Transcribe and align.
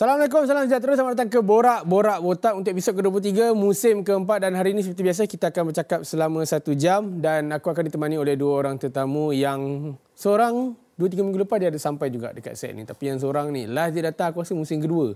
Assalamualaikum, 0.00 0.48
salam 0.48 0.64
sejahtera. 0.64 0.96
Selamat 0.96 1.12
datang 1.12 1.28
ke 1.28 1.44
Borak 1.44 1.84
Borak 1.84 2.24
Botak 2.24 2.56
untuk 2.56 2.72
episod 2.72 2.96
ke-23 2.96 3.52
musim 3.52 4.00
keempat. 4.00 4.48
Dan 4.48 4.56
hari 4.56 4.72
ini 4.72 4.80
seperti 4.80 5.04
biasa 5.04 5.28
kita 5.28 5.52
akan 5.52 5.68
bercakap 5.68 6.00
selama 6.08 6.40
satu 6.48 6.72
jam. 6.72 7.20
Dan 7.20 7.52
aku 7.52 7.68
akan 7.68 7.84
ditemani 7.84 8.16
oleh 8.16 8.32
dua 8.32 8.64
orang 8.64 8.80
tetamu 8.80 9.28
yang 9.36 9.92
seorang 10.16 10.72
dua 10.96 11.04
tiga 11.04 11.20
minggu 11.20 11.44
lepas 11.44 11.60
dia 11.60 11.68
ada 11.68 11.76
sampai 11.76 12.08
juga 12.08 12.32
dekat 12.32 12.56
set 12.56 12.72
ni. 12.72 12.88
Tapi 12.88 13.12
yang 13.12 13.20
seorang 13.20 13.52
ni 13.52 13.68
last 13.68 13.92
dia 13.92 14.08
datang 14.08 14.32
aku 14.32 14.40
rasa 14.40 14.56
musim 14.56 14.80
kedua. 14.80 15.12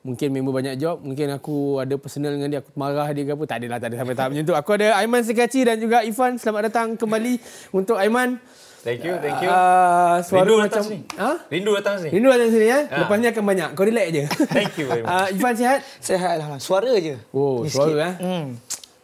Mungkin 0.00 0.32
member 0.32 0.64
banyak 0.64 0.80
job 0.80 1.04
mungkin 1.04 1.28
aku 1.36 1.84
ada 1.84 1.92
personal 2.00 2.32
dengan 2.32 2.48
dia 2.48 2.64
aku 2.64 2.72
marah 2.72 3.12
dia 3.12 3.28
ke 3.28 3.36
apa 3.36 3.44
tak 3.44 3.56
adalah 3.60 3.84
tak 3.84 3.92
ada 3.92 3.96
sampai 4.00 4.14
tahap 4.16 4.28
macam 4.32 4.44
tu. 4.48 4.56
Aku 4.56 4.70
ada 4.80 4.96
Aiman 4.96 5.20
Sekaci 5.28 5.60
dan 5.68 5.76
juga 5.76 6.08
Ifan. 6.08 6.40
Selamat 6.40 6.72
datang 6.72 6.96
kembali 6.96 7.36
untuk 7.76 8.00
Aiman 8.00 8.40
Thank 8.82 9.00
you, 9.00 9.14
thank 9.16 9.38
you. 9.38 9.46
Uh, 9.46 10.18
suara 10.20 10.42
Rindu 10.42 10.54
macam 10.58 10.66
datang 10.66 10.84
sini. 10.84 10.98
ha? 11.14 11.30
Rindu 11.46 11.70
datang 11.72 11.94
sini. 11.96 12.10
Rindu 12.10 12.28
datang 12.28 12.50
sini 12.50 12.66
ya. 12.66 12.78
Ha. 12.82 12.96
Lepas 12.98 13.16
ni 13.16 13.26
akan 13.28 13.44
banyak. 13.46 13.68
Kau 13.72 13.84
relax 13.86 14.06
je. 14.10 14.24
Thank 14.48 14.72
you 14.74 14.86
very 14.86 15.02
much. 15.06 15.14
Uh, 15.14 15.26
Ifan 15.32 15.54
sihat? 15.54 15.78
Sehat 15.96 16.34
lah. 16.36 16.58
Suara 16.58 16.90
je. 16.96 17.14
Oh, 17.30 17.62
Ni 17.62 17.70
suara 17.70 17.86
sikit. 17.88 18.02
eh. 18.02 18.14
Hmm. 18.18 18.46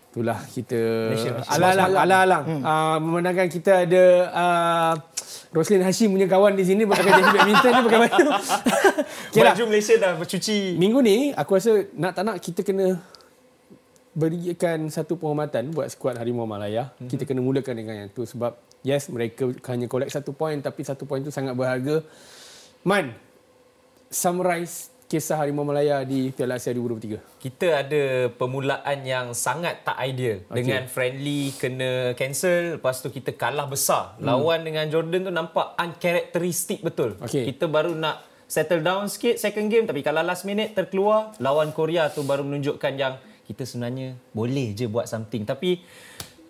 Itulah 0.08 0.38
kita 0.44 0.80
alang-alang 1.46 1.90
alang-alang. 1.94 2.42
Hmm. 2.44 2.62
Uh, 2.64 2.96
memandangkan 2.98 3.46
kita 3.46 3.86
ada 3.86 4.04
uh, 4.28 4.92
Roslin 5.48 5.80
Hashim 5.80 6.10
punya 6.10 6.26
kawan 6.26 6.52
di 6.52 6.64
sini 6.66 6.82
pakai 6.82 7.06
jersey 7.06 7.30
badminton 7.30 7.70
ni 7.70 7.82
pakai 7.86 7.98
baju. 8.02 8.28
okay 9.30 9.40
lah. 9.40 9.54
Baju 9.54 9.64
Malaysia 9.64 9.94
dah 9.94 10.12
bercuci. 10.16 10.74
Minggu 10.74 10.98
ni 11.00 11.30
aku 11.30 11.54
rasa 11.54 11.70
nak 11.94 12.12
tak 12.12 12.24
nak 12.24 12.36
kita 12.36 12.60
kena 12.62 12.98
berikan 14.18 14.90
satu 14.90 15.14
penghormatan 15.14 15.70
buat 15.70 15.86
skuad 15.94 16.18
Harimau 16.18 16.42
Malaya. 16.42 16.90
Mm-hmm. 16.90 17.08
Kita 17.14 17.22
kena 17.22 17.38
mulakan 17.38 17.74
dengan 17.78 17.94
yang 18.02 18.10
tu 18.10 18.26
sebab 18.26 18.58
yes 18.82 19.06
mereka 19.14 19.46
hanya 19.70 19.86
collect 19.86 20.10
satu 20.10 20.34
point 20.34 20.58
tapi 20.58 20.82
satu 20.82 21.06
point 21.06 21.22
tu 21.22 21.30
sangat 21.30 21.54
berharga. 21.54 22.02
Man, 22.82 23.14
summarize 24.10 24.90
kisah 25.08 25.40
Harimau 25.40 25.64
Malaya 25.64 26.02
di 26.02 26.34
Piala 26.34 26.58
Asia 26.58 26.74
2023. 26.74 27.40
Kita 27.40 27.80
ada 27.80 28.28
permulaan 28.28 28.98
yang 29.06 29.32
sangat 29.32 29.86
tak 29.86 29.96
ideal. 30.04 30.44
Okay. 30.50 30.56
Dengan 30.60 30.82
friendly 30.90 31.54
kena 31.56 32.12
cancel. 32.18 32.76
Lepas 32.76 33.00
tu 33.00 33.08
kita 33.08 33.32
kalah 33.32 33.70
besar. 33.70 34.18
Hmm. 34.18 34.28
Lawan 34.28 34.66
dengan 34.66 34.84
Jordan 34.90 35.30
tu 35.30 35.32
nampak 35.32 35.78
uncharacteristic 35.80 36.84
betul. 36.84 37.16
Okay. 37.24 37.48
Kita 37.48 37.70
baru 37.70 37.96
nak 37.96 38.20
settle 38.44 38.84
down 38.84 39.08
sikit 39.08 39.40
second 39.40 39.72
game. 39.72 39.88
Tapi 39.88 40.04
kalau 40.04 40.20
last 40.20 40.44
minute 40.44 40.76
terkeluar. 40.76 41.32
Lawan 41.40 41.72
Korea 41.72 42.12
tu 42.12 42.20
baru 42.26 42.44
menunjukkan 42.44 42.92
yang 43.00 43.16
kita 43.48 43.64
sebenarnya 43.64 44.20
boleh 44.36 44.76
je 44.76 44.84
buat 44.84 45.08
something. 45.08 45.48
Tapi 45.48 45.80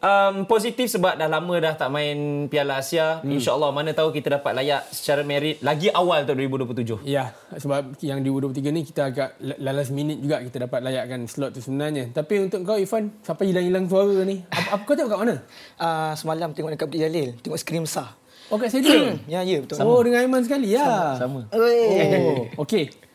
um, 0.02 0.46
positif 0.46 0.90
sebab 0.90 1.18
dah 1.18 1.28
lama 1.30 1.54
dah 1.58 1.74
tak 1.74 1.90
main 1.90 2.46
Piala 2.50 2.82
Asia. 2.82 3.22
Hmm. 3.22 3.30
InsyaAllah 3.38 3.70
mana 3.70 3.94
tahu 3.94 4.10
kita 4.14 4.38
dapat 4.38 4.54
layak 4.58 4.86
secara 4.90 5.22
merit 5.22 5.62
lagi 5.62 5.90
awal 5.92 6.26
untuk 6.26 6.36
2027. 6.74 7.06
Ya, 7.06 7.34
sebab 7.54 7.98
yang 8.02 8.22
di 8.22 8.30
U23 8.30 8.58
ni 8.70 8.82
kita 8.86 9.10
agak 9.10 9.38
la- 9.38 9.74
last 9.74 9.94
minute 9.94 10.18
juga 10.22 10.42
kita 10.42 10.66
dapat 10.66 10.80
layakkan 10.82 11.20
slot 11.30 11.54
tu 11.54 11.60
sebenarnya. 11.62 12.10
Tapi 12.10 12.50
untuk 12.50 12.66
kau 12.66 12.78
Ifan, 12.78 13.22
siapa 13.22 13.42
hilang-hilang 13.46 13.86
suara 13.86 14.22
ni? 14.26 14.42
Apa, 14.50 14.78
apa 14.78 14.82
kau 14.82 14.94
tengok 14.94 15.10
kat 15.14 15.20
mana? 15.22 15.36
Uh, 15.78 16.12
semalam 16.18 16.48
tengok 16.54 16.70
dekat 16.74 16.86
Bukit 16.90 17.00
Jalil. 17.06 17.28
Tengok 17.42 17.58
skrin 17.58 17.84
besar. 17.84 18.18
Oh 18.48 18.56
kat 18.56 18.72
stadium. 18.72 19.20
ya, 19.32 19.44
ya 19.44 19.60
betul. 19.60 19.76
oh 19.84 20.00
dengan 20.00 20.24
Aiman 20.24 20.40
sekali 20.40 20.72
ya. 20.72 21.20
Sama. 21.20 21.44
Oh, 21.52 22.64
okey. 22.64 23.07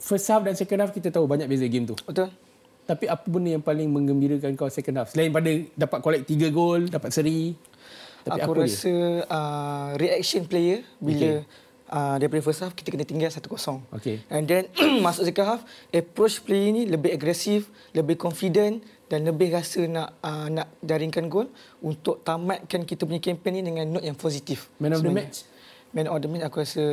First 0.00 0.26
half 0.32 0.42
dan 0.42 0.56
second 0.56 0.80
half 0.80 0.92
kita 0.96 1.12
tahu 1.12 1.28
banyak 1.28 1.44
beza 1.44 1.68
game 1.68 1.84
tu. 1.84 1.94
Betul. 2.08 2.32
Tapi 2.88 3.04
apa 3.06 3.22
benda 3.28 3.54
yang 3.54 3.62
paling 3.62 3.86
menggembirakan 3.86 4.56
kau 4.56 4.66
second 4.72 5.04
half? 5.04 5.08
Selain 5.12 5.30
pada 5.30 5.50
dapat 5.76 5.98
collect 6.00 6.24
3 6.26 6.50
gol, 6.50 6.88
dapat 6.88 7.12
seri. 7.12 7.54
Tapi 8.24 8.40
Aku 8.40 8.52
rasa 8.56 8.92
uh, 9.28 9.88
reaction 9.96 10.44
player 10.48 10.84
bila 10.98 11.44
uh, 11.90 12.16
daripada 12.16 12.40
first 12.40 12.60
half 12.64 12.72
kita 12.72 12.90
kena 12.94 13.04
tinggal 13.04 13.30
1-0. 13.30 13.46
Okey. 13.94 14.16
And 14.32 14.44
then 14.48 14.72
masuk 15.04 15.28
second 15.28 15.46
half, 15.46 15.62
approach 15.92 16.42
player 16.42 16.72
ni 16.72 16.88
lebih 16.88 17.14
agresif, 17.14 17.68
lebih 17.92 18.16
confident 18.16 18.80
dan 19.10 19.26
lebih 19.26 19.50
rasa 19.50 19.84
nak 19.90 20.16
uh, 20.22 20.46
nak 20.46 20.70
jaringkan 20.80 21.26
gol 21.26 21.50
untuk 21.82 22.22
tamatkan 22.22 22.86
kita 22.86 23.04
punya 23.04 23.18
kempen 23.18 23.58
ni 23.58 23.62
dengan 23.66 23.86
note 23.90 24.06
yang 24.06 24.16
positif. 24.16 24.70
Man 24.78 24.94
of 24.94 25.02
the 25.02 25.10
sebenarnya. 25.10 25.28
match? 25.30 25.38
Man 25.90 26.06
of 26.06 26.18
the 26.22 26.28
match 26.30 26.44
aku 26.46 26.56
rasa 26.62 26.84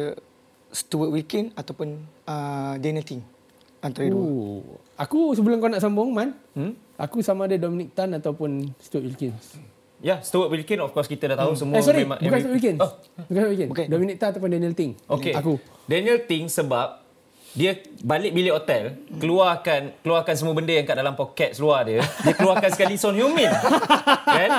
Stuart 0.72 1.11
Wilkin 1.13 1.55
ataupun 1.55 2.01
uh, 2.28 2.75
Daniel 2.79 3.05
Ting. 3.05 3.23
Antara 3.79 4.09
dua. 4.09 4.19
Oh. 4.19 4.61
Aku 4.97 5.31
sebelum 5.38 5.61
kau 5.61 5.69
nak 5.69 5.79
sambung 5.79 6.09
Man, 6.09 6.33
hmm? 6.57 6.73
aku 6.97 7.22
sama 7.22 7.45
ada 7.45 7.55
Dominic 7.55 7.94
Tan 7.94 8.11
ataupun 8.17 8.73
Stuart 8.81 9.06
Wilkins. 9.06 9.61
Ya, 9.97 10.22
Stuart 10.22 10.53
Wilkin 10.53 10.77
of 10.81 10.94
course 10.94 11.09
kita 11.09 11.29
dah 11.33 11.38
tahu 11.38 11.53
hmm. 11.53 11.61
semua 11.61 11.75
eh 11.77 11.83
sorry, 11.85 12.01
memang 12.06 12.19
bukan 12.22 12.38
Stuart 12.41 12.53
Wilkins. 12.57 12.79
Oh, 12.81 12.91
Bukan 13.25 13.33
Stuart 13.38 13.50
Wilkins. 13.53 13.69
Bukan. 13.72 13.85
Dominic 13.89 14.16
Tan 14.17 14.27
ataupun 14.33 14.50
Daniel 14.50 14.73
Ting. 14.75 14.91
okey. 15.07 15.33
Aku. 15.33 15.53
Daniel 15.85 16.19
Ting 16.25 16.45
sebab 16.51 17.06
dia 17.57 17.81
balik 18.06 18.38
bilik 18.38 18.53
hotel, 18.53 18.94
keluarkan 19.18 19.90
keluarkan 20.06 20.35
semua 20.38 20.53
benda 20.53 20.69
yang 20.69 20.85
kat 20.85 20.94
dalam 20.94 21.18
poket 21.18 21.57
luar 21.57 21.90
dia. 21.90 22.06
Dia 22.22 22.38
keluarkan 22.38 22.69
sekali 22.69 23.01
Son 23.01 23.18
Heung-min. 23.18 23.50
kan? 24.38 24.50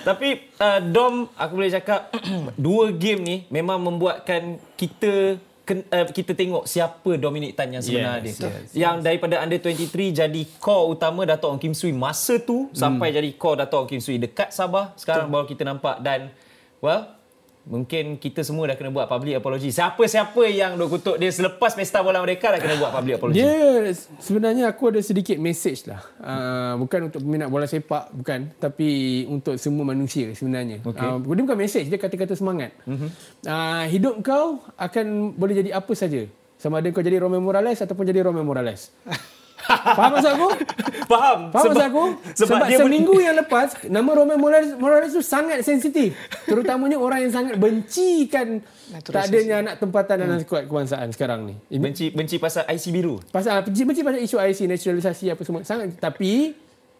Tapi 0.00 0.48
uh, 0.56 0.80
Dom 0.80 1.28
aku 1.36 1.52
boleh 1.52 1.68
cakap 1.68 2.08
dua 2.56 2.96
game 2.96 3.20
ni 3.20 3.36
memang 3.52 3.76
membuatkan 3.76 4.56
kita 4.72 5.36
ken- 5.68 5.84
uh, 5.86 6.08
kita 6.08 6.32
tengok 6.32 6.64
siapa 6.64 7.20
Dominic 7.20 7.52
Tan 7.52 7.70
yang 7.70 7.84
sebenar 7.84 8.24
Yes, 8.24 8.40
dia. 8.40 8.48
yes, 8.48 8.70
yang 8.72 9.04
daripada 9.04 9.38
under 9.38 9.60
23 9.60 10.24
jadi 10.24 10.42
core 10.56 10.96
utama 10.96 11.28
Dato' 11.28 11.52
Ong 11.52 11.60
Kim 11.60 11.76
Sui 11.76 11.92
masa 11.92 12.40
tu 12.40 12.72
sampai 12.72 13.12
jadi 13.12 13.30
core 13.36 13.62
Dato' 13.62 13.84
Ong 13.84 13.90
Kim 13.92 14.00
Sui 14.00 14.16
dekat 14.16 14.50
Sabah 14.50 14.96
sekarang 14.96 15.28
baru 15.28 15.44
kita 15.44 15.62
nampak 15.62 16.00
dan 16.00 16.32
well 16.80 17.19
mungkin 17.68 18.16
kita 18.16 18.40
semua 18.40 18.70
dah 18.72 18.76
kena 18.76 18.88
buat 18.88 19.04
public 19.10 19.40
apology. 19.40 19.68
Siapa-siapa 19.68 20.42
yang 20.48 20.80
duk 20.80 20.96
kutuk 20.96 21.16
dia 21.20 21.28
selepas 21.28 21.76
pesta 21.76 22.00
bola 22.00 22.20
mereka 22.24 22.52
dah 22.54 22.60
kena 22.60 22.80
buat 22.80 22.92
public 22.92 23.14
apology. 23.20 23.42
Dia 23.42 23.92
sebenarnya 24.22 24.64
aku 24.72 24.94
ada 24.94 25.00
sedikit 25.04 25.36
message 25.36 25.84
lah. 25.88 26.00
Uh, 26.20 26.74
bukan 26.80 27.12
untuk 27.12 27.20
peminat 27.20 27.48
bola 27.52 27.68
sepak, 27.68 28.12
bukan. 28.14 28.52
Tapi 28.56 28.88
untuk 29.28 29.60
semua 29.60 29.84
manusia 29.84 30.32
sebenarnya. 30.32 30.80
Okey. 30.80 31.04
Uh, 31.04 31.18
dia 31.20 31.42
bukan 31.44 31.58
message, 31.58 31.86
dia 31.92 32.00
kata-kata 32.00 32.32
semangat. 32.36 32.72
Uh-huh. 32.88 33.08
Uh, 33.44 33.84
hidup 33.88 34.20
kau 34.24 34.64
akan 34.80 35.36
boleh 35.36 35.54
jadi 35.60 35.76
apa 35.76 35.92
saja. 35.92 36.24
Sama 36.60 36.84
ada 36.84 36.92
kau 36.92 37.00
jadi 37.00 37.16
Romeo 37.16 37.40
Morales 37.40 37.80
ataupun 37.80 38.04
jadi 38.04 38.20
Romeo 38.24 38.44
Morales. 38.44 38.92
Faham 39.68 40.10
maksud 40.16 40.30
aku? 40.32 40.48
Faham? 41.12 41.38
Faham 41.50 41.64
maksud 41.68 41.84
aku? 41.84 42.04
Sebab, 42.38 42.56
Sebab 42.56 42.66
dia 42.70 42.78
seminggu 42.80 43.14
yang 43.18 43.36
lepas, 43.36 43.68
nama 43.86 44.10
Romeo 44.14 44.38
Morales, 44.40 44.72
Morales 44.78 45.12
tu 45.12 45.22
sangat 45.22 45.60
sensitif. 45.66 46.16
Terutamanya 46.46 46.96
orang 46.96 47.28
yang 47.28 47.32
sangat 47.32 47.54
bencikan 47.60 48.64
tak 49.06 49.30
adanya 49.30 49.62
anak 49.62 49.74
tempatan 49.78 50.16
dalam 50.18 50.38
skuad 50.42 50.66
kebangsaan 50.66 51.14
sekarang 51.14 51.46
ni. 51.46 51.54
benci 51.78 52.10
benci 52.10 52.42
pasal 52.42 52.66
IC 52.66 52.84
biru. 52.90 53.22
Pasal 53.30 53.62
benci, 53.62 53.82
benci 53.86 54.02
pasal 54.02 54.20
isu 54.22 54.36
IC 54.42 54.60
naturalisasi 54.66 55.24
apa 55.30 55.42
semua 55.46 55.62
sangat 55.62 55.94
tapi 56.02 56.54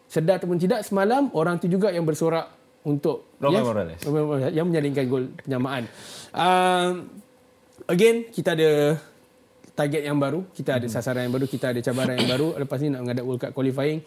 sedar 0.06 0.38
ataupun 0.38 0.59
tidak 0.59 0.87
semalam 0.87 1.31
orang 1.34 1.59
tu 1.59 1.66
juga 1.66 1.91
yang 1.91 2.06
bersorak 2.06 2.50
untuk 2.87 3.37
Morales. 3.42 4.00
Romeo 4.06 4.25
Morales 4.27 4.53
yang 4.54 4.66
menyalingkan 4.71 5.04
gol 5.10 5.25
penyamaan. 5.42 5.84
Um, 6.32 7.10
again 7.91 8.31
kita 8.31 8.54
ada 8.54 9.03
target 9.80 10.02
yang 10.04 10.20
baru, 10.20 10.44
kita 10.52 10.76
ada 10.76 10.86
sasaran 10.92 11.24
yang 11.24 11.32
baru, 11.32 11.48
kita 11.48 11.72
ada 11.72 11.80
cabaran 11.80 12.20
yang 12.20 12.28
baru. 12.28 12.48
Lepas 12.60 12.78
ni 12.84 12.92
nak 12.92 13.00
menghadap 13.00 13.24
World 13.24 13.41
Cup 13.41 13.52
qualifying. 13.56 14.04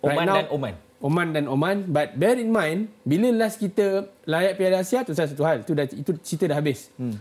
Oman 0.00 0.26
dan 0.30 0.46
Oman. 0.54 0.74
Oman 1.02 1.28
dan 1.34 1.44
Oman. 1.50 1.76
But 1.90 2.14
bear 2.14 2.38
in 2.38 2.54
mind, 2.54 2.94
bila 3.02 3.34
last 3.34 3.58
kita 3.58 4.06
layak 4.24 4.54
Piala 4.54 4.86
Asia, 4.86 5.02
tu 5.02 5.10
satu 5.10 5.42
hal. 5.42 5.66
Itu, 5.66 5.74
dah, 5.74 5.84
itu 5.90 6.14
cerita 6.22 6.54
dah 6.54 6.56
habis. 6.62 6.94
Hmm. 6.94 7.18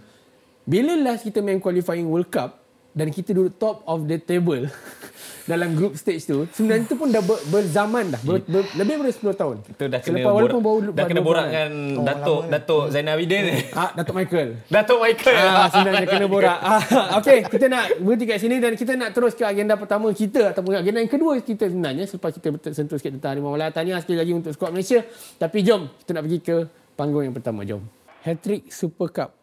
Bila 0.70 0.94
last 1.02 1.26
kita 1.26 1.42
main 1.42 1.58
qualifying 1.58 2.06
World 2.06 2.30
Cup 2.30 2.59
dan 2.94 3.08
kita 3.14 3.38
duduk 3.38 3.54
top 3.62 3.86
of 3.86 4.10
the 4.10 4.18
table 4.18 4.66
dalam 5.50 5.74
group 5.74 5.98
stage 5.98 6.30
tu, 6.30 6.46
sebenarnya 6.54 6.86
tu 6.86 6.94
pun 6.94 7.10
dah 7.10 7.26
ber, 7.26 7.42
berzaman 7.50 8.14
dah. 8.14 8.22
Ber, 8.22 8.38
ber, 8.46 8.62
lebih 8.78 9.02
daripada 9.02 9.34
10 9.34 9.42
tahun. 9.42 9.56
Itu 9.66 9.84
dah 9.90 10.00
kena 10.06 10.18
Selepas 10.22 10.32
walaupun 10.38 10.62
borak, 10.62 10.82
baru 10.86 10.90
dah 10.94 11.06
kena 11.10 11.22
borak 11.26 11.46
dengan 11.50 11.72
Datuk 12.06 12.42
Datuk 12.54 12.84
Zainal 12.94 13.18
Abidin 13.18 13.42
ni. 13.50 13.58
Ah, 13.74 13.90
Datuk 13.98 14.14
Michael. 14.14 14.50
Datuk 14.78 15.00
Michael. 15.02 15.38
Ah, 15.42 15.68
sebenarnya 15.74 16.06
kena 16.06 16.28
borak. 16.30 16.60
Ah, 16.62 16.82
Okey, 17.18 17.40
kita 17.50 17.66
nak 17.66 17.84
berhenti 17.98 18.26
kat 18.30 18.38
sini 18.38 18.56
dan 18.62 18.74
kita 18.78 18.94
nak 18.94 19.10
terus 19.18 19.34
ke 19.34 19.42
agenda 19.42 19.74
pertama 19.74 20.14
kita 20.14 20.54
ataupun 20.54 20.78
agenda 20.78 21.02
yang 21.02 21.10
kedua 21.10 21.42
kita 21.42 21.66
sebenarnya 21.66 22.06
selepas 22.06 22.30
kita 22.38 22.48
sentuh 22.70 23.02
sikit 23.02 23.18
tentang 23.18 23.34
Harimau 23.34 23.58
Malaya. 23.58 23.74
Tahniah 23.74 23.98
sekali 24.06 24.22
lagi 24.22 24.38
untuk 24.38 24.54
skuad 24.54 24.70
Malaysia. 24.70 25.02
Tapi 25.42 25.66
jom, 25.66 25.90
kita 26.06 26.14
nak 26.14 26.24
pergi 26.30 26.40
ke 26.46 26.56
panggung 26.94 27.26
yang 27.26 27.34
pertama. 27.34 27.66
Jom. 27.66 27.82
Hat-trick 28.22 28.70
Super 28.70 29.10
Cup 29.10 29.39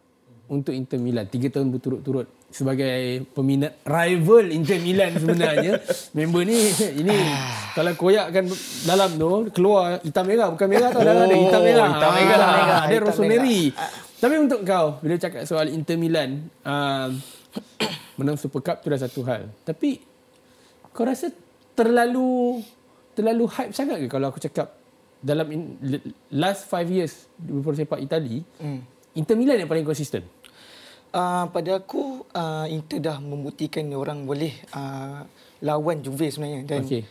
untuk 0.46 0.72
Inter 0.72 0.98
Milan. 1.02 1.26
Tiga 1.26 1.50
tahun 1.50 1.74
berturut-turut 1.74 2.26
sebagai 2.50 3.26
peminat 3.34 3.82
rival 3.82 4.48
Inter 4.54 4.78
Milan 4.78 5.18
sebenarnya. 5.18 5.82
Member 6.16 6.42
ni, 6.46 6.70
ini 7.02 7.16
kalau 7.74 7.92
koyakkan 7.98 8.46
dalam 8.86 9.10
tu, 9.18 9.50
keluar 9.50 9.98
hitam 10.00 10.24
merah. 10.24 10.48
Bukan 10.54 10.68
merah 10.70 10.88
tau, 10.94 11.02
dalam 11.02 11.26
ada 11.26 11.36
hitam 11.36 11.62
merah. 11.62 11.88
hitam 11.90 12.12
merah. 12.14 12.46
Ah, 12.46 12.54
Hitam 12.56 12.80
Ada 12.86 12.86
merah. 12.94 13.06
rosemary. 13.10 13.62
Tapi 14.16 14.34
untuk 14.40 14.60
kau, 14.64 14.86
bila 15.04 15.14
cakap 15.20 15.42
soal 15.44 15.68
Inter 15.68 15.98
Milan, 16.00 16.48
uh, 16.64 17.12
menang 18.18 18.40
Super 18.40 18.64
Cup 18.64 18.80
tu 18.80 18.88
dah 18.88 19.00
satu 19.00 19.20
hal. 19.28 19.52
Tapi 19.66 20.00
kau 20.96 21.04
rasa 21.04 21.28
terlalu 21.76 22.64
terlalu 23.12 23.44
hype 23.48 23.72
sangat 23.72 24.00
ke 24.00 24.08
kalau 24.08 24.32
aku 24.32 24.40
cakap 24.40 24.76
dalam 25.20 25.48
in, 25.52 25.62
last 26.32 26.68
five 26.68 26.88
years 26.88 27.28
di 27.36 27.52
sepak 27.52 28.00
Itali, 28.00 28.44
hmm. 28.60 28.80
Inter 29.16 29.34
Milan 29.34 29.56
yang 29.56 29.66
paling 29.66 29.82
konsisten. 29.82 30.22
Uh, 31.08 31.48
pada 31.48 31.80
aku 31.80 32.28
uh, 32.30 32.66
Inter 32.68 33.00
dah 33.00 33.16
membuktikan 33.16 33.88
orang 33.90 34.22
boleh 34.22 34.52
uh, 34.70 35.24
lawan 35.60 36.04
Juve 36.04 36.28
sebenarnya 36.28 36.68
dan 36.68 36.84
Okey. 36.84 37.02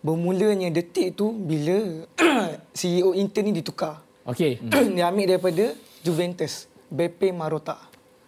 bermulanya 0.00 0.72
detik 0.72 1.12
tu 1.12 1.28
bila 1.30 2.08
CEO 2.78 3.12
Inter 3.12 3.44
ni 3.44 3.52
ditukar. 3.52 4.00
Okey. 4.24 4.64
dia 4.96 5.04
ambil 5.06 5.36
daripada 5.36 5.76
Juventus, 6.00 6.64
Beppe 6.88 7.28
Marotta. 7.30 7.76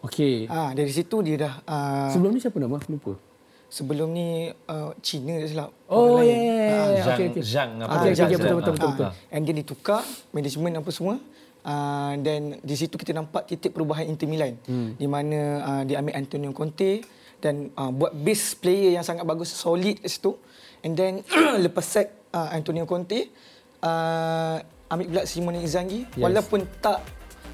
Okey. 0.04 0.50
Ah 0.50 0.76
dari 0.76 0.92
situ 0.92 1.22
dia 1.22 1.36
dah 1.40 1.54
uh, 1.64 2.10
Sebelum 2.12 2.30
ni 2.30 2.40
siapa 2.42 2.58
nama? 2.58 2.76
Aku 2.76 2.92
lupa. 2.92 3.14
sebelum 3.72 4.12
ni 4.12 4.52
uh, 4.68 4.92
Cina 5.00 5.40
tak 5.40 5.48
silap. 5.48 5.70
Oh, 5.88 6.20
ya, 6.20 6.28
ya, 6.28 6.36
ya, 6.36 6.68
Ah, 6.68 6.88
ya. 6.92 7.02
Zhang. 7.08 7.18
Zhang 7.40 7.70
apa? 7.80 7.92
Betul, 7.96 8.12
Zhang. 8.12 8.30
betul, 8.36 8.56
betul, 8.60 8.74
Ah. 8.76 8.92
betul. 8.92 9.10
And 9.32 9.42
dia 9.42 9.54
ditukar 9.56 10.00
management 10.28 10.74
apa 10.76 10.90
semua. 10.92 11.16
Uh, 11.62 12.18
dan 12.26 12.58
di 12.58 12.74
situ 12.74 12.98
kita 12.98 13.14
nampak 13.14 13.46
titik 13.46 13.70
perubahan 13.70 14.02
Inter 14.10 14.26
Milan 14.26 14.58
hmm. 14.66 14.98
di 14.98 15.06
mana 15.06 15.38
uh, 15.62 15.82
dia 15.86 16.02
ambil 16.02 16.18
Antonio 16.18 16.50
Conte 16.50 17.06
dan 17.38 17.70
uh, 17.78 17.94
buat 17.94 18.10
base 18.18 18.58
player 18.58 18.98
yang 18.98 19.06
sangat 19.06 19.22
bagus 19.22 19.54
solid 19.54 20.02
kat 20.02 20.10
situ 20.10 20.34
and 20.82 20.98
then 20.98 21.22
lepas 21.64 21.86
sack 21.86 22.10
uh, 22.34 22.50
Antonio 22.50 22.82
Conte 22.82 23.30
uh, 23.78 24.58
ambil 24.90 25.06
pula 25.06 25.22
Simone 25.22 25.62
Inzaghi 25.62 26.02
Yes. 26.18 26.22
walaupun 26.26 26.66
tak 26.82 26.98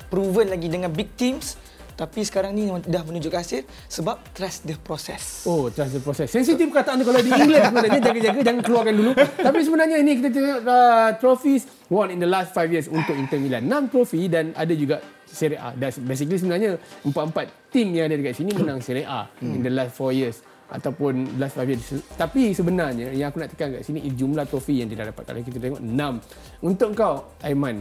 proven 0.08 0.56
lagi 0.56 0.72
dengan 0.72 0.88
big 0.88 1.12
teams 1.12 1.60
tapi 1.98 2.22
sekarang 2.22 2.54
ni 2.54 2.70
dah 2.86 3.02
menunjukkan 3.02 3.42
hasil 3.42 3.66
sebab 3.90 4.22
trust 4.30 4.62
the 4.70 4.78
process. 4.78 5.42
Oh, 5.50 5.66
trust 5.66 5.98
the 5.98 6.02
process. 6.02 6.30
Sensitif 6.30 6.70
perkataan 6.70 7.02
tu 7.02 7.04
kalau 7.10 7.18
di 7.18 7.26
England 7.26 7.64
sebenarnya 7.74 8.00
jaga-jaga 8.06 8.40
jangan 8.46 8.62
keluarkan 8.62 8.94
dulu. 8.94 9.12
Tapi 9.18 9.58
sebenarnya 9.66 9.96
ini 9.98 10.12
kita 10.22 10.28
tengok 10.30 10.58
uh, 10.62 11.10
trophies 11.18 11.66
won 11.88 12.12
in 12.12 12.20
the 12.20 12.28
last 12.28 12.52
5 12.52 12.68
years 12.68 12.86
untuk 12.88 13.16
Inter 13.16 13.40
Milan. 13.40 13.64
6 13.66 13.92
trofi 13.92 14.28
dan 14.28 14.52
ada 14.56 14.72
juga 14.72 15.00
Serie 15.28 15.60
A. 15.60 15.72
Dan 15.76 15.92
basically 16.04 16.38
sebenarnya 16.40 16.80
empat-empat 17.04 17.72
tim 17.72 17.92
yang 17.92 18.08
ada 18.08 18.16
dekat 18.16 18.36
sini 18.36 18.52
menang 18.56 18.80
Serie 18.80 19.08
A 19.08 19.28
in 19.40 19.60
the 19.60 19.72
last 19.72 19.96
4 19.96 20.12
years 20.12 20.36
ataupun 20.68 21.40
last 21.40 21.56
5 21.56 21.64
years. 21.68 21.84
Tapi 22.16 22.52
sebenarnya 22.52 23.12
yang 23.12 23.32
aku 23.32 23.40
nak 23.40 23.52
tekan 23.52 23.72
kat 23.76 23.84
sini 23.84 24.04
jumlah 24.12 24.44
trofi 24.44 24.84
yang 24.84 24.88
dia 24.92 25.00
dah 25.00 25.12
dapat. 25.12 25.24
Kalau 25.24 25.40
kita 25.40 25.58
tengok 25.60 25.80
6. 25.80 26.64
Untuk 26.64 26.88
kau 26.92 27.32
Aiman. 27.40 27.80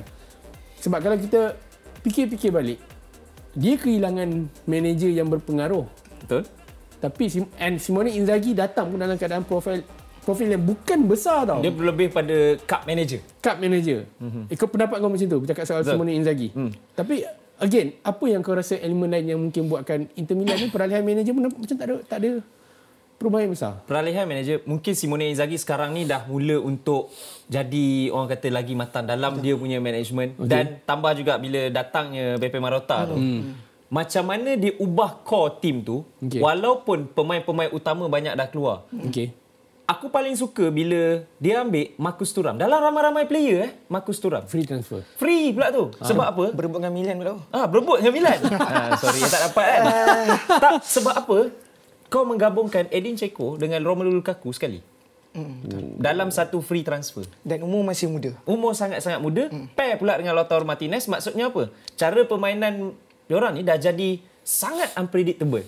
Sebab 0.80 1.00
kalau 1.04 1.18
kita 1.20 1.58
fikir-fikir 2.08 2.52
balik 2.56 2.80
dia 3.58 3.74
kehilangan 3.74 4.48
manager 4.70 5.10
yang 5.10 5.28
berpengaruh 5.34 5.90
Betul? 6.22 6.46
tapi 7.02 7.30
and 7.58 7.82
Simone 7.82 8.14
Inzaghi 8.14 8.54
datang 8.54 8.94
pun 8.94 9.02
dalam 9.02 9.18
keadaan 9.18 9.46
profil 9.46 9.82
profil 10.28 10.52
yang 10.52 10.64
bukan 10.68 11.08
besar 11.08 11.48
tau. 11.48 11.64
Dia 11.64 11.72
lebih 11.72 12.12
pada 12.12 12.60
cup 12.68 12.84
manager. 12.84 13.24
cup 13.40 13.64
manager. 13.64 14.04
Mm-hmm. 14.20 14.44
Ikut 14.52 14.68
pendapat 14.68 14.98
kau 15.00 15.08
macam 15.08 15.28
tu 15.32 15.40
bercakap 15.40 15.64
soal 15.64 15.88
Betul. 15.88 15.96
Simone 15.96 16.12
Inzaghi. 16.20 16.52
Hmm. 16.52 16.76
Tapi 16.92 17.24
again, 17.64 17.96
apa 18.04 18.26
yang 18.28 18.44
kau 18.44 18.52
rasa 18.52 18.76
elemen 18.76 19.08
lain 19.08 19.26
yang 19.32 19.40
mungkin 19.40 19.72
buatkan 19.72 20.12
Inter 20.20 20.36
Milan 20.36 20.60
ni 20.60 20.68
peralihan 20.68 21.00
manager 21.00 21.32
pun 21.32 21.48
macam 21.48 21.76
tak 21.80 21.88
ada 21.88 21.96
tak 22.04 22.18
ada 22.20 22.32
perubahan 23.18 23.48
yang 23.48 23.56
besar. 23.56 23.74
Peralihan 23.88 24.28
manager 24.28 24.62
mungkin 24.68 24.94
Simone 24.94 25.32
Inzaghi 25.32 25.56
sekarang 25.56 25.96
ni 25.96 26.04
dah 26.04 26.28
mula 26.28 26.60
untuk 26.60 27.08
jadi 27.48 28.12
orang 28.12 28.28
kata 28.28 28.48
lagi 28.52 28.76
matang 28.76 29.08
dalam 29.08 29.40
dia 29.40 29.56
punya 29.56 29.80
management 29.80 30.38
okay. 30.38 30.50
dan 30.52 30.64
tambah 30.84 31.16
juga 31.16 31.40
bila 31.40 31.72
datangnya 31.72 32.36
Beppe 32.36 32.60
Marotta 32.60 33.08
tu. 33.10 33.16
Hmm. 33.16 33.56
Macam 33.88 34.28
mana 34.28 34.60
dia 34.60 34.76
ubah 34.84 35.24
core 35.24 35.64
team 35.64 35.80
tu 35.80 36.04
Okay. 36.20 36.38
okay. 36.38 36.42
walaupun 36.44 37.08
pemain-pemain 37.16 37.72
utama 37.72 38.12
banyak 38.12 38.36
dah 38.36 38.48
keluar. 38.52 38.84
Okey. 38.92 39.47
Aku 39.88 40.12
paling 40.12 40.36
suka 40.36 40.68
bila 40.68 41.24
dia 41.40 41.64
ambil 41.64 41.96
Marcus 41.96 42.36
Thuram. 42.36 42.60
Dalam 42.60 42.76
ramai-ramai 42.76 43.24
player 43.24 43.58
eh 43.64 43.72
Marcus 43.88 44.20
Thuram. 44.20 44.44
Free 44.44 44.68
transfer. 44.68 45.00
Free 45.16 45.56
pula 45.56 45.72
tu. 45.72 45.96
Sebab 46.04 46.28
apa? 46.28 46.46
Berebut 46.52 46.84
dengan 46.84 46.92
Milan 46.92 47.16
pula. 47.16 47.40
Ah, 47.56 47.72
berebut 47.72 48.04
dengan 48.04 48.20
Milan. 48.20 48.36
ah, 48.68 49.00
sorry, 49.00 49.24
tak 49.24 49.48
dapat 49.48 49.64
kan. 49.64 49.82
tak, 50.68 50.72
sebab 50.84 51.14
apa? 51.16 51.38
Kau 52.12 52.28
menggabungkan 52.28 52.92
Edin 52.92 53.16
Dzeko 53.16 53.56
dengan 53.56 53.80
Romelu 53.80 54.12
Lukaku 54.12 54.52
sekali. 54.52 54.84
Mm, 55.32 56.04
Dalam 56.04 56.36
satu 56.36 56.60
free 56.60 56.84
transfer. 56.84 57.24
Dan 57.48 57.64
umur 57.64 57.88
masih 57.88 58.12
muda. 58.12 58.36
Umur 58.44 58.76
sangat-sangat 58.76 59.24
muda, 59.24 59.48
pair 59.72 59.96
pula 59.96 60.20
dengan 60.20 60.36
Lautaro 60.36 60.68
Martinez. 60.68 61.08
Maksudnya 61.08 61.48
apa? 61.48 61.72
Cara 61.96 62.28
permainan 62.28 62.92
diorang 63.32 63.56
ni 63.56 63.64
dah 63.64 63.80
jadi 63.80 64.20
sangat 64.44 64.92
unpredictable. 65.00 65.64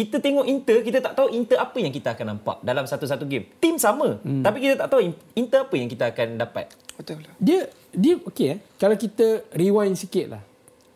Kita 0.00 0.16
tengok 0.16 0.48
Inter, 0.48 0.80
kita 0.80 1.04
tak 1.04 1.12
tahu 1.12 1.28
Inter 1.36 1.60
apa 1.60 1.76
yang 1.76 1.92
kita 1.92 2.16
akan 2.16 2.32
nampak 2.32 2.56
dalam 2.64 2.88
satu-satu 2.88 3.28
game. 3.28 3.52
Tim 3.60 3.76
sama, 3.76 4.16
hmm. 4.16 4.40
tapi 4.40 4.64
kita 4.64 4.80
tak 4.80 4.96
tahu 4.96 5.12
Inter 5.36 5.68
apa 5.68 5.74
yang 5.76 5.92
kita 5.92 6.08
akan 6.08 6.40
dapat. 6.40 6.72
Betul 6.96 7.20
lah. 7.20 7.36
Dia 7.36 7.68
dia 7.92 8.16
okey 8.16 8.46
eh. 8.48 8.58
Kalau 8.80 8.96
kita 8.96 9.44
rewind 9.52 10.00
sikit 10.00 10.32
lah. 10.32 10.42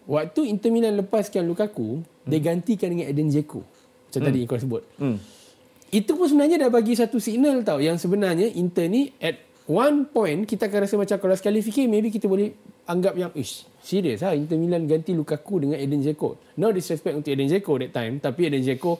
Waktu 0.08 0.48
Inter 0.48 0.72
Milan 0.72 0.96
lepaskan 0.96 1.44
Lukaku, 1.44 2.00
hmm. 2.00 2.32
dia 2.32 2.40
gantikan 2.40 2.88
dengan 2.96 3.04
Eden 3.04 3.28
Dzeko. 3.28 3.60
Macam 3.60 4.20
hmm. 4.24 4.28
tadi 4.32 4.38
kau 4.48 4.56
sebut. 4.56 4.82
Hmm. 4.96 5.20
Itu 5.92 6.16
pun 6.16 6.24
sebenarnya 6.24 6.64
dah 6.64 6.70
bagi 6.72 6.96
satu 6.96 7.20
signal 7.20 7.60
tau 7.60 7.84
yang 7.84 8.00
sebenarnya 8.00 8.56
Inter 8.56 8.88
ni 8.88 9.12
at 9.20 9.36
one 9.68 10.08
point 10.08 10.48
kita 10.48 10.72
akan 10.72 10.88
rasa 10.88 10.96
macam 10.96 11.16
kalau 11.20 11.36
sekali 11.36 11.60
fikir 11.60 11.92
maybe 11.92 12.08
kita 12.08 12.24
boleh 12.24 12.56
anggap 12.84 13.14
yang 13.16 13.32
ish 13.32 13.64
serius 13.80 14.20
ha 14.20 14.36
Inter 14.36 14.56
Milan 14.56 14.84
ganti 14.84 15.12
Lukaku 15.12 15.64
dengan 15.64 15.76
Eden 15.80 16.00
Dzeko. 16.00 16.56
No 16.60 16.72
disrespect 16.72 17.16
untuk 17.16 17.30
Eden 17.32 17.48
Dzeko 17.48 17.72
that 17.80 17.92
time 17.92 18.20
tapi 18.20 18.48
Eden 18.48 18.60
Dzeko 18.60 18.92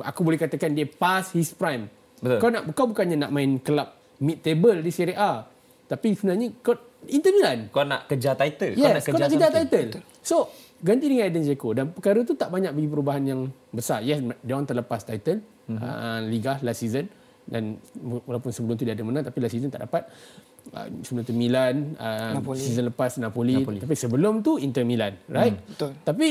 aku 0.00 0.20
boleh 0.24 0.40
katakan 0.40 0.72
dia 0.72 0.88
past 0.88 1.36
his 1.36 1.52
prime. 1.52 1.88
Betul. 2.22 2.38
Kau 2.40 2.48
nak 2.48 2.62
kau 2.72 2.86
bukannya 2.88 3.16
nak 3.18 3.30
main 3.34 3.60
kelab 3.60 3.92
mid 4.22 4.40
table 4.40 4.80
di 4.80 4.92
Serie 4.94 5.18
A. 5.18 5.44
Tapi 5.84 6.16
sebenarnya 6.16 6.48
kau 6.64 6.72
Inter 7.10 7.32
Milan. 7.34 7.58
Kau 7.68 7.84
nak 7.84 8.08
kejar 8.08 8.38
title. 8.38 8.78
Yes, 8.78 9.04
kau 9.04 9.18
nak 9.18 9.28
kejar 9.28 9.50
something. 9.50 9.90
title. 9.90 10.06
So, 10.22 10.48
ganti 10.78 11.10
dengan 11.10 11.26
Eden 11.28 11.42
Dzeko 11.42 11.68
dan 11.74 11.90
perkara 11.90 12.22
tu 12.22 12.38
tak 12.38 12.48
banyak 12.48 12.70
bagi 12.72 12.88
perubahan 12.88 13.22
yang 13.26 13.40
besar. 13.74 14.00
Yes, 14.06 14.22
dia 14.22 14.52
orang 14.54 14.64
terlepas 14.70 15.02
title 15.02 15.42
Mhm. 15.62 15.78
mm-hmm. 15.78 15.86
uh, 15.86 16.20
Liga 16.26 16.52
last 16.66 16.82
season 16.82 17.06
dan 17.42 17.78
walaupun 18.02 18.50
sebelum 18.54 18.74
tu 18.78 18.86
dia 18.86 18.94
ada 18.94 19.02
menang 19.02 19.26
tapi 19.26 19.38
last 19.42 19.54
season 19.54 19.70
tak 19.70 19.82
dapat. 19.86 20.06
Uh, 20.70 20.86
sebelum 21.02 21.24
tu 21.24 21.34
Milan, 21.34 21.98
uh, 21.98 22.38
Napoli. 22.38 22.56
season 22.56 22.86
lepas 22.86 23.18
Napoli. 23.18 23.58
Napoli. 23.58 23.82
Tapi 23.82 23.94
sebelum 23.94 24.40
tu 24.40 24.56
Inter 24.56 24.82
Milan, 24.82 25.18
right? 25.26 25.52
Hmm, 25.52 25.68
betul. 25.68 25.90
Tapi 26.00 26.28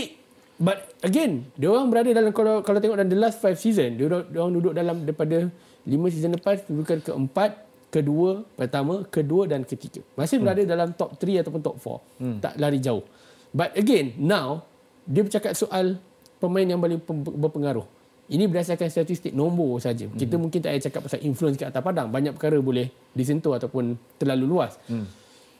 but 0.55 0.77
again, 1.01 1.51
dia 1.53 1.67
orang 1.67 1.87
berada 1.87 2.09
dalam 2.09 2.31
kalau 2.31 2.61
kalau 2.61 2.79
tengok 2.79 2.95
dalam 2.95 3.09
the 3.09 3.19
last 3.19 3.37
five 3.37 3.55
season, 3.55 3.95
dia 3.95 4.07
orang, 4.07 4.23
dia 4.25 4.39
orang 4.39 4.53
duduk 4.55 4.73
dalam 4.73 4.95
daripada 5.03 5.51
lima 5.83 6.07
season 6.07 6.31
lepas 6.31 6.63
dudukan 6.63 7.01
keempat, 7.01 7.51
kedua, 7.89 8.47
pertama, 8.55 9.03
kedua 9.05 9.45
dan 9.45 9.61
ketiga. 9.61 9.99
Masih 10.15 10.39
Hmm. 10.39 10.47
berada 10.47 10.61
dalam 10.63 10.89
top 10.91 11.17
3 11.17 11.41
ataupun 11.41 11.59
top 11.59 11.75
4. 11.77 11.99
Hmm. 12.17 12.37
Tak 12.39 12.53
lari 12.55 12.79
jauh. 12.79 13.03
But 13.51 13.75
again, 13.75 14.15
now 14.15 14.63
dia 15.03 15.21
bercakap 15.21 15.53
soal 15.53 15.99
pemain 16.37 16.63
yang 16.63 16.79
paling 16.79 17.03
berpengaruh. 17.35 17.83
Ini 18.31 18.47
berdasarkan 18.47 18.87
statistik 18.87 19.35
nombor 19.35 19.83
saja. 19.83 20.07
Hmm. 20.07 20.15
Kita 20.15 20.39
mungkin 20.39 20.63
tak 20.63 20.71
payah 20.71 20.83
cakap 20.87 21.01
pasal 21.03 21.19
influence 21.27 21.59
kat 21.59 21.67
atas 21.67 21.83
padang. 21.83 22.07
Banyak 22.07 22.39
perkara 22.39 22.55
boleh 22.63 22.87
disentuh 23.11 23.59
ataupun 23.59 23.99
terlalu 24.15 24.47
luas. 24.47 24.79
Hmm. 24.87 25.03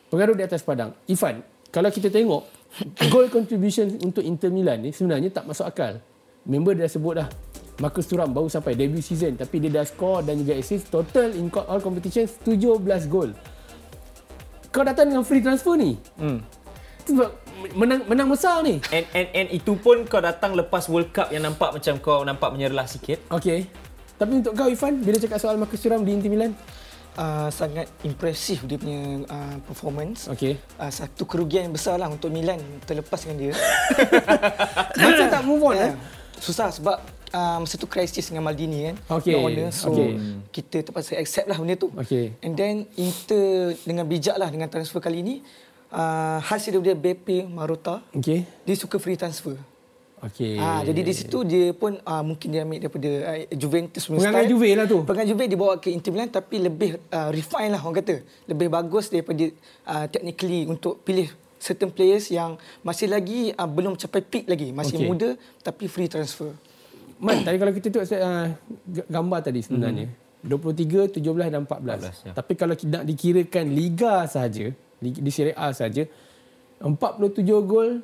Pengaruh 0.08 0.40
di 0.40 0.44
atas 0.48 0.63
padang. 0.63 0.96
Ifan, 1.12 1.44
kalau 1.68 1.92
kita 1.92 2.08
tengok 2.08 2.48
goal 3.12 3.28
contribution 3.28 3.92
untuk 4.00 4.24
Inter 4.24 4.48
Milan 4.48 4.88
ni 4.88 4.96
sebenarnya 4.96 5.28
tak 5.36 5.51
masuk 5.51 5.68
akal. 5.68 6.00
Member 6.48 6.72
dah 6.80 6.88
sebut 6.88 7.20
dah. 7.20 7.28
Marcus 7.84 8.08
Thuram 8.08 8.32
baru 8.32 8.48
sampai 8.48 8.78
debut 8.78 9.01
season 9.01 9.36
tapi 9.36 9.58
dia 9.58 9.82
dah 9.82 9.84
score 9.84 10.22
dan 10.22 10.38
juga 10.38 10.54
assist 10.54 10.88
total 10.88 11.34
in 11.36 11.51
all 11.68 11.84
competitions 11.84 12.40
17 12.48 12.80
gol. 13.12 13.36
Kau 14.72 14.88
datang 14.88 15.12
dengan 15.12 15.28
free 15.28 15.44
transfer 15.44 15.75
ni. 15.75 16.00
Hmm. 16.16 16.40
Sebab 17.04 17.41
menang 17.77 18.01
menang 18.10 18.27
besar 18.30 18.65
ni. 18.65 18.82
And, 18.89 19.06
and, 19.13 19.27
and 19.32 19.48
itu 19.53 19.77
pun 19.77 20.03
kau 20.10 20.20
datang 20.20 20.58
lepas 20.58 20.89
World 20.89 21.13
Cup 21.13 21.30
yang 21.30 21.46
nampak 21.46 21.74
macam 21.75 21.94
kau 22.01 22.22
nampak 22.25 22.50
menyerlah 22.53 22.86
sikit. 22.89 23.22
Okey. 23.30 23.70
Tapi 24.22 24.32
untuk 24.38 24.53
kau 24.53 24.70
Ifan 24.70 25.01
bila 25.01 25.18
cakap 25.18 25.41
soal 25.41 25.58
Marcus 25.58 25.82
Thuram 25.82 26.06
di 26.06 26.13
Inter 26.13 26.30
Milan? 26.30 26.53
Uh, 27.12 27.51
sangat 27.51 27.91
impresif 28.08 28.63
dia 28.63 28.80
punya 28.80 29.27
uh, 29.27 29.58
performance. 29.68 30.32
Okey. 30.32 30.56
Uh, 30.80 30.88
satu 30.88 31.27
kerugian 31.27 31.68
yang 31.68 31.75
besar 31.75 32.00
lah 32.00 32.08
untuk 32.08 32.32
Milan 32.32 32.62
terlepas 32.88 33.20
dengan 33.25 33.38
dia. 33.50 33.53
Macam 35.01 35.27
tak 35.27 35.44
move 35.44 35.63
on 35.65 35.75
eh. 35.75 35.91
Ya. 35.91 35.94
Susah 36.39 36.72
sebab 36.72 37.03
uh, 37.36 37.58
masa 37.63 37.75
tu 37.75 37.88
krisis 37.88 38.27
dengan 38.32 38.48
Maldini 38.48 38.91
kan. 38.91 38.96
Okey, 39.20 39.34
No 39.36 39.48
owner. 39.48 39.70
So 39.75 39.91
okey. 39.91 40.10
kita 40.56 40.77
terpaksa 40.88 41.20
accept 41.20 41.48
lah 41.51 41.58
benda 41.60 41.75
tu. 41.75 41.89
Okey. 41.91 42.38
And 42.44 42.53
then 42.56 42.88
Inter 42.96 43.75
dengan 43.84 44.06
bijak 44.08 44.36
lah 44.39 44.48
dengan 44.48 44.72
transfer 44.72 45.03
kali 45.03 45.20
ni. 45.24 45.36
Uh, 45.92 46.40
hasil 46.48 46.72
daripada 46.80 46.96
BP 46.96 47.52
Marotta, 47.52 48.00
Okey. 48.16 48.48
dia 48.48 48.76
suka 48.80 48.96
free 48.96 49.20
transfer. 49.20 49.60
Okey. 50.22 50.62
Ah, 50.62 50.86
jadi 50.86 51.02
di 51.02 51.14
situ 51.18 51.42
dia 51.42 51.74
pun 51.74 51.98
uh, 51.98 52.22
mungkin 52.22 52.54
dia 52.54 52.62
ambil 52.62 52.78
daripada 52.78 53.10
uh, 53.10 53.38
Juventus 53.58 54.06
punya 54.06 54.30
Pengangan. 54.30 54.46
Juve 54.46 54.70
lah 54.78 54.86
tu. 54.86 54.98
Pengangan 55.02 55.30
Juve 55.34 55.44
dibawa 55.50 55.74
ke 55.82 55.90
Inter 55.90 56.14
Milan 56.14 56.30
tapi 56.30 56.62
lebih 56.62 57.02
uh, 57.10 57.34
refine 57.34 57.74
lah 57.74 57.82
orang 57.82 58.06
kata. 58.06 58.16
Lebih 58.46 58.68
bagus 58.70 59.10
daripada 59.10 59.50
uh, 59.90 60.06
technically 60.14 60.70
untuk 60.70 61.02
pilih 61.02 61.26
certain 61.58 61.90
players 61.90 62.30
yang 62.30 62.54
masih 62.86 63.10
lagi 63.10 63.50
uh, 63.58 63.66
belum 63.66 63.98
capai 63.98 64.22
peak 64.22 64.46
lagi. 64.46 64.70
Masih 64.70 65.02
Okey. 65.02 65.08
muda 65.10 65.30
tapi 65.66 65.90
free 65.90 66.06
transfer. 66.06 66.54
Man, 67.18 67.42
tadi 67.42 67.58
kalau 67.58 67.74
kita 67.74 67.88
tengok 67.90 68.06
uh, 68.14 68.48
gambar 69.10 69.40
tadi 69.42 69.60
sebenarnya. 69.66 70.06
Mm-hmm. 70.06 70.30
23, 70.42 71.22
17 71.22 71.54
dan 71.54 71.62
14. 71.70 72.02
14, 72.02 72.26
ya. 72.26 72.34
Tapi 72.34 72.54
kalau 72.58 72.74
kita 72.74 72.90
nak 72.90 73.06
dikirakan 73.06 73.66
liga 73.78 74.26
saja, 74.26 74.74
di, 75.01 75.10
di 75.12 75.31
Serie 75.34 75.58
A 75.58 75.74
saja, 75.74 76.05
47 76.79 77.41
gol 77.65 78.00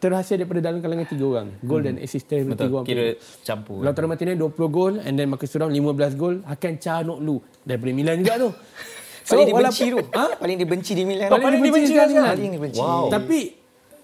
terhasil 0.00 0.40
daripada 0.40 0.60
dalam 0.64 0.80
kalangan 0.80 1.04
tiga 1.04 1.24
orang. 1.28 1.48
Gol 1.60 1.80
dan 1.84 2.00
assist 2.00 2.24
daripada 2.24 2.56
tiga 2.56 2.72
Betul. 2.72 2.76
orang. 2.76 2.86
Kira 2.88 3.04
campur. 3.44 3.80
Lautaro 3.84 4.06
Martinez 4.08 4.36
20 4.36 4.56
gol 4.72 4.94
and 5.04 5.14
then 5.16 5.28
Marcus 5.28 5.52
Thuram 5.52 5.68
15 5.68 6.16
gol. 6.16 6.34
Hakan 6.44 6.80
Calhanoglu 6.80 7.36
daripada 7.60 7.92
Milan 7.92 8.16
juga 8.20 8.34
tu. 8.40 8.50
Paling 9.30 9.46
dibenci 9.46 9.84
tu. 9.92 10.00
Ha? 10.16 10.24
Paling 10.40 10.58
dibenci 10.58 10.92
di 10.96 11.04
Milan. 11.04 11.28
Paling 11.28 11.60
dibenci 11.60 11.86
sekali 11.92 12.08
di 12.08 12.16
Milan. 12.16 12.32
Paling 12.32 12.52
dibenci. 12.56 12.80
Wow. 12.80 13.06
Tapi 13.12 13.38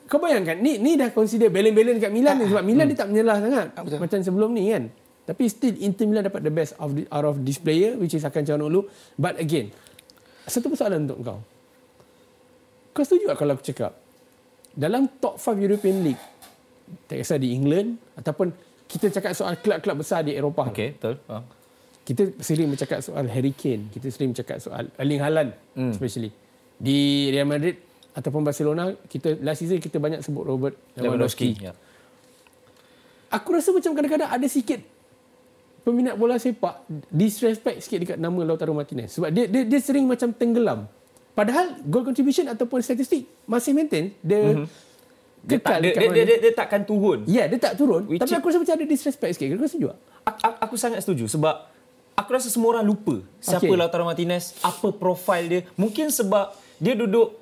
kau 0.06 0.20
bayangkan 0.22 0.54
ni 0.60 0.78
ni 0.78 0.94
dah 0.94 1.10
consider 1.10 1.50
belen-belen 1.50 1.98
kat 1.98 2.12
Milan 2.14 2.38
ni 2.38 2.46
sebab 2.46 2.62
Milan 2.62 2.86
dia 2.86 2.94
tak 2.94 3.08
menyelah 3.10 3.42
sangat 3.42 3.66
Ah, 3.74 3.82
betul. 3.82 3.98
macam 3.98 4.18
sebelum 4.20 4.50
ni 4.52 4.70
kan. 4.70 4.84
Tapi 5.26 5.42
still 5.50 5.74
Inter 5.82 6.06
Milan 6.06 6.28
dapat 6.28 6.44
the 6.44 6.52
best 6.52 6.78
of 6.78 6.94
the, 6.94 7.08
out 7.10 7.24
of 7.24 7.42
this 7.42 7.58
player 7.58 7.96
which 7.96 8.12
is 8.12 8.22
Hakan 8.22 8.44
Calhanoglu. 8.44 8.84
But 9.16 9.40
again, 9.40 9.72
satu 10.44 10.68
persoalan 10.68 11.08
untuk 11.08 11.24
kau. 11.24 11.40
Kau 12.96 13.04
setuju 13.04 13.28
tak 13.28 13.36
kalau 13.36 13.52
aku 13.52 13.64
cakap 13.68 13.92
dalam 14.72 15.04
top 15.20 15.36
5 15.36 15.52
European 15.60 16.00
League 16.00 16.22
tak 17.04 17.20
kisah 17.20 17.36
di 17.36 17.52
England 17.52 18.00
ataupun 18.16 18.48
kita 18.88 19.12
cakap 19.12 19.36
soal 19.36 19.60
kelab-kelab 19.60 20.00
besar 20.00 20.24
di 20.24 20.32
Eropah. 20.32 20.72
Okey, 20.72 20.96
betul. 20.96 21.20
Ha. 21.28 21.44
Kita 22.06 22.22
sering 22.38 22.70
bercakap 22.70 23.02
soal 23.02 23.26
Harry 23.26 23.50
Kane, 23.52 23.90
kita 23.90 24.08
sering 24.08 24.32
bercakap 24.32 24.62
soal 24.62 24.88
Erling 24.96 25.20
Haaland 25.20 25.50
Hmm. 25.76 25.92
especially. 25.92 26.30
Di 26.78 27.28
Real 27.28 27.44
Madrid 27.44 27.76
ataupun 28.14 28.40
Barcelona, 28.40 28.94
kita 29.10 29.36
last 29.42 29.60
season 29.60 29.76
kita 29.76 30.00
banyak 30.00 30.22
sebut 30.22 30.46
Robert 30.46 30.74
Lewandowski. 30.96 31.52
Lewandowski. 31.52 31.68
Ya. 31.68 31.72
Aku 33.28 33.52
rasa 33.52 33.74
macam 33.74 33.92
kadang-kadang 33.92 34.30
ada 34.30 34.46
sikit 34.46 34.80
peminat 35.82 36.14
bola 36.14 36.38
sepak 36.38 36.86
disrespect 37.10 37.82
sikit 37.82 37.98
dekat 38.02 38.18
nama 38.18 38.38
Lautaro 38.42 38.70
Martinez 38.70 39.10
sebab 39.10 39.30
dia 39.30 39.50
dia, 39.50 39.62
dia 39.66 39.80
sering 39.82 40.06
macam 40.06 40.30
tenggelam. 40.30 40.86
Padahal 41.36 41.76
goal 41.84 42.00
contribution 42.00 42.48
ataupun 42.48 42.80
statistik 42.80 43.28
masih 43.44 43.76
maintain 43.76 44.16
dia 44.24 44.56
mm-hmm. 44.56 44.88
Dia, 45.46 45.62
tak, 45.62 45.78
kekal 45.78 45.78
dia, 45.78 45.86
dekat 45.86 46.00
dia, 46.00 46.08
mana. 46.10 46.16
dia, 46.16 46.24
dia, 46.26 46.36
dia 46.42 46.52
takkan 46.58 46.82
turun. 46.82 47.18
Ya, 47.30 47.46
dia 47.46 47.58
tak 47.62 47.78
turun. 47.78 48.02
Which 48.10 48.18
Tapi 48.18 48.34
aku 48.34 48.50
rasa 48.50 48.58
macam 48.58 48.74
ada 48.74 48.82
disrespect 48.82 49.32
sikit. 49.38 49.54
Kau 49.54 49.70
setuju 49.70 49.86
tak? 49.94 49.98
Aku, 50.26 50.38
aku, 50.42 50.56
aku 50.58 50.74
sangat 50.74 50.98
setuju 51.06 51.30
sebab 51.30 51.54
aku 52.18 52.28
rasa 52.34 52.48
semua 52.50 52.74
orang 52.74 52.82
lupa 52.82 53.22
siapa 53.38 53.62
okay. 53.62 53.78
Lautaro 53.78 54.02
Martinez, 54.02 54.58
apa 54.66 54.90
profil 54.90 55.44
dia. 55.46 55.60
Mungkin 55.78 56.10
sebab 56.10 56.50
dia 56.82 56.98
duduk 56.98 57.38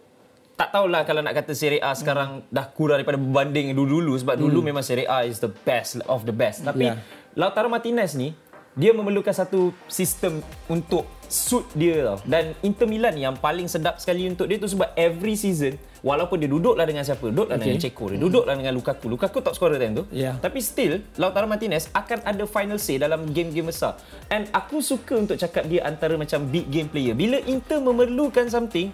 tak 0.55 0.71
tahulah 0.71 1.03
kalau 1.03 1.25
nak 1.25 1.35
kata 1.35 1.57
Serie 1.57 1.81
A 1.81 1.97
sekarang 1.97 2.45
dah 2.53 2.69
kurang 2.71 3.01
daripada 3.01 3.17
berbanding 3.17 3.73
dulu-dulu 3.73 4.15
sebab 4.21 4.37
dulu 4.37 4.61
memang 4.61 4.85
Serie 4.85 5.09
A 5.09 5.25
is 5.25 5.41
the 5.41 5.51
best 5.51 6.05
of 6.05 6.29
the 6.29 6.35
best. 6.35 6.61
Tapi 6.61 6.93
Yeah. 6.93 7.01
Lautaro 7.35 7.67
Martinez 7.67 8.15
ni 8.15 8.31
dia 8.75 8.91
memerlukan 8.91 9.31
satu 9.31 9.71
sistem 9.87 10.43
untuk 10.67 11.07
suit 11.25 11.63
dia 11.73 12.03
tau. 12.05 12.19
Dan 12.27 12.59
Inter 12.61 12.87
Milan 12.87 13.15
yang 13.15 13.35
paling 13.35 13.67
sedap 13.67 13.99
sekali 13.99 14.27
untuk 14.27 14.47
dia 14.47 14.59
tu 14.59 14.67
sebab 14.67 14.91
every 14.95 15.35
season 15.35 15.75
walaupun 16.03 16.37
dia 16.37 16.51
duduklah 16.51 16.83
dengan 16.83 17.03
siapa? 17.03 17.23
Duduklah 17.31 17.55
Okay. 17.55 17.71
dengan 17.71 17.79
Ceko, 17.81 18.05
dia 18.11 18.19
duduklah 18.19 18.55
dengan 18.55 18.75
Lukaku. 18.75 19.07
Lukaku 19.07 19.39
top 19.41 19.55
scorer 19.55 19.79
time 19.79 19.95
tu. 19.95 20.05
Yeah. 20.11 20.37
Tapi 20.39 20.59
still 20.59 21.07
Lautaro 21.15 21.47
Martinez 21.47 21.87
akan 21.91 22.27
ada 22.27 22.45
final 22.45 22.77
say 22.77 22.99
dalam 22.99 23.31
game-game 23.31 23.71
besar. 23.71 23.95
And 24.27 24.51
aku 24.51 24.83
suka 24.83 25.17
untuk 25.17 25.39
cakap 25.39 25.65
dia 25.65 25.87
antara 25.87 26.19
macam 26.19 26.43
big 26.47 26.67
game 26.67 26.91
player. 26.91 27.15
Bila 27.15 27.39
Inter 27.47 27.79
memerlukan 27.79 28.51
something, 28.51 28.91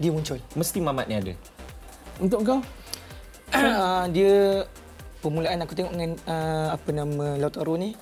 Dia 0.00 0.08
muncul. 0.08 0.40
mesti 0.56 0.80
Mamat 0.80 1.04
ni 1.04 1.14
ada. 1.14 1.32
Untuk 2.16 2.42
kau? 2.42 2.60
uh, 3.52 4.04
dia 4.16 4.64
permulaan 5.20 5.60
aku 5.62 5.76
tengok 5.76 5.92
dengan 5.92 6.12
uh, 6.24 6.74
apa 6.74 6.88
nama 6.90 7.36
Lautaro 7.38 7.76
ni 7.76 7.92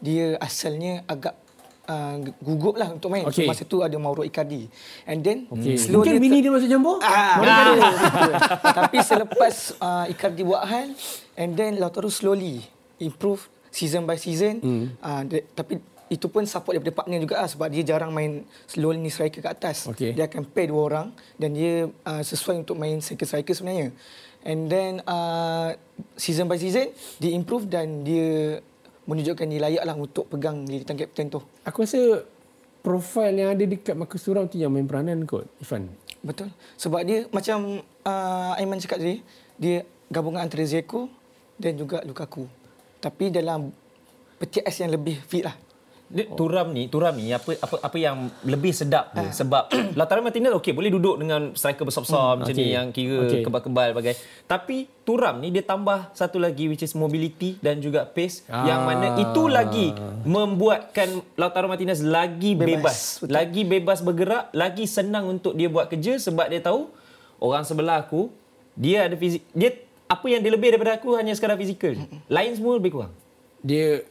dia 0.00 0.34
asalnya 0.40 1.04
agak 1.04 1.36
uh, 1.86 2.16
gugup 2.38 2.74
lah 2.74 2.88
untuk 2.90 3.08
main. 3.08 3.24
Okey. 3.24 3.44
So, 3.44 3.48
masa 3.48 3.62
tu 3.64 3.80
ada 3.80 3.96
Mauro 3.96 4.22
Icardi. 4.22 4.66
And 5.04 5.20
then 5.20 5.46
Okay. 5.46 5.76
slow 5.76 6.00
Mungkin 6.00 6.12
dia 6.12 6.20
bini 6.20 6.36
ter- 6.38 6.42
dia 6.42 6.52
masuk 6.52 6.68
campur? 6.68 6.96
Ah, 7.00 7.34
Mana 7.36 7.50
ah, 7.52 7.60
ada? 7.60 7.72
betul. 8.00 8.32
Tapi 8.74 8.96
selepas 9.00 9.54
uh, 9.76 10.04
Icardi 10.08 10.42
buat 10.42 10.64
hal 10.64 10.88
and 11.34 11.50
then 11.54 11.76
Lautaro 11.76 12.08
slowly 12.08 12.64
improve 12.98 13.44
season 13.68 14.02
by 14.02 14.16
season. 14.16 14.58
Hmm. 14.58 14.86
Uh, 14.98 15.22
dia, 15.24 15.40
tapi 15.52 15.78
itu 16.10 16.26
pun 16.26 16.42
support 16.42 16.74
daripada 16.74 16.90
partner 16.96 17.22
juga 17.22 17.38
lah, 17.38 17.46
sebab 17.46 17.70
dia 17.70 17.86
jarang 17.86 18.10
main 18.10 18.42
slowly 18.66 19.06
striker 19.06 19.38
kat 19.38 19.54
atas. 19.54 19.86
Okey. 19.86 20.10
Dia 20.10 20.26
akan 20.26 20.42
pair 20.42 20.66
dua 20.66 20.82
orang 20.84 21.06
dan 21.36 21.54
dia 21.54 21.86
uh, 21.86 22.18
sesuai 22.20 22.66
untuk 22.66 22.74
main 22.74 22.98
striker-striker 22.98 23.54
sebenarnya. 23.54 23.94
And 24.40 24.66
then 24.66 25.04
uh, 25.04 25.76
season 26.16 26.48
by 26.48 26.56
season 26.56 26.90
dia 27.20 27.30
improve 27.30 27.68
dan 27.68 28.02
dia 28.02 28.58
menunjukkan 29.10 29.46
dia 29.50 29.60
layak 29.66 29.82
lah 29.82 29.98
untuk 29.98 30.30
pegang 30.30 30.62
jilitan 30.62 30.94
kapten 30.94 31.26
tu. 31.26 31.42
Aku 31.66 31.82
rasa 31.82 32.22
profil 32.80 33.34
yang 33.34 33.50
ada 33.52 33.64
dekat 33.66 33.98
Marcus 33.98 34.22
Thuram 34.22 34.46
tu 34.46 34.56
yang 34.56 34.70
main 34.70 34.86
peranan 34.86 35.26
kot, 35.26 35.50
Ifan. 35.58 35.90
Betul. 36.22 36.54
Sebab 36.78 37.00
dia 37.02 37.26
macam 37.34 37.82
uh, 38.06 38.58
Aiman 38.60 38.78
cakap 38.78 39.02
tadi, 39.02 39.18
dia 39.58 39.82
gabungan 40.12 40.46
antara 40.46 40.62
Zeko 40.62 41.10
dan 41.58 41.74
juga 41.74 42.00
Lukaku. 42.06 42.46
Tapi 43.00 43.32
dalam 43.32 43.72
peti 44.38 44.60
ais 44.62 44.76
yang 44.78 44.92
lebih 44.92 45.18
fit 45.24 45.44
lah. 45.44 45.56
Dia, 46.10 46.26
Turam 46.26 46.74
ni, 46.74 46.90
Turam 46.90 47.14
ni 47.14 47.30
apa 47.30 47.54
apa 47.54 47.86
apa 47.86 47.94
yang 47.94 48.26
lebih 48.42 48.74
sedap 48.74 49.14
dia 49.14 49.30
sebab 49.30 49.70
Lautaro 49.98 50.26
Martinez 50.26 50.50
okey 50.58 50.74
boleh 50.74 50.90
duduk 50.90 51.22
dengan 51.22 51.54
striker 51.54 51.86
besar-besar 51.86 52.34
hmm, 52.34 52.38
macam 52.42 52.54
okey. 52.58 52.66
ni 52.66 52.74
yang 52.74 52.86
kira 52.90 53.30
okay. 53.30 53.46
kebal-kebal 53.46 53.94
bagai. 53.94 54.18
Tapi 54.50 54.90
Turam 55.06 55.38
ni 55.38 55.54
dia 55.54 55.62
tambah 55.62 56.10
satu 56.10 56.42
lagi 56.42 56.66
which 56.66 56.82
is 56.82 56.98
mobility 56.98 57.62
dan 57.62 57.78
juga 57.78 58.10
pace 58.10 58.42
Ah. 58.50 58.66
yang 58.66 58.82
mana 58.82 59.22
itu 59.22 59.42
lagi 59.46 59.94
membuatkan 60.26 61.22
Lautaro 61.38 61.70
Martinez 61.70 62.02
lagi 62.02 62.58
Bebas, 62.58 62.66
bebas, 62.74 62.98
betul. 63.22 63.30
lagi 63.30 63.62
bebas 63.62 63.98
bergerak, 64.02 64.44
lagi 64.50 64.84
senang 64.90 65.30
untuk 65.30 65.54
dia 65.54 65.70
buat 65.70 65.86
kerja 65.86 66.18
sebab 66.18 66.50
dia 66.50 66.58
tahu 66.58 66.90
orang 67.38 67.62
sebelah 67.62 68.02
aku 68.02 68.34
dia 68.74 69.06
ada 69.06 69.14
fizik 69.14 69.46
dia 69.54 69.78
apa 70.10 70.26
yang 70.26 70.42
dia 70.42 70.50
lebih 70.50 70.74
daripada 70.74 70.98
aku 70.98 71.14
hanya 71.14 71.30
sekadar 71.38 71.54
fizikal. 71.54 71.94
Lain 72.26 72.50
semua 72.58 72.74
lebih 72.82 72.98
kurang. 72.98 73.14
Dia 73.62 74.02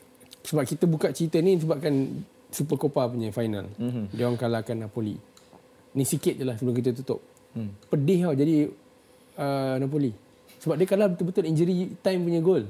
sebab 0.43 0.63
kita 0.65 0.86
buka 0.88 1.12
cerita 1.12 1.38
ni 1.43 1.60
sebabkan 1.60 2.24
Super 2.50 2.77
Copa 2.81 3.05
punya 3.10 3.29
final. 3.29 3.69
Mhm. 3.77 3.86
Mm-hmm. 3.86 4.05
Dia 4.15 4.24
orang 4.25 4.39
kalahkan 4.39 4.75
Napoli. 4.77 5.15
Ni 5.93 6.03
sikit 6.05 6.38
je 6.38 6.43
lah 6.46 6.58
sebelum 6.58 6.77
kita 6.77 6.93
tutup. 6.93 7.22
Hmm. 7.58 7.74
Pedih 7.89 8.29
tau 8.29 8.34
jadi 8.38 8.69
uh, 9.41 9.75
Napoli. 9.81 10.13
Sebab 10.62 10.75
dia 10.77 10.86
kalah 10.86 11.10
betul-betul 11.10 11.50
injury 11.50 11.98
time 12.05 12.22
punya 12.22 12.41
gol. 12.46 12.63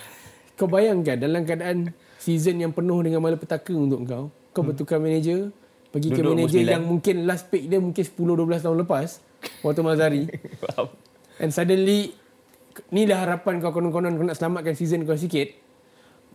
kau 0.56 0.68
bayangkan 0.70 1.20
dalam 1.20 1.44
keadaan 1.44 1.92
season 2.16 2.62
yang 2.62 2.72
penuh 2.72 3.02
dengan 3.04 3.20
malapetaka 3.20 3.74
untuk 3.76 4.08
kau. 4.08 4.24
Kau 4.52 4.62
bertukar 4.64 5.00
manager, 5.00 5.52
pergi 5.92 6.08
ke 6.12 6.20
Duduk 6.20 6.32
manager 6.36 6.60
Musmilan. 6.60 6.72
yang 6.72 6.84
mungkin 6.84 7.16
last 7.28 7.48
pick 7.52 7.68
dia 7.68 7.80
mungkin 7.80 8.04
10-12 8.04 8.64
tahun 8.64 8.76
lepas. 8.88 9.08
Waktu 9.60 9.80
Mazari. 9.84 10.22
And 11.42 11.50
suddenly 11.50 12.14
ni 12.88 13.04
lah 13.04 13.28
harapan 13.28 13.60
kau 13.60 13.74
konon-konon 13.74 14.16
kau 14.16 14.24
nak 14.24 14.36
selamatkan 14.38 14.72
season 14.78 15.04
kau 15.04 15.18
sikit. 15.18 15.52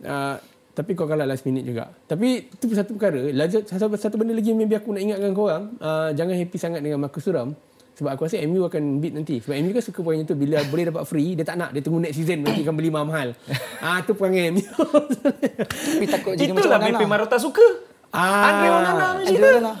Uh, 0.06 0.38
tapi 0.78 0.94
kau 0.94 1.04
kalah 1.04 1.24
last 1.24 1.42
minute 1.42 1.64
juga. 1.64 1.90
Tapi 2.06 2.46
itu 2.46 2.64
satu 2.70 2.94
perkara. 2.94 3.18
Lagi- 3.28 3.66
Satu, 3.66 3.90
satu 3.92 4.14
benda 4.14 4.30
lagi 4.30 4.48
yang 4.48 4.58
maybe 4.58 4.72
aku 4.72 4.90
nak 4.90 5.02
ingatkan 5.02 5.30
kau 5.32 5.44
orang. 5.44 5.74
Uh, 5.76 6.10
jangan 6.12 6.32
happy 6.32 6.54
sangat 6.56 6.80
dengan 6.80 6.98
Marcus 7.00 7.20
Thuram. 7.20 7.50
Sebab 7.92 8.14
aku 8.14 8.24
rasa 8.24 8.38
MU 8.40 8.62
akan 8.62 8.82
beat 8.96 9.10
nanti. 9.10 9.42
Sebab 9.42 9.58
MU 9.58 9.70
kan 9.72 9.82
suka 9.82 9.98
perangai 9.98 10.22
tu. 10.24 10.32
Bila 10.32 10.62
boleh 10.64 10.86
dapat 10.86 11.02
free, 11.02 11.34
dia 11.34 11.42
tak 11.42 11.58
nak. 11.58 11.74
Dia 11.74 11.82
tunggu 11.82 11.98
next 11.98 12.14
season. 12.14 12.40
Nanti 12.40 12.62
akan 12.62 12.70
beli 12.72 12.88
mahal-mahal. 12.88 13.34
Ah 13.80 13.98
tu 14.00 14.14
perangai 14.14 14.54
MU. 14.54 14.62
Tapi 14.62 16.06
takut 16.06 16.32
jadi 16.32 16.46
macam 16.48 16.62
Itulah 16.62 16.78
Onana. 16.78 16.94
BP 16.94 17.02
Marotta 17.04 17.36
suka. 17.36 17.66
ah, 18.08 18.22
Andre 18.46 18.68
Onana 18.70 18.90
macam 19.12 19.18
Andre 19.18 19.34
tu. 19.34 19.50
Onana. 19.52 19.72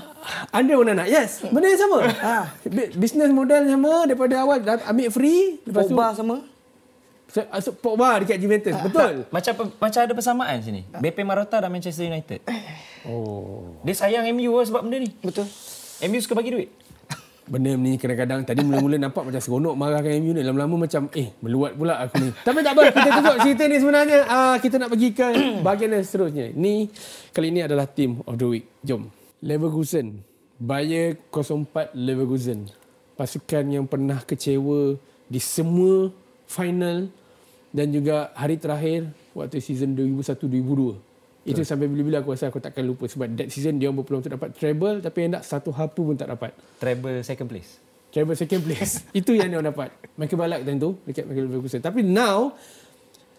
Andre 0.50 0.74
Onana. 0.76 1.04
Yes. 1.06 1.30
Benda 1.44 1.66
yang 1.68 1.78
sama. 1.80 1.98
ah, 2.20 2.44
bi- 2.64 2.90
business 2.92 3.30
model 3.30 3.62
sama. 3.64 3.92
Daripada 4.04 4.34
awal 4.36 4.58
dah 4.60 4.82
ambil 4.84 5.08
free. 5.08 5.62
Lepas 5.62 5.86
tu, 5.86 5.94
Pogba 5.94 6.10
sama. 6.12 6.36
So, 7.28 7.44
so, 7.60 7.70
Pogba 7.76 8.24
dekat 8.24 8.40
Juventus. 8.40 8.72
Betul. 8.80 9.28
Macam 9.28 9.52
macam 9.76 10.00
ada 10.00 10.12
persamaan 10.16 10.64
sini. 10.64 10.88
BP 10.88 11.28
Marotta 11.28 11.60
dan 11.60 11.68
Manchester 11.68 12.08
United. 12.08 12.40
Oh. 13.08 13.78
Dia 13.88 13.94
sayang 13.94 14.26
MU 14.36 14.58
lah 14.58 14.68
sebab 14.68 14.84
benda 14.84 15.00
ni. 15.00 15.08
Betul. 15.22 15.46
MU 16.10 16.18
suka 16.20 16.34
bagi 16.36 16.50
duit. 16.52 16.68
Benda 17.48 17.72
ni 17.72 17.96
kadang-kadang 17.96 18.44
tadi 18.44 18.60
mula-mula 18.60 19.00
nampak 19.08 19.24
macam 19.24 19.40
seronok 19.40 19.72
marahkan 19.78 20.12
MU 20.20 20.36
ni. 20.36 20.44
Lama-lama 20.44 20.84
macam 20.84 21.08
eh 21.16 21.32
meluat 21.40 21.72
pula 21.78 22.04
aku 22.04 22.20
ni. 22.20 22.30
Tapi 22.44 22.58
tak 22.60 22.76
apa, 22.76 22.82
kita 22.92 23.08
tutup 23.22 23.36
cerita 23.40 23.62
ni 23.64 23.76
sebenarnya. 23.80 24.18
Ah 24.28 24.56
kita 24.60 24.76
nak 24.76 24.92
pergi 24.92 25.08
ke 25.16 25.26
bahagian 25.64 25.96
yang 25.96 26.04
seterusnya. 26.04 26.46
Ni 26.52 26.92
kali 27.32 27.48
ini 27.48 27.64
adalah 27.64 27.88
team 27.88 28.20
of 28.28 28.36
the 28.36 28.44
week. 28.44 28.66
Jom. 28.84 29.08
Leverkusen. 29.40 30.20
Bayer 30.60 31.16
04 31.32 31.96
Leverkusen. 31.96 32.68
Pasukan 33.16 33.64
yang 33.72 33.86
pernah 33.88 34.20
kecewa 34.20 35.00
di 35.30 35.40
semua 35.40 36.12
final 36.44 37.08
dan 37.68 37.92
juga 37.92 38.32
hari 38.32 38.56
terakhir 38.56 39.12
waktu 39.36 39.60
season 39.60 39.92
2001-2002. 39.96 41.08
Itu 41.48 41.64
sampai 41.64 41.88
bila-bila 41.88 42.20
aku 42.20 42.36
rasa 42.36 42.52
aku 42.52 42.60
takkan 42.60 42.84
lupa 42.84 43.08
sebab 43.08 43.32
that 43.32 43.48
season 43.48 43.80
dia 43.80 43.88
berpeluang 43.88 44.20
untuk 44.20 44.36
dapat 44.36 44.52
treble 44.52 45.00
tapi 45.00 45.24
yang 45.24 45.40
tak 45.40 45.44
satu 45.48 45.72
hapu 45.72 46.04
pun 46.04 46.16
tak 46.16 46.28
dapat. 46.28 46.52
Treble 46.76 47.24
second 47.24 47.48
place. 47.48 47.80
Treble 48.12 48.36
second 48.36 48.60
place. 48.64 49.04
Itu 49.18 49.32
yang 49.32 49.48
dia 49.52 49.60
dapat. 49.64 49.92
Michael 50.20 50.38
Ballack 50.40 50.60
time 50.68 50.80
tu 50.80 50.90
dekat 51.08 51.24
Michael 51.24 51.48
Leverkusen. 51.48 51.80
Tapi 51.80 52.04
now 52.04 52.52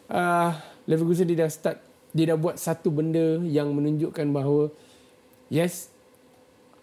uh, 0.10 0.52
Leverkusen 0.90 1.30
dia 1.30 1.46
dah 1.46 1.50
start 1.54 1.78
dia 2.10 2.34
dah 2.34 2.38
buat 2.38 2.58
satu 2.58 2.90
benda 2.90 3.38
yang 3.46 3.70
menunjukkan 3.70 4.26
bahawa 4.34 4.74
yes 5.54 5.94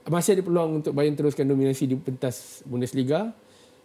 masih 0.06 0.38
ada 0.38 0.42
peluang 0.46 0.78
untuk 0.82 0.94
Bayern 0.94 1.18
teruskan 1.18 1.50
dominasi 1.50 1.90
di 1.90 1.98
pentas 1.98 2.62
Bundesliga 2.62 3.34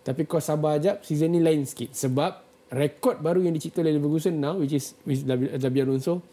tapi 0.05 0.29
kau 0.29 0.37
sabar 0.37 0.77
jap 0.77 1.01
season 1.01 1.33
ni 1.33 1.41
lain 1.41 1.65
sikit 1.65 1.97
sebab 1.97 2.50
rekod 2.71 3.19
baru 3.19 3.43
yang 3.43 3.51
dicipta 3.51 3.83
oleh 3.83 3.99
Leverkusen 3.99 4.39
now 4.39 4.55
which 4.55 4.71
is 4.71 4.95
with 5.03 5.27
Xabi 5.27 5.51
Xabi 5.59 5.79
Alonso 5.83 6.23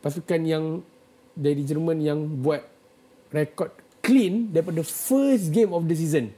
pasukan 0.00 0.40
yang 0.42 0.64
dari 1.36 1.62
Jerman 1.62 2.00
yang 2.00 2.18
buat 2.42 2.64
rekod 3.30 3.70
clean 4.00 4.48
daripada 4.50 4.80
first 4.80 5.52
game 5.52 5.70
of 5.76 5.84
the 5.84 5.92
season. 5.92 6.32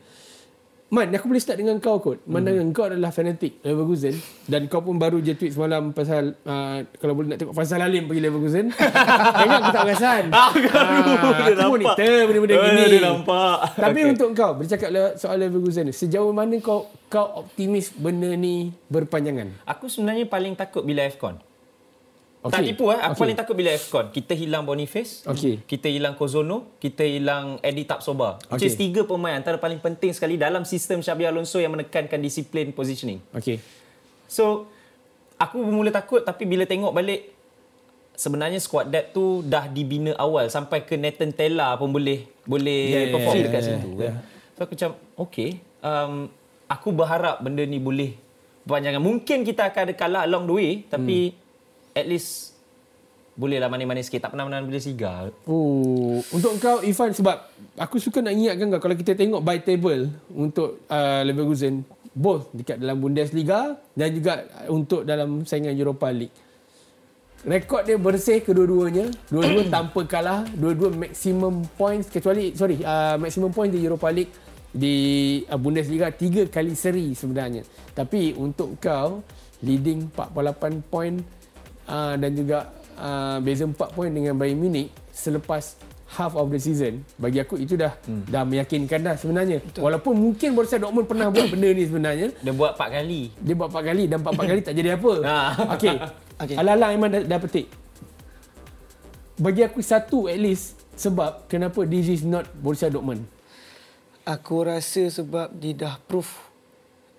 Man, 0.91 1.07
aku 1.15 1.31
boleh 1.31 1.39
start 1.39 1.55
dengan 1.55 1.79
kau 1.79 2.03
kot. 2.03 2.19
Mana 2.27 2.51
hmm. 2.51 2.75
kau 2.75 2.91
adalah 2.91 3.15
fanatik 3.15 3.63
Leverkusen 3.63 4.11
dan 4.51 4.67
kau 4.67 4.83
pun 4.83 4.99
baru 4.99 5.23
je 5.23 5.39
tweet 5.39 5.55
semalam 5.55 5.95
pasal 5.95 6.35
uh, 6.43 6.83
kalau 6.99 7.15
boleh 7.15 7.31
nak 7.31 7.39
tengok 7.39 7.55
Faisal 7.55 7.79
Alim 7.79 8.11
pergi 8.11 8.19
Leverkusen. 8.19 8.75
Ingat 9.47 9.59
aku 9.63 9.71
tak 9.71 9.83
perasan. 9.87 10.25
Aku 10.35 10.59
Ah, 10.67 10.91
dia 11.47 11.55
aku 11.55 11.55
nampak. 11.55 11.69
monitor 11.71 12.21
benda-benda 12.27 12.55
Oh, 12.55 12.65
gini. 12.67 12.85
dia 12.91 13.01
nampak. 13.07 13.57
Tapi 13.79 14.01
Okey. 14.03 14.13
untuk 14.13 14.29
kau 14.35 14.53
bercakap 14.59 14.89
soal 15.15 15.37
Leverkusen 15.39 15.85
ni, 15.87 15.95
sejauh 15.95 16.35
mana 16.35 16.59
kau 16.59 16.91
kau 17.07 17.39
optimis 17.39 17.95
benda 17.95 18.35
ni 18.35 18.75
berpanjangan? 18.91 19.63
Aku 19.71 19.87
sebenarnya 19.87 20.27
paling 20.27 20.59
takut 20.59 20.83
bila 20.83 21.07
AFCON. 21.07 21.39
Okay. 22.41 22.53
Tak 22.57 22.61
tipu 22.73 22.89
eh. 22.89 22.97
Okay. 22.97 23.05
Aku 23.05 23.15
paling 23.21 23.37
takut 23.37 23.53
bila 23.53 23.71
AFCON. 23.77 24.07
Kita 24.17 24.33
hilang 24.33 24.65
Boniface. 24.65 25.29
Okey. 25.29 25.61
Kita 25.69 25.93
hilang 25.93 26.17
Kozono. 26.17 26.81
Kita 26.81 27.05
hilang 27.05 27.61
Eddie 27.61 27.85
Tapsoba. 27.85 28.41
Okay. 28.49 28.57
Which 28.57 28.65
is 28.65 28.81
tiga 28.81 29.05
pemain 29.05 29.37
antara 29.37 29.61
paling 29.61 29.77
penting 29.77 30.17
sekali 30.17 30.41
dalam 30.41 30.65
sistem 30.65 31.05
Xabi 31.05 31.29
Alonso 31.29 31.61
yang 31.61 31.77
menekankan 31.77 32.17
disiplin 32.17 32.73
positioning. 32.73 33.21
Okey. 33.37 33.61
So, 34.25 34.73
aku 35.37 35.61
bermula 35.61 35.93
takut 35.93 36.25
tapi 36.25 36.49
bila 36.49 36.65
tengok 36.65 36.97
balik 36.97 37.29
sebenarnya 38.17 38.61
squad 38.61 38.89
depth 38.89 39.17
tu 39.17 39.41
dah 39.45 39.69
dibina 39.69 40.13
awal 40.17 40.49
sampai 40.49 40.85
ke 40.85 40.97
Nathan 40.97 41.33
Tella 41.33 41.77
pun 41.81 41.89
boleh 41.89 42.25
boleh 42.45 42.81
Yeah, 42.89 43.01
yeah, 43.05 43.13
perform 43.17 43.35
yeah, 43.37 43.45
dekat 43.49 43.61
yeah, 43.61 43.69
situ 43.69 43.91
yeah. 43.91 44.01
kan. 44.01 44.15
So 44.53 44.59
aku 44.65 44.73
macam 44.77 44.91
okay, 45.17 45.49
um, 45.81 46.13
aku 46.69 46.89
berharap 46.93 47.37
benda 47.41 47.65
ni 47.65 47.81
boleh 47.81 48.13
berpanjangan. 48.69 49.01
Mungkin 49.01 49.39
kita 49.45 49.73
akan 49.73 49.81
ada 49.89 49.95
kalah 49.97 50.23
along 50.29 50.45
the 50.49 50.55
way 50.57 50.71
tapi 50.89 51.17
Hmm. 51.33 51.40
At 51.95 52.07
least 52.07 52.51
bolehlah 53.41 53.73
manis-manis 53.73 54.13
sikit. 54.13 54.29
Tak 54.29 54.37
pernah 54.37 54.47
menang 54.49 54.69
Bundesliga. 54.69 55.33
Oh, 55.49 56.21
untuk 56.35 56.61
kau 56.61 56.85
Ifan 56.85 57.17
sebab 57.17 57.49
aku 57.81 57.97
suka 57.97 58.21
nak 58.21 58.37
ingatkan 58.37 58.69
kau 58.77 58.83
kalau 58.85 58.97
kita 58.99 59.17
tengok 59.17 59.41
by 59.41 59.65
table 59.65 60.13
untuk 60.35 60.85
uh, 60.93 61.25
Leverkusen 61.25 61.81
both 62.13 62.51
dekat 62.53 62.77
dalam 62.77 63.01
Bundesliga 63.01 63.81
dan 63.97 64.09
juga 64.13 64.45
untuk 64.69 65.07
dalam 65.07 65.47
saingan 65.49 65.73
Europa 65.73 66.11
League. 66.13 66.35
Rekod 67.41 67.89
dia 67.89 67.97
bersih 67.97 68.45
kedua-duanya, 68.45 69.09
dua-dua 69.33 69.65
tanpa 69.81 70.05
kalah, 70.05 70.45
dua-dua 70.53 70.93
maximum 70.93 71.65
points 71.73 72.13
kecuali 72.13 72.53
sorry, 72.53 72.85
uh, 72.85 73.17
maximum 73.17 73.49
points 73.49 73.73
di 73.73 73.81
Europa 73.81 74.13
League 74.13 74.33
di 74.69 74.97
uh, 75.49 75.57
Bundesliga 75.57 76.13
tiga 76.13 76.45
kali 76.51 76.77
seri 76.77 77.17
sebenarnya. 77.17 77.65
Tapi 77.97 78.37
untuk 78.37 78.77
kau 78.77 79.25
leading 79.65 80.13
48 80.13 80.93
point 80.93 81.40
uh, 81.87 82.15
dan 82.17 82.31
juga 82.33 82.59
uh, 82.97 83.39
beza 83.39 83.65
4 83.65 83.77
point 83.93 84.11
dengan 84.11 84.35
Bayern 84.35 84.57
Munich 84.57 84.91
selepas 85.11 85.77
half 86.11 86.35
of 86.35 86.51
the 86.51 86.59
season 86.59 87.07
bagi 87.15 87.39
aku 87.39 87.55
itu 87.55 87.79
dah 87.79 87.95
hmm. 88.03 88.27
dah 88.27 88.43
meyakinkan 88.43 88.99
dah 89.01 89.15
sebenarnya 89.15 89.63
Betul. 89.63 89.81
walaupun 89.87 90.13
mungkin 90.13 90.49
Borussia 90.53 90.77
Dortmund 90.77 91.07
pernah 91.07 91.31
buat 91.31 91.47
benda 91.47 91.71
ni 91.71 91.87
sebenarnya 91.87 92.35
Dia 92.35 92.51
buat 92.51 92.75
4 92.75 92.99
kali. 92.99 93.23
dia 93.31 93.55
buat 93.55 93.71
4 93.71 93.89
kali 93.89 94.05
dan 94.11 94.19
4 94.21 94.35
kali 94.43 94.61
tak 94.61 94.75
jadi 94.75 94.89
apa 94.99 95.13
Ah. 95.25 95.51
okey 95.79 95.95
Okey. 96.43 96.57
ala-ala 96.59 96.91
Aiman 96.91 97.09
dah, 97.09 97.23
dah 97.23 97.39
petik 97.39 97.71
bagi 99.39 99.63
aku 99.63 99.81
satu 99.81 100.27
at 100.27 100.37
least 100.37 100.77
sebab 100.99 101.47
kenapa 101.47 101.87
this 101.87 102.11
is 102.11 102.23
not 102.23 102.45
Borussia 102.53 102.91
Dortmund 102.91 103.25
Aku 104.21 104.63
rasa 104.63 105.09
sebab 105.09 105.49
dia 105.53 105.73
dah 105.73 105.95
proof 106.05 106.50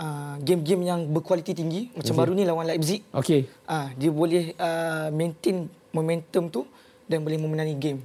uh, 0.01 0.35
game-game 0.41 0.81
yang 0.81 0.99
berkualiti 1.07 1.53
tinggi 1.53 1.93
macam 1.93 2.17
baru 2.17 2.31
ni 2.33 2.43
lawan 2.43 2.65
Leipzig. 2.65 3.05
okey 3.13 3.45
Ah, 3.69 3.93
dia 3.93 4.09
boleh 4.09 4.57
uh, 4.57 5.13
maintain 5.13 5.69
momentum 5.93 6.49
tu 6.49 6.61
dan 7.05 7.21
boleh 7.21 7.37
memenangi 7.37 7.75
game. 7.77 7.99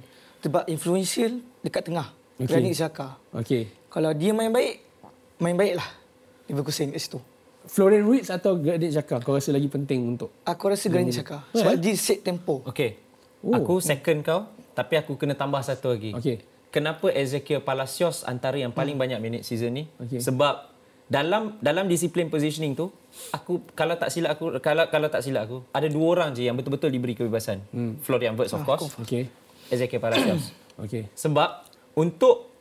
Sebab 0.45 0.69
influential 0.69 1.41
dekat 1.65 1.89
tengah. 1.89 2.13
Okey. 2.37 2.45
Okay. 2.45 2.53
Granit 2.53 2.73
Xhaka. 2.77 3.07
okey 3.33 3.63
Kalau 3.89 4.11
dia 4.13 4.31
main 4.35 4.53
baik, 4.53 4.75
main 5.41 5.57
baiklah. 5.57 5.89
Leverkusen 6.47 6.93
kat 6.93 7.01
situ. 7.01 7.19
Florian 7.67 8.07
Wirtz 8.07 8.31
atau 8.31 8.55
Granit 8.55 8.93
Xhaka 8.93 9.19
kau 9.25 9.35
rasa 9.35 9.51
lagi 9.51 9.67
penting 9.67 10.15
untuk 10.15 10.31
Aku 10.45 10.69
rasa 10.69 10.87
Granit 10.87 11.17
Xhaka. 11.17 11.43
Sebab 11.51 11.75
dia 11.81 11.97
set 11.97 12.21
tempo. 12.21 12.61
Okay. 12.69 13.01
Oh. 13.41 13.57
Aku 13.57 13.81
second 13.81 14.21
kau 14.21 14.41
tapi 14.77 14.93
aku 14.93 15.17
kena 15.17 15.33
tambah 15.33 15.59
satu 15.65 15.97
lagi. 15.97 16.13
Okey. 16.13 16.37
Kenapa 16.69 17.09
Ezekiel 17.09 17.65
Palacios 17.65 18.21
antara 18.27 18.59
yang 18.61 18.69
paling 18.69 18.93
banyak 18.99 19.17
minit 19.17 19.41
season 19.41 19.73
ni? 19.73 19.83
Okey. 19.97 20.21
Sebab 20.21 20.76
dalam 21.07 21.55
dalam 21.63 21.87
disiplin 21.87 22.27
positioning 22.27 22.75
tu 22.75 22.91
aku 23.31 23.63
kalau 23.71 23.95
tak 23.95 24.11
silap 24.11 24.35
aku 24.35 24.59
kalau 24.59 24.91
kalau 24.91 25.07
tak 25.07 25.23
silap 25.23 25.47
aku 25.47 25.63
ada 25.71 25.87
dua 25.87 26.05
orang 26.19 26.35
je 26.35 26.43
yang 26.43 26.55
betul-betul 26.59 26.91
diberi 26.91 27.15
kebebasan. 27.15 27.63
Hmm. 27.71 27.95
Florian 28.03 28.35
Wirtz 28.35 28.51
of 28.51 28.67
course. 28.67 28.91
okey 28.99 29.31
Ezekiel 29.71 30.03
Palacios. 30.03 30.51
okey 30.83 31.07
Sebab 31.15 31.63
untuk 31.95 32.51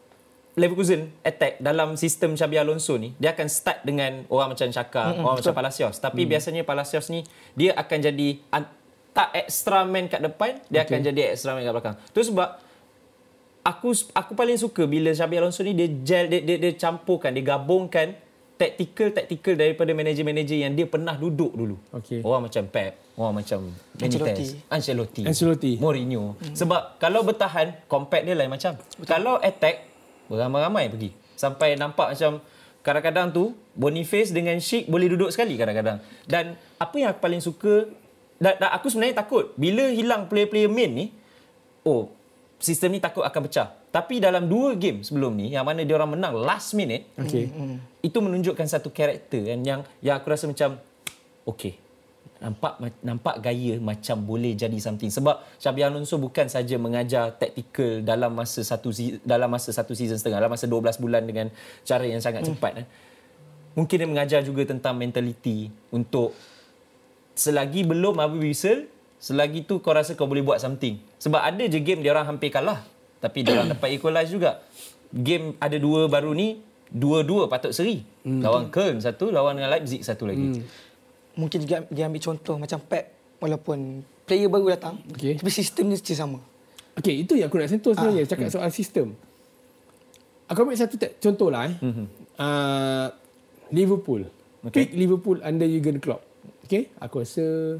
Leverkusen 0.56 1.12
attack 1.20 1.60
dalam 1.60 2.00
sistem 2.00 2.32
Xabi 2.32 2.56
Alonso 2.56 2.96
ni 2.96 3.12
dia 3.20 3.36
akan 3.36 3.44
start 3.44 3.84
dengan 3.84 4.24
orang 4.32 4.56
macam 4.56 4.64
Xhaka, 4.72 5.12
mm-hmm, 5.12 5.24
orang 5.28 5.36
macam 5.44 5.52
Palacios. 5.52 6.00
Tapi 6.00 6.24
mm. 6.24 6.28
biasanya 6.32 6.62
Palacios 6.64 7.12
ni 7.12 7.28
dia 7.52 7.76
akan 7.76 7.98
jadi 8.00 8.28
an- 8.48 8.72
tak 9.12 9.36
extra 9.36 9.84
man 9.84 10.08
kat 10.08 10.24
depan, 10.24 10.56
dia 10.72 10.80
okay. 10.80 10.96
akan 10.96 10.98
jadi 11.12 11.20
extra 11.36 11.52
man 11.52 11.60
kat 11.60 11.76
belakang. 11.76 11.96
Tu 12.08 12.24
sebab 12.24 12.56
aku 13.68 13.92
aku 14.16 14.32
paling 14.32 14.56
suka 14.56 14.88
bila 14.88 15.12
Xabi 15.12 15.36
Alonso 15.36 15.60
ni 15.60 15.76
dia 15.76 15.92
gel 15.92 16.32
dia, 16.32 16.40
dia, 16.40 16.56
dia 16.56 16.72
campurkan, 16.72 17.36
dia 17.36 17.44
gabungkan 17.44 18.16
tactical-tactical 18.56 19.54
daripada 19.54 19.92
manager-manager 19.92 20.56
yang 20.56 20.72
dia 20.72 20.88
pernah 20.88 21.12
duduk 21.12 21.52
dulu. 21.52 21.76
Okey. 21.92 22.24
Orang 22.24 22.48
macam 22.48 22.64
Pep, 22.72 22.96
orang 23.20 23.44
macam 23.44 23.58
Benitez, 23.92 24.56
Ancelotti, 24.72 25.22
Ancelotti. 25.28 25.72
Mourinho. 25.76 26.40
Hmm. 26.40 26.56
Sebab 26.56 26.96
kalau 26.96 27.20
bertahan, 27.20 27.84
compact 27.84 28.24
dia 28.24 28.32
lain 28.32 28.48
macam. 28.48 28.80
Betul. 28.80 29.04
Kalau 29.04 29.36
attack, 29.44 29.84
beramai-ramai 30.32 30.88
pergi. 30.88 31.10
Sampai 31.36 31.76
nampak 31.76 32.16
macam 32.16 32.40
kadang-kadang 32.80 33.28
tu 33.28 33.52
Boniface 33.76 34.32
dengan 34.32 34.56
Sheik 34.56 34.88
boleh 34.88 35.12
duduk 35.12 35.28
sekali 35.28 35.60
kadang-kadang. 35.60 36.00
Dan 36.24 36.56
apa 36.80 36.94
yang 36.96 37.12
aku 37.12 37.20
paling 37.20 37.44
suka 37.44 37.92
dan, 38.40 38.56
dan 38.56 38.72
aku 38.72 38.88
sebenarnya 38.88 39.20
takut 39.20 39.52
bila 39.56 39.84
hilang 39.92 40.28
player-player 40.32 40.68
main 40.68 40.92
ni, 40.92 41.06
oh, 41.84 42.08
sistem 42.56 42.96
ni 42.96 43.00
takut 43.04 43.20
akan 43.20 43.40
pecah. 43.48 43.68
Tapi 43.96 44.20
dalam 44.20 44.44
dua 44.44 44.76
game 44.76 45.00
sebelum 45.00 45.32
ni 45.32 45.56
yang 45.56 45.64
mana 45.64 45.80
dia 45.80 45.96
orang 45.96 46.20
menang 46.20 46.36
last 46.36 46.76
minute, 46.76 47.08
okey. 47.16 47.48
Itu 48.04 48.20
menunjukkan 48.20 48.68
satu 48.68 48.92
karakter 48.92 49.56
kan 49.56 49.64
yang 49.64 49.80
yang 50.04 50.20
aku 50.20 50.28
rasa 50.28 50.44
macam 50.44 50.76
okey 51.48 51.86
nampak 52.36 52.76
nampak 53.00 53.40
gaya 53.40 53.80
macam 53.80 54.20
boleh 54.20 54.52
jadi 54.52 54.76
something. 54.76 55.08
Sebab 55.08 55.40
Xabi 55.56 55.80
Alonso 55.80 56.20
bukan 56.20 56.52
saja 56.52 56.76
mengajar 56.76 57.32
taktikal 57.40 58.04
dalam 58.04 58.36
masa 58.36 58.60
satu 58.60 58.92
dalam 59.24 59.48
masa 59.48 59.72
satu 59.72 59.96
season 59.96 60.20
setengah 60.20 60.44
dalam 60.44 60.52
masa 60.52 60.68
12 60.68 61.00
bulan 61.00 61.24
dengan 61.24 61.48
cara 61.88 62.04
yang 62.04 62.20
sangat 62.20 62.44
cepat 62.44 62.84
eh. 62.84 62.86
mungkin 63.72 63.96
dia 63.96 64.08
mengajar 64.08 64.40
juga 64.44 64.68
tentang 64.68 64.96
mentality 65.00 65.72
untuk 65.88 66.36
selagi 67.32 67.88
belum 67.88 68.20
Abu 68.20 68.44
whistle 68.44 68.88
selagi 69.16 69.64
tu 69.64 69.80
kau 69.80 69.96
rasa 69.96 70.12
kau 70.12 70.28
boleh 70.28 70.44
buat 70.44 70.60
something. 70.60 71.00
Sebab 71.16 71.40
ada 71.40 71.64
je 71.64 71.80
game 71.80 72.04
dia 72.04 72.12
orang 72.12 72.36
hampir 72.36 72.52
kalah 72.52 72.84
tapi 73.22 73.42
dia 73.42 73.56
orang 73.56 73.72
dapat 73.72 73.96
equalize 73.96 74.30
juga 74.30 74.60
game 75.10 75.56
ada 75.62 75.76
dua 75.80 76.10
baru 76.10 76.36
ni 76.36 76.60
dua-dua 76.86 77.50
patut 77.50 77.74
seri 77.74 78.04
hmm. 78.22 78.40
lawan 78.42 78.70
Köln 78.70 79.02
satu 79.02 79.34
lawan 79.34 79.58
dengan 79.58 79.74
Leipzig 79.74 80.06
satu 80.06 80.28
lagi 80.28 80.60
hmm. 80.60 80.86
Mungkin 81.36 81.68
juga 81.68 81.84
dia 81.92 82.08
ambil 82.08 82.22
contoh 82.24 82.56
macam 82.56 82.80
Pep. 82.80 83.04
Walaupun 83.36 84.00
player 84.24 84.48
baru 84.48 84.72
datang. 84.72 84.96
Okey. 85.12 85.36
Tapi 85.36 85.50
sistem 85.52 85.92
dia 85.92 86.16
sama. 86.16 86.40
Okey, 86.96 87.28
itu 87.28 87.36
yang 87.36 87.52
aku 87.52 87.60
nak 87.60 87.68
sentuh 87.68 87.92
sebenarnya 87.92 88.24
ah, 88.24 88.28
cakap 88.32 88.48
hmm. 88.48 88.56
soal 88.56 88.70
sistem. 88.72 89.06
Aku 90.48 90.64
ambil 90.64 90.80
satu 90.80 90.96
te- 90.96 91.20
contoh 91.20 91.52
lah 91.52 91.68
eh. 91.68 91.76
Mm-hmm. 91.76 92.06
Uh, 92.40 93.08
Liverpool. 93.74 94.22
Okay. 94.64 94.88
Pick 94.88 94.90
Liverpool 94.96 95.36
under 95.44 95.68
Jurgen 95.68 96.00
Klopp. 96.00 96.24
Okay, 96.64 96.88
aku 96.96 97.22
rasa 97.22 97.76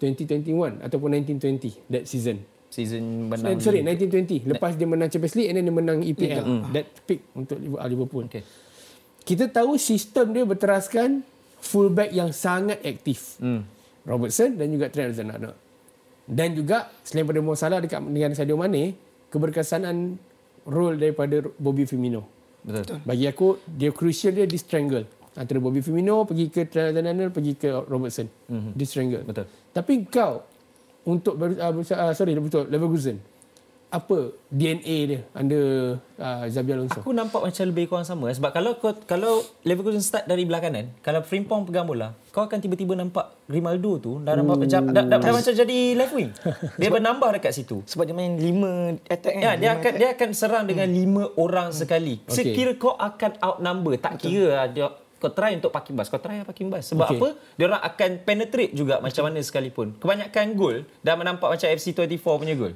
2021 0.00 0.80
ataupun 0.80 1.08
1920 1.20 1.90
that 1.92 2.08
season. 2.08 2.40
Season 2.68 3.26
Eh, 3.26 3.36
menang 3.36 3.58
sorry, 3.60 3.80
1920. 3.82 4.44
Lepas 4.46 4.76
dia 4.76 4.84
menang 4.84 5.08
Champions 5.08 5.34
League 5.34 5.48
and 5.50 5.56
then 5.56 5.64
dia 5.64 5.74
menang 5.74 5.98
EPL. 6.00 6.44
Mm. 6.44 6.62
That 6.72 6.86
pick 7.04 7.20
untuk 7.32 7.56
Liverpool- 7.56 7.88
Liverpool. 7.88 8.24
okay. 8.28 8.44
Kita 9.24 9.44
tahu 9.46 9.76
sistem 9.76 10.32
dia 10.32 10.44
berteraskan 10.44 11.20
fullback 11.58 12.10
yang 12.10 12.32
sangat 12.32 12.80
aktif. 12.80 13.36
hmm. 13.40 13.60
Robertson 14.08 14.56
dan 14.56 14.72
juga 14.72 14.88
Trent 14.88 15.12
Alexander-Arnold. 15.12 15.56
Dan 16.24 16.56
juga 16.56 16.88
selain 17.04 17.28
pada 17.28 17.40
Mo 17.44 17.52
Salah 17.52 17.80
dekat 17.80 18.00
dengan 18.04 18.32
Sadio 18.32 18.56
Mane, 18.56 18.96
keberkesanan 19.28 20.16
role 20.64 20.96
daripada 20.96 21.44
Bobby 21.60 21.84
Firmino. 21.84 22.24
betul 22.64 23.00
Bagi 23.04 23.28
aku 23.28 23.60
dia 23.64 23.92
crucial 23.92 24.32
dia 24.32 24.44
di 24.44 24.56
strangle 24.56 25.04
antara 25.36 25.60
Bobby 25.60 25.78
Firmino 25.78 26.24
pergi 26.24 26.48
ke 26.48 26.64
Trent 26.64 26.90
Alexander-Arnold 26.90 27.32
pergi 27.32 27.52
ke 27.54 27.68
Robertson. 27.84 28.26
Mm-hmm. 28.48 28.72
Di 28.72 28.84
strangle. 28.84 29.22
Betul. 29.28 29.46
Tapi 29.70 29.92
kau 30.08 30.32
untuk 31.08 31.40
uh, 31.40 31.72
uh, 31.72 32.12
sorry 32.12 32.36
betul 32.36 32.68
Leverkusen. 32.68 33.16
apa 33.88 34.36
DNA 34.52 34.96
dia 35.08 35.20
under 35.32 35.96
uh, 36.20 36.44
Xabi 36.44 36.76
Alonso? 36.76 37.00
Aku 37.00 37.16
nampak 37.16 37.40
macam 37.40 37.64
lebih 37.64 37.88
kurang 37.88 38.04
sama 38.04 38.28
sebab 38.28 38.52
kalau 38.52 38.76
kau 38.76 38.92
kalau 39.08 39.40
Leverkusen 39.64 40.04
start 40.04 40.28
dari 40.28 40.44
belah 40.44 40.60
kanan, 40.60 40.92
kalau 41.00 41.24
Frimpong 41.24 41.64
pegang 41.64 41.88
bola, 41.88 42.12
kau 42.28 42.44
akan 42.44 42.60
tiba-tiba 42.60 42.92
nampak 42.92 43.32
Grimaldo 43.48 43.96
tu 43.96 44.12
dah 44.20 44.36
nampak 44.36 44.68
macam 44.68 44.92
dah, 44.92 45.04
dah, 45.08 45.16
dah 45.16 45.32
macam 45.32 45.52
jadi 45.56 45.78
left 45.96 46.12
wing. 46.12 46.28
Dia 46.76 46.92
berambah 46.92 47.40
dekat 47.40 47.56
situ. 47.56 47.80
Sebab 47.88 48.04
dia 48.04 48.12
main 48.12 48.36
lima 48.36 48.92
attack 49.08 49.40
kan. 49.40 49.40
Ya, 49.40 49.52
dia 49.56 49.70
akan 49.72 49.80
attack. 49.80 49.96
dia 49.96 50.08
akan 50.12 50.30
serang 50.36 50.64
dengan 50.68 50.88
lima 50.92 51.24
orang 51.40 51.72
sekali. 51.72 52.20
Okey. 52.28 52.36
Sekira 52.36 52.76
kau 52.76 52.92
akan 52.92 53.40
outnumber, 53.40 53.96
tak 53.96 54.20
kira 54.20 54.52
lah 54.52 54.66
dia 54.68 54.92
kau 55.18 55.28
try 55.28 55.52
untuk 55.52 55.68
parking 55.68 55.92
bus. 55.92 56.06
Kau 56.06 56.16
try 56.16 56.38
lah 56.38 56.46
parking 56.46 56.66
bus. 56.66 56.86
Sebab 56.86 57.06
Okey. 57.06 57.18
apa? 57.18 57.28
Dia 57.54 57.64
orang 57.66 57.82
akan 57.82 58.10
penetrate 58.22 58.72
juga 58.72 58.98
macam 58.98 59.22
mana 59.24 59.38
sekalipun. 59.38 59.94
Kebanyakan 59.96 60.46
gol 60.54 60.76
dah 61.00 61.14
menampak 61.14 61.48
macam 61.48 61.66
FC24 61.68 62.06
punya 62.22 62.54
gol. 62.54 62.74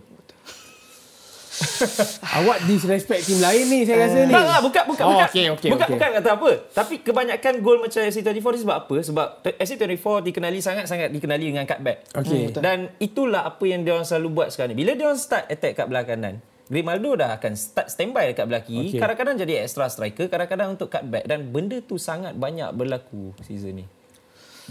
Awak 2.35 2.65
disrespect 2.65 3.23
tim 3.23 3.39
lain 3.39 3.65
ni 3.69 3.85
saya 3.85 4.03
rasa 4.03 4.25
ni. 4.25 4.33
Tak, 4.33 4.43
tak, 4.43 4.61
bukan, 4.63 4.83
bukan, 4.89 5.05
Oh, 5.05 5.11
bukan. 5.15 5.29
okey, 5.29 5.45
okey, 5.53 5.69
bukan, 5.69 5.85
okey. 5.85 5.95
bukan 5.95 6.09
kata 6.17 6.31
apa. 6.33 6.51
Tapi 6.73 6.95
kebanyakan 7.01 7.55
gol 7.61 7.79
macam 7.79 8.01
FC24 8.01 8.33
ni 8.49 8.59
sebab 8.59 8.77
apa? 8.79 8.97
Sebab 8.99 9.27
FC24 9.61 10.07
dikenali 10.25 10.59
sangat-sangat 10.59 11.09
dikenali 11.13 11.53
dengan 11.53 11.63
cutback. 11.63 12.09
Okey. 12.17 12.41
Hmm, 12.49 12.59
Dan 12.59 12.79
itulah 12.99 13.45
apa 13.45 13.63
yang 13.63 13.85
dia 13.85 13.93
orang 13.93 14.03
selalu 14.03 14.29
buat 14.33 14.49
sekarang 14.49 14.73
ni. 14.73 14.79
Bila 14.81 14.97
dia 14.97 15.05
orang 15.05 15.21
start 15.21 15.45
attack 15.47 15.77
kat 15.77 15.87
belah 15.87 16.03
kanan, 16.03 16.41
Grimaldo 16.73 17.21
dah 17.21 17.37
akan 17.37 17.53
start 17.53 17.93
standby 17.93 18.33
dekat 18.33 18.49
belah 18.49 18.65
kiri. 18.65 18.97
Okey. 18.97 19.01
Kadang-kadang 19.05 19.37
jadi 19.45 19.61
extra 19.61 19.93
striker, 19.93 20.33
kadang-kadang 20.33 20.73
untuk 20.73 20.89
cutback. 20.89 21.29
Dan 21.29 21.53
benda 21.53 21.77
tu 21.85 22.01
sangat 22.01 22.33
banyak 22.33 22.73
berlaku 22.73 23.37
season 23.45 23.85
ni. 23.85 23.87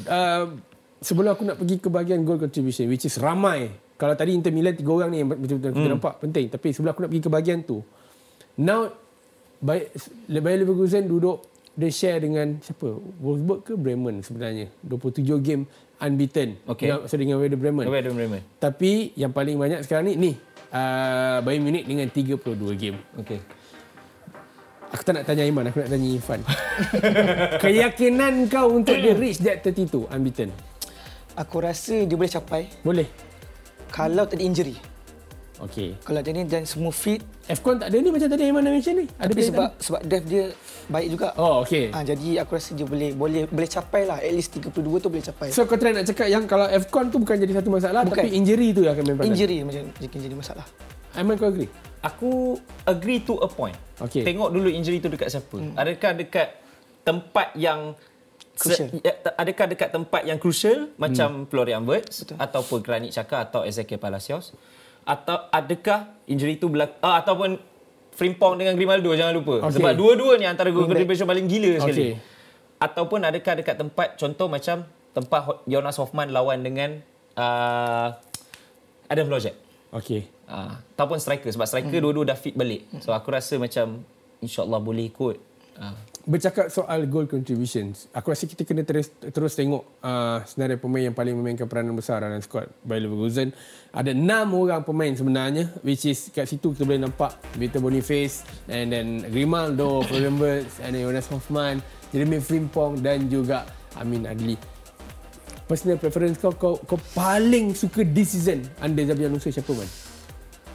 Uh, 0.10 0.58
sebelum 0.98 1.38
aku 1.38 1.46
nak 1.46 1.62
pergi 1.62 1.78
ke 1.78 1.94
bahagian 1.94 2.26
goal 2.26 2.42
contribution 2.42 2.90
which 2.90 3.06
is 3.06 3.22
ramai. 3.22 3.70
Kalau 4.02 4.18
tadi 4.18 4.34
Inter 4.34 4.50
Milan 4.50 4.74
tiga 4.74 4.98
orang 4.98 5.14
ni 5.14 5.22
yang 5.22 5.30
betul-betul 5.30 5.78
kita 5.78 5.90
nampak 5.94 6.18
penting. 6.18 6.50
Tapi 6.50 6.68
sebelum 6.74 6.90
aku 6.90 7.02
nak 7.06 7.10
pergi 7.14 7.22
ke 7.22 7.30
bahagian 7.30 7.60
tu. 7.62 7.86
Now 8.58 8.90
baik 9.62 9.94
Bayer 10.26 10.58
Leverkusen 10.66 11.06
duduk 11.06 11.46
dia 11.78 11.94
share 11.94 12.20
dengan 12.26 12.58
siapa? 12.66 12.98
Wolfsburg 13.22 13.62
ke 13.62 13.74
Bremen 13.78 14.26
sebenarnya. 14.26 14.74
27 14.82 15.22
game 15.46 15.70
unbeaten. 16.02 16.58
Okey. 16.66 16.90
Dengan, 16.90 17.00
so 17.06 17.16
dengan 17.16 17.38
Werder 17.38 17.60
Bremen. 17.62 17.86
Werder 17.86 18.14
Bremen. 18.18 18.42
Tapi 18.58 19.14
yang 19.14 19.30
paling 19.30 19.56
banyak 19.56 19.86
sekarang 19.86 20.10
ni 20.10 20.14
ni 20.18 20.32
uh, 20.72 21.38
Bayern 21.44 21.64
Munich 21.68 21.86
dengan 21.86 22.08
32 22.10 22.56
game. 22.80 22.98
Okay. 23.20 23.40
Aku 24.92 25.08
tak 25.08 25.14
nak 25.16 25.24
tanya 25.24 25.48
Iman, 25.48 25.72
aku 25.72 25.80
nak 25.80 25.90
tanya 25.92 26.08
Irfan. 26.12 26.42
Keyakinan 27.64 28.52
kau 28.52 28.76
untuk 28.76 29.00
dia 29.00 29.16
reach 29.16 29.40
that 29.40 29.64
32 29.64 30.12
unbeaten? 30.12 30.52
Aku 31.40 31.64
rasa 31.64 32.04
dia 32.04 32.16
boleh 32.20 32.28
capai 32.28 32.68
Boleh? 32.84 33.08
kalau 33.88 34.28
tak 34.28 34.40
ada 34.40 34.44
injury. 34.44 34.76
Okey. 35.62 35.94
Kalau 36.02 36.20
dia 36.26 36.34
ni 36.34 36.44
dan 36.50 36.66
semua 36.66 36.90
fit 36.90 37.22
Afcon 37.46 37.78
tak 37.78 37.94
ada 37.94 37.98
ni 38.02 38.10
macam 38.10 38.28
tadi 38.34 38.44
Iman 38.50 38.66
dah 38.66 38.74
mention 38.74 38.96
ni. 38.98 39.06
Ada 39.22 39.30
tapi 39.30 39.42
sebab 39.46 39.70
sebab 39.78 40.02
depth 40.10 40.26
dia 40.26 40.44
baik 40.90 41.08
juga. 41.14 41.28
tak? 41.30 41.34
Oh, 41.38 41.56
okey. 41.62 41.86
Ah 41.94 42.02
jadi 42.02 42.30
aku 42.42 42.52
rasa 42.58 42.74
dia 42.74 42.86
boleh 42.90 43.14
boleh 43.14 43.44
boleh 43.46 43.70
capai 43.70 44.02
lah 44.10 44.18
at 44.18 44.34
least 44.34 44.58
32 44.58 44.74
tu 44.74 45.08
boleh 45.14 45.22
capai. 45.22 45.48
So 45.54 45.70
kau 45.70 45.78
try 45.78 45.94
nak 45.94 46.10
cakap 46.10 46.28
yang 46.34 46.50
kalau 46.50 46.66
Afcon 46.66 47.14
tu 47.14 47.22
bukan 47.22 47.38
jadi 47.38 47.54
satu 47.62 47.70
masalah 47.70 48.02
Bukan. 48.02 48.26
tapi 48.26 48.30
injury 48.34 48.74
tu 48.74 48.82
yang 48.82 48.98
akan 48.98 49.06
main 49.14 49.30
injury 49.30 49.62
macam 49.62 49.84
jadi 50.02 50.18
jadi 50.18 50.36
masalah. 50.36 50.66
Iman 51.14 51.38
kau 51.38 51.50
agree? 51.54 51.70
Aku 52.02 52.58
agree 52.90 53.22
to 53.22 53.38
a 53.46 53.50
point. 53.52 53.78
Okey. 54.02 54.26
Tengok 54.26 54.50
dulu 54.50 54.66
injury 54.66 54.98
tu 54.98 55.14
dekat 55.14 55.30
siapa. 55.30 55.62
Hmm. 55.62 55.78
Adakah 55.78 56.12
dekat 56.18 56.48
tempat 57.06 57.54
yang 57.54 57.94
Crucial. 58.52 58.94
Se, 58.94 59.02
ya, 59.02 59.14
adakah 59.42 59.66
dekat 59.74 59.90
tempat 59.90 60.22
yang 60.28 60.38
crucial 60.38 60.86
hmm. 60.86 61.00
macam 61.00 61.30
Florian 61.50 61.82
Wirtz 61.88 62.30
ataupun 62.36 62.84
Granit 62.86 63.16
Xhaka 63.16 63.48
atau 63.48 63.66
Ezekiel 63.66 63.98
Palacios 63.98 64.54
atau 65.06 65.50
adakah 65.50 66.14
injury 66.30 66.62
tu 66.62 66.70
berlaku 66.70 66.96
uh, 67.02 67.16
ataupun 67.20 67.60
Frimpong 68.12 68.60
dengan 68.60 68.76
Grimaldo 68.76 69.16
jangan 69.16 69.34
lupa. 69.34 69.66
Okey. 69.66 69.80
Sebab 69.80 69.94
dua-dua 69.96 70.36
ni 70.36 70.44
antara 70.44 70.68
Wingback. 70.68 70.94
contribution 70.94 71.26
paling 71.26 71.48
gila 71.48 71.80
sekali. 71.80 71.96
Okey. 71.96 72.12
Ataupun 72.78 73.20
adakah 73.24 73.54
dekat 73.64 73.76
tempat 73.80 74.08
contoh 74.20 74.48
macam 74.52 74.84
tempat 75.16 75.42
Jonas 75.64 75.96
Hoffman 75.96 76.30
lawan 76.30 76.60
dengan 76.60 77.00
uh, 77.40 78.12
Adam 79.08 79.26
Vlojek. 79.32 79.56
Okey. 79.96 80.28
Uh, 80.52 80.76
ataupun 81.00 81.24
striker 81.24 81.48
sebab 81.56 81.64
striker 81.64 81.98
hmm. 81.98 82.04
dua-dua 82.04 82.36
dah 82.36 82.38
fit 82.38 82.52
balik. 82.52 82.84
So 83.00 83.16
aku 83.16 83.32
rasa 83.32 83.56
macam 83.56 84.04
insya-Allah 84.44 84.80
boleh 84.84 85.08
ikut. 85.08 85.40
Uh, 85.80 85.96
Bercakap 86.22 86.70
soal 86.70 87.10
goal 87.10 87.26
contributions, 87.26 88.06
aku 88.14 88.30
rasa 88.30 88.46
kita 88.46 88.62
kena 88.62 88.86
terus 88.86 89.10
terus 89.34 89.58
tengok 89.58 89.82
uh, 90.06 90.46
senarai 90.46 90.78
pemain 90.78 91.10
yang 91.10 91.18
paling 91.18 91.34
memainkan 91.34 91.66
peranan 91.66 91.98
besar 91.98 92.22
dalam 92.22 92.38
skuad 92.40 92.70
Bayer 92.86 93.10
Leverkusen. 93.10 93.50
Ada 93.90 94.14
enam 94.14 94.54
orang 94.54 94.86
pemain 94.86 95.10
sebenarnya 95.12 95.74
which 95.82 96.06
is 96.06 96.30
kat 96.30 96.46
situ 96.46 96.78
kita 96.78 96.86
boleh 96.86 97.02
nampak 97.02 97.36
Victor 97.58 97.82
Boniface 97.82 98.46
and 98.70 98.94
then 98.94 99.26
Grimaldo, 99.34 100.06
Florian 100.06 100.38
Wirtz 100.38 100.78
and 100.86 100.94
then 100.94 101.10
Jonas 101.10 101.26
Hoffman, 101.34 101.82
Jeremy 102.14 102.38
Frimpong 102.38 103.02
dan 103.02 103.26
juga 103.26 103.66
Amin 103.98 104.30
Adli. 104.30 104.56
Personal 105.66 105.98
preference 105.98 106.38
kau, 106.38 106.54
kau, 106.54 106.78
kau 106.86 107.00
paling 107.18 107.74
suka 107.74 108.06
this 108.06 108.38
season 108.38 108.62
under 108.78 109.02
Xabi 109.02 109.26
Alonso 109.26 109.50
siapa 109.50 109.74
man? 109.74 109.90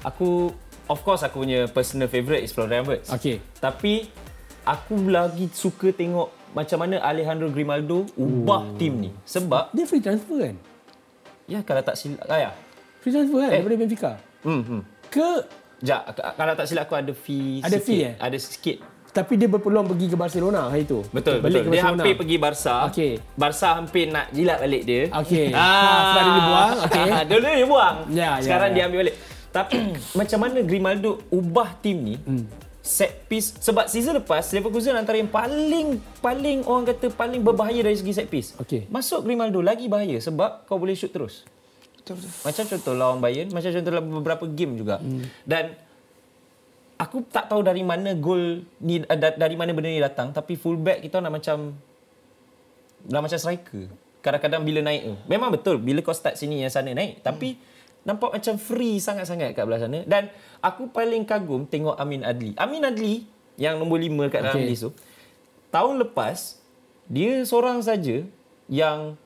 aku 0.07 0.55
of 0.87 0.99
course 1.03 1.27
aku 1.27 1.43
punya 1.43 1.67
personal 1.67 2.07
favourite 2.07 2.47
is 2.47 2.55
Florian 2.55 2.87
Wirtz. 2.87 3.11
Okay. 3.11 3.43
Tapi 3.59 4.07
aku 4.67 5.07
lagi 5.07 5.47
suka 5.49 5.89
tengok 5.89 6.29
macam 6.53 6.79
mana 6.79 6.99
Alejandro 7.01 7.49
Grimaldo 7.49 8.05
ubah 8.15 8.67
tim 8.75 8.99
ni. 8.99 9.11
Sebab 9.23 9.71
Dia 9.71 9.85
free 9.85 10.01
transfer 10.01 10.43
kan? 10.43 10.57
ya 11.47 11.63
kalau 11.63 11.79
tak 11.81 11.95
silap 11.95 12.27
ah, 12.27 12.41
ya. 12.41 12.51
Free 12.99 13.13
transfer 13.13 13.39
kan 13.39 13.49
Eh. 13.49 13.55
daripada 13.57 13.77
Benfica? 13.79 14.11
Hmm, 14.43 14.61
hmm. 14.61 14.81
Ke 15.07 15.29
k- 15.79 16.35
kalau 16.35 16.53
tak 16.53 16.67
silap 16.67 16.85
aku 16.85 16.97
ada 16.97 17.13
fee 17.13 17.61
Ada 17.61 17.77
sikit. 17.77 17.87
fee, 17.87 18.03
eh? 18.03 18.15
Ada 18.19 18.37
sikit. 18.37 18.79
tapi 19.09 19.33
dia 19.35 19.49
berpeluang 19.49 19.87
pergi 19.87 20.13
ke 20.13 20.17
Barcelona 20.19 20.69
hari 20.69 20.85
tu. 20.85 21.01
Betul, 21.09 21.41
Balik 21.41 21.65
betul. 21.65 21.65
ke 21.65 21.69
Dia 21.73 21.83
hampir 21.87 22.13
pergi 22.15 22.37
Barca. 22.37 22.75
Okey. 22.85 23.13
Barca 23.33 23.69
hampir 23.75 24.05
nak 24.07 24.29
jilat 24.29 24.61
balik 24.61 24.83
dia. 24.85 25.03
Okey. 25.11 25.47
Ah, 25.57 26.13
sebab 26.13 26.21
dia 26.21 26.35
dibuang. 26.35 26.73
Okey. 26.83 27.05
Dulu 27.25 27.47
dia 27.57 27.67
buang. 27.67 27.97
Ya, 28.11 28.29
ya, 28.29 28.31
Sekarang 28.45 28.69
ya. 28.71 28.75
dia 28.75 28.83
ambil 28.85 28.99
balik. 29.03 29.17
Tapi 29.49 29.79
macam 30.21 30.39
mana 30.39 30.59
Grimaldo 30.61 31.11
ubah 31.31 31.69
tim 31.81 31.97
ni? 32.03 32.15
Hmm. 32.19 32.45
Set 32.87 33.27
piece 33.27 33.51
sebab 33.59 33.91
season 33.91 34.23
lepas 34.23 34.47
Leverkusen 34.55 34.95
antara 34.95 35.19
yang 35.19 35.27
paling 35.27 35.99
paling 36.23 36.63
orang 36.63 36.87
kata 36.87 37.11
paling 37.11 37.43
berbahaya 37.43 37.83
dari 37.83 37.99
segi 37.99 38.15
set 38.15 38.31
piece. 38.31 38.55
Okey. 38.63 38.87
Masuk 38.87 39.27
Grimaldo 39.27 39.59
lagi 39.59 39.91
bahaya 39.91 40.23
sebab 40.23 40.71
kau 40.71 40.79
boleh 40.79 40.95
shoot 40.95 41.11
terus. 41.11 41.43
Betul 41.99 42.23
betul. 42.23 42.31
Macam 42.47 42.65
contoh 42.71 42.95
lawan 42.95 43.19
Bayern, 43.19 43.51
macam 43.51 43.75
contoh 43.75 43.91
dalam 43.91 44.07
beberapa 44.07 44.45
game 44.47 44.79
juga. 44.79 45.03
Hmm. 45.03 45.27
Dan 45.43 45.75
aku 46.95 47.27
tak 47.27 47.51
tahu 47.51 47.67
dari 47.67 47.83
mana 47.83 48.15
gol 48.15 48.63
ni 48.81 49.03
uh, 49.03 49.19
da- 49.19 49.35
dari 49.35 49.59
mana 49.59 49.75
benda 49.75 49.91
ni 49.91 50.01
datang 50.01 50.33
tapi 50.33 50.57
fullback 50.57 51.03
kita 51.03 51.19
nak 51.19 51.43
macam 51.43 51.75
dah 53.03 53.19
macam 53.19 53.35
striker. 53.35 53.91
Kadang-kadang 54.23 54.63
bila 54.63 54.81
naik 54.87 55.03
tu. 55.11 55.15
Memang 55.27 55.51
betul 55.51 55.83
bila 55.83 56.07
kau 56.07 56.15
start 56.15 56.39
sini 56.39 56.63
yang 56.63 56.71
sana 56.71 56.95
naik 56.95 57.19
tapi 57.27 57.59
nampak 58.07 58.31
macam 58.33 58.55
free 58.55 58.97
sangat-sangat 58.97 59.51
kat 59.53 59.67
belah 59.67 59.83
sana 59.83 60.07
dan 60.07 60.31
aku 60.63 60.87
paling 60.89 61.27
kagum 61.27 61.67
tengok 61.67 61.99
Amin 61.99 62.23
Adli. 62.23 62.55
Amin 62.55 62.81
Adli 62.81 63.27
yang 63.59 63.77
nombor 63.77 63.99
5 63.99 64.31
kat 64.31 64.41
dalam 64.41 64.63
Okey. 64.63 64.71
list 64.71 64.87
tu. 64.87 64.91
Tahun 65.69 65.95
lepas 65.99 66.63
dia 67.07 67.43
seorang 67.43 67.83
saja 67.83 68.23
yang 68.67 69.19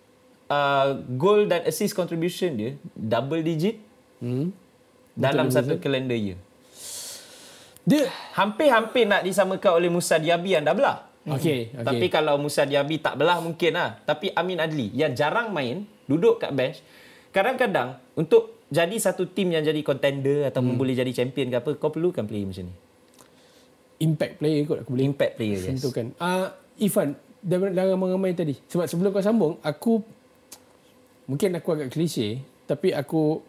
uh, 0.47 0.88
goal 1.14 1.45
dan 1.45 1.64
assist 1.64 1.93
contribution 1.93 2.57
dia 2.57 2.71
double 2.93 3.40
digit 3.40 3.77
Hmm. 4.21 4.53
dalam 5.16 5.49
satu 5.49 5.77
calendar 5.77 6.12
year. 6.12 6.37
Dia 7.83 8.05
Hampir-hampir 8.37 9.05
nak 9.05 9.25
disamakan 9.25 9.77
oleh 9.77 9.88
Musa 9.88 10.16
Diaby 10.16 10.57
yang 10.57 10.64
dah 10.64 10.77
belah. 10.77 11.09
Okey, 11.25 11.73
okey. 11.73 11.85
Tapi 11.85 12.07
kalau 12.09 12.37
Musa 12.37 12.64
Diaby 12.64 12.97
tak 12.97 13.16
belah 13.16 13.40
mungkin 13.40 13.77
lah. 13.77 14.01
Tapi 14.05 14.33
Amin 14.33 14.57
Adli 14.57 14.88
yang 14.93 15.12
jarang 15.12 15.53
main, 15.53 15.85
duduk 16.05 16.40
kat 16.40 16.53
bench, 16.53 16.81
kadang-kadang 17.31 17.99
untuk 18.19 18.62
jadi 18.71 18.95
satu 19.03 19.27
tim 19.27 19.51
yang 19.51 19.66
jadi 19.66 19.83
contender 19.83 20.47
ataupun 20.47 20.79
boleh 20.79 20.95
jadi 20.95 21.11
champion 21.11 21.51
ke 21.51 21.57
apa, 21.59 21.71
kau 21.75 21.90
perlukan 21.90 22.23
player 22.23 22.47
macam 22.47 22.71
ni. 22.71 22.75
impact 24.01 24.40
player 24.40 24.62
kot 24.64 24.79
aku 24.87 24.90
boleh 24.95 25.05
Impact 25.11 25.33
player, 25.37 25.59
yes. 25.59 25.66
sentuhkan. 25.66 26.14
Ah 26.16 26.27
uh, 26.27 26.47
Ifan 26.81 27.19
dalam 27.43 27.75
dalam 27.75 27.99
ramai 27.99 28.33
tadi. 28.33 28.57
Sebab 28.71 28.87
sebelum 28.87 29.11
kau 29.11 29.21
sambung, 29.21 29.59
aku 29.61 30.01
mungkin 31.29 31.59
aku 31.59 31.69
agak 31.75 31.93
klise 31.93 32.40
tapi 32.64 32.95
aku 32.95 33.43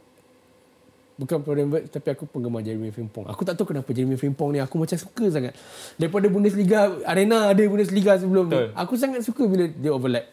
bukan 1.22 1.38
Wirtz 1.46 1.94
tapi 1.94 2.10
aku 2.10 2.26
penggemar 2.26 2.65
Jeremy 2.65 2.89
Frimpong. 2.89 3.30
Aku 3.30 3.46
tak 3.46 3.54
tahu 3.54 3.70
kenapa 3.70 3.94
Jeremy 3.94 4.17
Frimpong 4.17 4.58
ni 4.58 4.60
aku 4.60 4.82
macam 4.82 4.98
suka 4.98 5.30
sangat. 5.30 5.54
Daripada 6.02 6.26
Bundesliga 6.34 6.98
Arena 7.06 7.54
ada 7.54 7.62
Bundesliga 7.70 8.17
sebelum 8.17 8.50
Betul. 8.50 8.74
tu. 8.74 8.80
Aku 8.82 8.94
sangat 8.98 9.22
suka 9.22 9.46
bila 9.46 9.70
dia 9.70 9.91
overlap. 9.94 10.26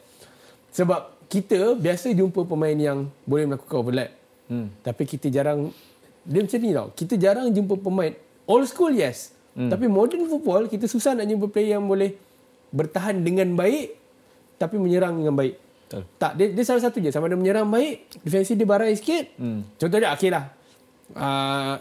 Sebab 0.72 1.17
kita 1.28 1.76
biasa 1.76 2.10
jumpa 2.16 2.48
pemain 2.48 2.74
yang 2.74 3.08
boleh 3.28 3.44
melakukan 3.44 3.76
overlap. 3.76 4.10
Hmm. 4.48 4.72
Tapi 4.80 5.04
kita 5.04 5.28
jarang 5.28 5.70
dia 6.24 6.40
macam 6.44 6.58
ni 6.60 6.70
tau. 6.72 6.88
Kita 6.96 7.14
jarang 7.20 7.52
jumpa 7.52 7.74
pemain 7.80 8.12
old 8.48 8.64
school 8.64 8.92
yes. 8.96 9.36
Hmm. 9.52 9.68
Tapi 9.68 9.86
modern 9.86 10.24
football 10.24 10.66
kita 10.66 10.88
susah 10.88 11.12
nak 11.12 11.28
jumpa 11.28 11.52
player 11.52 11.76
yang 11.76 11.84
boleh 11.84 12.16
bertahan 12.72 13.20
dengan 13.20 13.52
baik 13.52 13.96
tapi 14.56 14.80
menyerang 14.80 15.20
dengan 15.20 15.36
baik. 15.36 15.54
Betul. 15.88 16.02
Tak, 16.20 16.32
dia, 16.36 16.52
dia 16.52 16.64
salah 16.68 16.82
satu 16.84 17.00
je. 17.00 17.08
Sama 17.08 17.32
ada 17.32 17.38
menyerang 17.38 17.64
baik, 17.64 18.20
defensif 18.20 18.60
dia 18.60 18.68
barai 18.68 18.92
sikit. 18.92 19.40
Hmm. 19.40 19.64
Contoh 19.80 19.96
dia, 19.96 20.12
okey 20.12 20.28
lah. 20.28 20.44
Uh, 21.16 21.80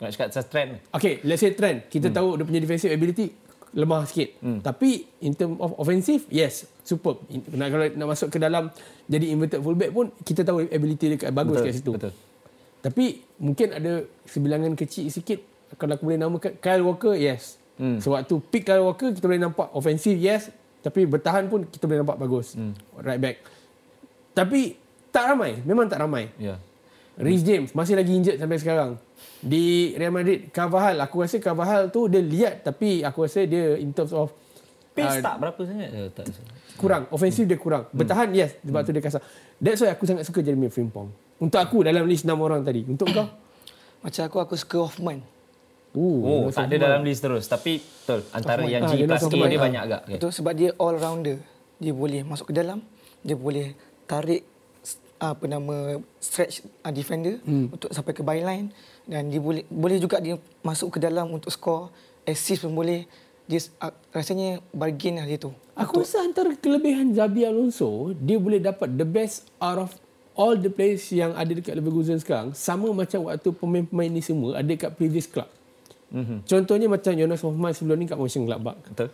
Nak 0.00 0.08
cakap 0.16 0.26
pasal 0.32 0.46
trend. 0.48 0.70
Okay, 0.88 1.20
let's 1.28 1.44
say 1.44 1.52
trend. 1.52 1.84
Kita 1.92 2.08
hmm. 2.08 2.16
tahu 2.16 2.28
dia 2.40 2.44
punya 2.48 2.60
defensive 2.64 2.88
ability 2.88 3.28
lemah 3.72 4.04
sikit. 4.04 4.36
Hmm. 4.44 4.60
Tapi 4.60 5.08
in 5.24 5.32
term 5.32 5.56
of 5.58 5.72
offensive, 5.80 6.28
yes, 6.28 6.68
superb. 6.84 7.24
Nak, 7.28 7.68
kalau 7.72 7.86
nak 7.96 8.08
masuk 8.12 8.28
ke 8.28 8.38
dalam 8.38 8.68
jadi 9.08 9.32
inverted 9.32 9.60
fullback 9.64 9.90
pun, 9.90 10.12
kita 10.22 10.44
tahu 10.44 10.64
ability 10.68 11.16
dia 11.16 11.32
bagus 11.32 11.60
Betul, 11.60 11.66
kat 11.66 11.74
situ. 11.74 11.92
betul. 11.96 12.12
Tapi 12.82 13.04
mungkin 13.40 13.68
ada 13.72 13.92
sebilangan 14.28 14.72
kecil 14.76 15.08
sikit. 15.08 15.40
Kalau 15.80 15.96
aku 15.96 16.04
boleh 16.04 16.20
namakan 16.20 16.52
Kyle 16.60 16.84
Walker, 16.84 17.16
yes. 17.16 17.56
Hmm. 17.80 17.96
So 18.02 18.12
waktu 18.12 18.36
pick 18.52 18.68
Kyle 18.68 18.84
Walker, 18.84 19.08
kita 19.08 19.24
boleh 19.24 19.40
nampak 19.40 19.72
offensive, 19.72 20.20
yes. 20.20 20.52
Tapi 20.82 21.06
bertahan 21.06 21.46
pun 21.48 21.64
kita 21.64 21.88
boleh 21.88 22.04
nampak 22.04 22.18
bagus. 22.20 22.58
Hmm. 22.58 22.76
Right 23.00 23.22
back. 23.22 23.40
Tapi 24.36 24.76
tak 25.14 25.32
ramai. 25.32 25.62
Memang 25.64 25.86
tak 25.88 26.02
ramai. 26.02 26.28
Ya. 26.36 26.58
Reece 27.12 27.44
James 27.44 27.70
masih 27.72 27.94
lagi 27.94 28.12
injured 28.12 28.38
sampai 28.38 28.58
sekarang. 28.58 28.90
Di 29.38 29.92
Real 29.94 30.14
Madrid, 30.14 30.48
Carvajal, 30.48 30.96
aku 30.98 31.20
rasa 31.20 31.36
Carvajal 31.36 31.90
tu 31.90 32.08
dia 32.08 32.22
lihat 32.22 32.64
tapi 32.64 33.02
aku 33.02 33.26
rasa 33.26 33.44
dia 33.44 33.76
in 33.76 33.92
terms 33.92 34.12
of 34.12 34.32
Pace 34.92 35.24
Ah, 35.24 35.32
tak 35.32 35.34
berapa 35.40 35.60
sangat. 35.64 35.88
Eh, 35.88 36.08
tak. 36.12 36.28
kurang. 36.76 37.08
Ofensif 37.08 37.48
dia 37.48 37.56
kurang. 37.56 37.88
Bertahan, 37.96 38.28
yes. 38.36 38.60
Sebab 38.60 38.80
tu 38.84 38.92
dia 38.92 39.00
kasar. 39.00 39.24
That's 39.56 39.80
why 39.80 39.88
aku 39.88 40.04
sangat 40.04 40.28
suka 40.28 40.44
Jeremy 40.44 40.68
Frimpong. 40.68 41.08
Untuk 41.40 41.56
aku 41.56 41.80
dalam 41.80 42.04
list 42.04 42.28
6 42.28 42.36
orang 42.36 42.60
tadi. 42.60 42.84
Untuk 42.84 43.08
kau? 43.08 43.24
Macam 44.04 44.22
aku, 44.28 44.36
aku 44.44 44.54
suka 44.54 44.84
Hoffman. 44.84 45.24
Oh, 45.96 46.48
tak 46.48 46.68
ada 46.68 46.92
dalam 46.92 47.08
list 47.08 47.24
terus. 47.24 47.48
Tapi 47.48 47.80
betul. 47.80 48.20
Antara 48.36 48.68
yang 48.68 48.84
Ah, 48.84 48.92
G 48.92 49.00
dia 49.00 49.08
plus 49.08 49.16
A 49.16 49.28
sama 49.28 49.48
dia 49.48 49.56
ah. 49.56 49.64
banyak 49.64 49.80
agak. 49.80 50.00
Okay. 50.04 50.12
Betul 50.20 50.30
sebab 50.32 50.52
dia 50.52 50.70
all 50.76 50.96
rounder. 50.96 51.36
Dia 51.80 51.92
boleh 51.96 52.20
masuk 52.22 52.52
ke 52.52 52.54
dalam, 52.54 52.84
dia 53.20 53.36
boleh 53.36 53.72
tarik 54.04 54.44
apa 55.22 55.46
nama 55.46 56.02
stretch 56.18 56.66
uh, 56.82 56.90
defender 56.90 57.38
hmm. 57.46 57.78
untuk 57.78 57.94
sampai 57.94 58.10
ke 58.10 58.26
byline 58.26 58.74
dan 59.06 59.30
dia 59.30 59.38
boleh 59.38 59.62
boleh 59.70 60.02
juga 60.02 60.18
dia 60.18 60.34
masuk 60.66 60.98
ke 60.98 60.98
dalam 60.98 61.30
untuk 61.30 61.54
score, 61.54 61.94
assist 62.26 62.66
pun 62.66 62.74
boleh. 62.74 63.06
Dia 63.46 63.62
uh, 63.82 63.94
rasanya 64.10 64.58
bargain 64.74 65.22
lah 65.22 65.26
dia 65.26 65.38
tu. 65.38 65.54
Aku 65.78 66.02
rasa 66.02 66.26
antara 66.26 66.54
kelebihan 66.58 67.14
Zabi 67.14 67.46
Alonso, 67.46 68.10
dia 68.18 68.38
boleh 68.38 68.58
dapat 68.58 68.90
the 68.98 69.06
best 69.06 69.46
out 69.62 69.78
of 69.78 69.90
all 70.34 70.58
the 70.58 70.70
players 70.70 71.06
yang 71.14 71.34
ada 71.38 71.50
dekat 71.50 71.74
Leverkusen 71.78 72.18
sekarang. 72.18 72.50
Sama 72.54 72.90
macam 72.90 73.30
waktu 73.30 73.48
pemain-pemain 73.54 74.10
ni 74.10 74.22
semua 74.22 74.58
ada 74.58 74.66
dekat 74.66 74.94
previous 74.98 75.26
club. 75.30 75.50
Mm-hmm. 76.12 76.38
Contohnya 76.44 76.86
macam 76.90 77.12
Jonas 77.14 77.40
Hoffman 77.40 77.72
sebelum 77.72 77.96
ni 77.98 78.06
kat 78.10 78.18
Mönchengladbach. 78.18 78.78
Betul. 78.90 79.08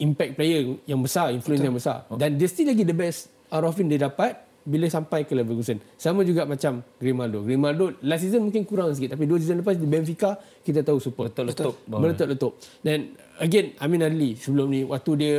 Impact 0.00 0.32
player 0.34 0.60
yang 0.88 1.00
besar, 1.04 1.30
influence 1.36 1.60
yang 1.60 1.76
besar. 1.76 2.08
Dan 2.16 2.40
dia 2.40 2.48
still 2.48 2.72
lagi 2.72 2.82
the 2.86 2.96
best 2.96 3.28
out 3.52 3.64
of 3.66 3.76
him 3.76 3.92
dia 3.92 4.00
dapat 4.08 4.49
bila 4.62 4.84
sampai 4.86 5.22
ke 5.22 5.32
Leverkusen. 5.32 5.80
Sama 5.94 6.20
juga 6.20 6.44
macam 6.44 6.84
Grimaldo. 6.94 7.40
Grimaldo 7.40 7.96
last 8.00 8.22
season 8.22 8.42
mungkin 8.42 8.62
kurang 8.62 8.92
sikit 8.92 9.12
tapi 9.12 9.24
dua 9.24 9.36
season 9.36 9.58
lepas 9.58 9.74
di 9.74 9.84
Benfica 9.84 10.34
kita 10.60 10.80
tahu 10.80 10.98
super. 10.98 11.28
Betul 11.28 11.48
letup. 11.48 11.74
Meletup-letup. 11.86 12.52
Dan 12.80 13.12
again 13.36 13.72
Amin 13.78 14.00
Adli 14.00 14.34
sebelum 14.34 14.68
ni 14.68 14.82
waktu 14.82 15.10
dia 15.14 15.32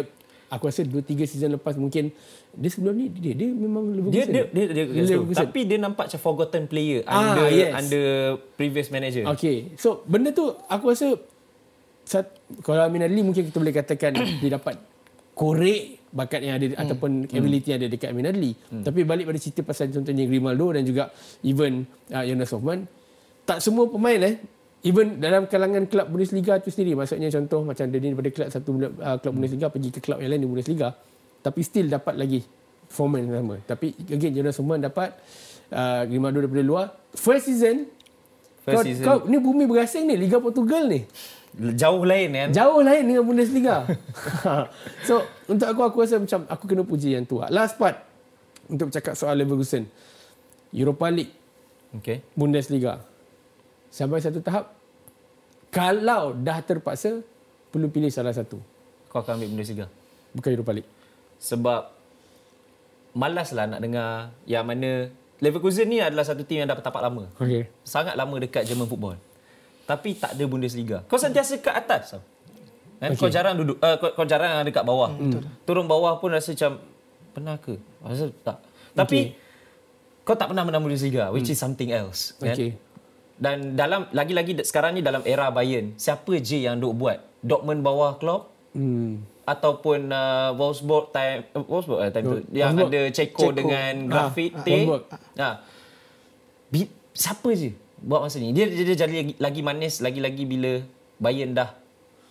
aku 0.47 0.67
rasa 0.67 0.83
2 0.83 0.99
3 0.99 1.23
season 1.23 1.49
lepas 1.53 1.73
mungkin 1.75 2.11
dia 2.51 2.67
sebelum 2.67 2.91
ni 2.91 3.07
dia 3.07 3.31
dia 3.31 3.47
memang 3.47 3.87
Dia 3.87 4.27
Leverkusen. 4.27 4.27
dia 4.27 4.43
dia, 4.43 4.65
dia, 4.67 4.83
dia 4.85 5.03
Leverkusen. 5.07 5.39
tapi 5.47 5.59
dia 5.63 5.77
nampak 5.77 6.05
macam 6.05 6.19
forgotten 6.19 6.63
player 6.65 6.99
Ah, 7.05 7.31
under 7.31 7.47
yes. 7.47 7.71
under 7.73 8.05
previous 8.53 8.89
manager. 8.89 9.23
Okay. 9.29 9.71
So 9.75 10.03
benda 10.03 10.29
tu 10.29 10.51
aku 10.65 10.91
rasa 10.91 11.15
kalau 12.59 12.81
Amin 12.81 12.99
Adli 13.01 13.21
mungkin 13.21 13.47
kita 13.47 13.55
boleh 13.55 13.71
katakan 13.71 14.11
dia 14.41 14.51
dapat 14.51 14.75
korek 15.41 16.05
bakat 16.13 16.45
yang 16.45 16.61
ada 16.61 16.67
hmm. 16.69 16.81
ataupun 16.85 17.11
ability 17.33 17.73
yang 17.73 17.79
ada 17.81 17.89
dekat 17.89 18.13
Amin 18.13 18.29
Adli. 18.29 18.53
Hmm. 18.53 18.85
Tapi 18.85 19.01
balik 19.01 19.25
pada 19.25 19.39
cerita 19.41 19.65
pasal 19.65 19.89
contohnya 19.89 20.29
Grimaldo 20.29 20.69
dan 20.77 20.85
juga 20.85 21.09
even 21.41 21.89
uh, 22.13 22.21
Jonas 22.21 22.53
Hoffman, 22.53 22.85
tak 23.49 23.57
semua 23.57 23.89
pemain 23.89 24.21
eh 24.21 24.37
even 24.85 25.17
dalam 25.17 25.49
kalangan 25.49 25.89
kelab 25.89 26.13
Bundesliga 26.13 26.61
tu 26.61 26.69
sendiri 26.69 26.93
maksudnya 26.93 27.33
contoh 27.33 27.65
macam 27.65 27.85
dia 27.89 27.97
daripada 27.97 28.29
kelab 28.29 28.49
satu 28.53 28.69
uh, 28.77 29.17
kelab 29.17 29.33
Bundesliga 29.33 29.67
pergi 29.73 29.89
ke 29.89 29.99
kelab 30.03 30.21
yang 30.21 30.29
lain 30.29 30.41
di 30.45 30.49
Bundesliga 30.49 30.93
tapi 31.41 31.59
still 31.65 31.89
dapat 31.89 32.13
lagi 32.21 32.45
performance 32.85 33.25
yang 33.25 33.37
sama. 33.41 33.55
Tapi 33.65 33.87
again 34.13 34.33
Jonas 34.37 34.57
Hoffman 34.61 34.79
dapat 34.83 35.09
uh, 35.73 36.05
Grimaldo 36.05 36.45
daripada 36.45 36.61
luar 36.61 36.85
first 37.17 37.49
season 37.49 37.89
First 38.61 38.77
kau, 38.77 38.83
season. 38.85 39.05
kau 39.09 39.17
ni 39.25 39.41
bumi 39.41 39.65
berasing 39.65 40.05
ni 40.05 40.13
Liga 40.13 40.37
Portugal 40.37 40.85
ni. 40.85 41.01
Jauh 41.51 42.03
lain 42.07 42.29
kan. 42.31 42.49
Jauh 42.55 42.79
lain 42.79 43.03
dengan 43.03 43.23
Bundesliga. 43.27 43.83
so 45.07 45.19
untuk 45.51 45.67
aku 45.67 45.81
aku 45.83 45.97
rasa 46.07 46.15
macam 46.15 46.47
aku 46.47 46.63
kena 46.63 46.83
puji 46.87 47.19
yang 47.19 47.27
tu. 47.27 47.43
Last 47.51 47.75
part 47.75 47.99
untuk 48.71 48.87
bercakap 48.87 49.19
soal 49.19 49.35
Leverkusen. 49.35 49.87
Europa 50.71 51.11
League, 51.11 51.35
Okay. 51.91 52.23
Bundesliga. 52.39 53.03
Sampai 53.91 54.23
satu 54.23 54.39
tahap 54.39 54.71
kalau 55.67 56.31
dah 56.31 56.63
terpaksa 56.63 57.19
perlu 57.67 57.91
pilih 57.91 58.07
salah 58.07 58.31
satu. 58.31 58.63
Kau 59.11 59.19
akan 59.19 59.43
ambil 59.43 59.59
Bundesliga. 59.59 59.85
Bukan 60.31 60.49
Europa 60.55 60.71
League. 60.71 60.89
Sebab 61.43 61.91
malas 63.11 63.51
lah 63.51 63.67
nak 63.67 63.83
dengar 63.83 64.31
yang 64.47 64.63
mana 64.63 65.11
Leverkusen 65.41 65.89
ni 65.89 65.97
adalah 65.97 66.21
satu 66.21 66.45
tim 66.45 66.61
yang 66.63 66.69
dah 66.69 66.77
bertapak 66.77 67.01
lama. 67.01 67.25
Okay. 67.35 67.65
Sangat 67.81 68.13
lama 68.13 68.37
dekat 68.39 68.63
German 68.63 68.85
football. 68.85 69.17
Tapi 69.91 70.15
tak 70.15 70.39
ada 70.39 70.43
Bundesliga. 70.47 71.03
Kau 71.11 71.19
sentiasa 71.19 71.59
kat 71.59 71.75
atas. 71.75 72.15
Kan? 72.15 73.11
Okay. 73.11 73.19
Kau 73.19 73.27
jarang 73.27 73.59
duduk 73.59 73.75
uh, 73.77 73.99
kau, 73.99 74.15
kau 74.15 74.23
jarang 74.23 74.63
ada 74.63 74.71
kat 74.71 74.87
bawah. 74.87 75.11
Hmm. 75.11 75.43
Turun 75.67 75.83
bawah 75.83 76.15
pun 76.15 76.31
rasa 76.31 76.55
macam 76.55 76.79
pernah 77.31 77.59
ke? 77.59 77.75
Rasa 77.99 78.31
tak. 78.39 78.63
Tapi 78.93 79.35
kau 80.21 80.33
tak 80.33 80.47
pernah 80.47 80.63
menang 80.63 80.79
Bundesliga 80.79 81.27
which 81.29 81.51
is 81.51 81.59
something 81.59 81.91
else. 81.91 82.31
Kan? 82.39 82.55
Okay. 82.55 82.71
Dan 83.35 83.73
dalam 83.73 84.05
lagi-lagi 84.13 84.53
sekarang 84.61 84.93
ni 84.93 85.01
dalam 85.01 85.25
era 85.25 85.49
Bayern, 85.49 85.97
siapa 85.97 86.39
je 86.39 86.61
yang 86.61 86.77
duk 86.77 86.95
buat? 86.95 87.19
Dortmund 87.41 87.81
bawah 87.81 88.15
Klopp 88.15 88.47
Hmm. 88.71 89.27
ataupun 89.43 90.07
uh, 90.07 90.55
Wolfsburg 90.55 91.11
time 91.11 91.43
uh, 91.51 91.59
Wolfsburg 91.59 91.99
uh, 91.99 92.07
time 92.07 92.23
tu 92.23 92.37
yang 92.55 92.71
Wolfsburg. 92.71 92.87
ada 92.87 93.01
Ceko 93.11 93.39
Ceko. 93.41 93.51
dengan 93.51 93.93
Ah, 94.07 94.15
ah, 94.23 94.31
T. 94.31 94.67
Wolfsburg. 94.71 95.03
Ha. 95.35 95.49
Bi, 96.71 96.81
siapa 97.11 97.51
je 97.51 97.75
buat 98.01 98.25
masa 98.25 98.41
ni? 98.41 98.51
Dia 98.51 98.65
dia, 98.67 98.83
dia 98.83 98.97
jadi 99.05 99.13
lagi, 99.13 99.33
lagi 99.37 99.61
manis 99.61 100.01
lagi-lagi 100.01 100.43
bila 100.49 100.81
Bayern 101.21 101.53
dah 101.53 101.81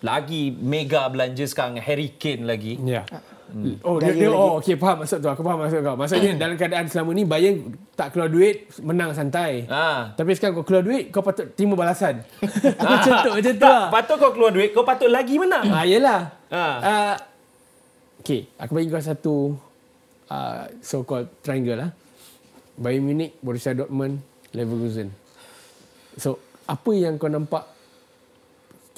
lagi 0.01 0.53
mega 0.57 1.05
belanja 1.13 1.45
sekarang 1.45 1.77
Harry 1.81 2.17
Kane 2.17 2.49
lagi. 2.49 2.81
Ya. 2.81 3.05
Hmm. 3.51 3.83
Oh, 3.83 3.99
dia, 3.99 4.15
dia, 4.15 4.31
oh, 4.31 4.63
okay, 4.63 4.79
faham 4.79 5.03
maksud 5.03 5.19
tu. 5.19 5.27
Aku 5.27 5.43
faham 5.43 5.59
maksud 5.59 5.83
kau. 5.83 5.99
Maksudnya 5.99 6.39
dalam 6.39 6.55
keadaan 6.55 6.87
selama 6.87 7.11
ni 7.13 7.27
Bayern 7.27 7.75
tak 7.99 8.15
keluar 8.15 8.31
duit, 8.31 8.71
menang 8.79 9.11
santai. 9.11 9.67
Ha. 9.67 10.15
Tapi 10.15 10.39
sekarang 10.39 10.63
kau 10.63 10.67
keluar 10.67 10.87
duit, 10.87 11.11
kau 11.11 11.21
patut 11.21 11.51
terima 11.59 11.75
balasan. 11.75 12.23
macam 12.79 13.13
tu, 13.27 13.31
macam 13.35 13.53
tu 13.53 13.61
Tak, 13.61 13.75
lah. 13.75 13.91
patut 13.91 14.17
kau 14.23 14.33
keluar 14.33 14.55
duit, 14.55 14.71
kau 14.71 14.87
patut 14.87 15.11
lagi 15.11 15.35
menang. 15.37 15.67
Ah, 15.67 15.83
yelah. 15.83 16.21
Ah. 16.47 16.77
Uh, 16.79 17.15
okay, 18.23 18.47
aku 18.55 18.79
bagi 18.79 18.89
kau 18.89 19.03
satu 19.03 19.35
uh, 20.31 20.65
so-called 20.79 21.29
triangle 21.43 21.77
lah. 21.77 21.91
Bayern 22.79 23.03
Munich, 23.03 23.35
Borussia 23.43 23.75
Dortmund, 23.75 24.23
Leverkusen. 24.55 25.20
So, 26.19 26.41
apa 26.67 26.91
yang 26.95 27.19
kau 27.19 27.31
nampak 27.31 27.67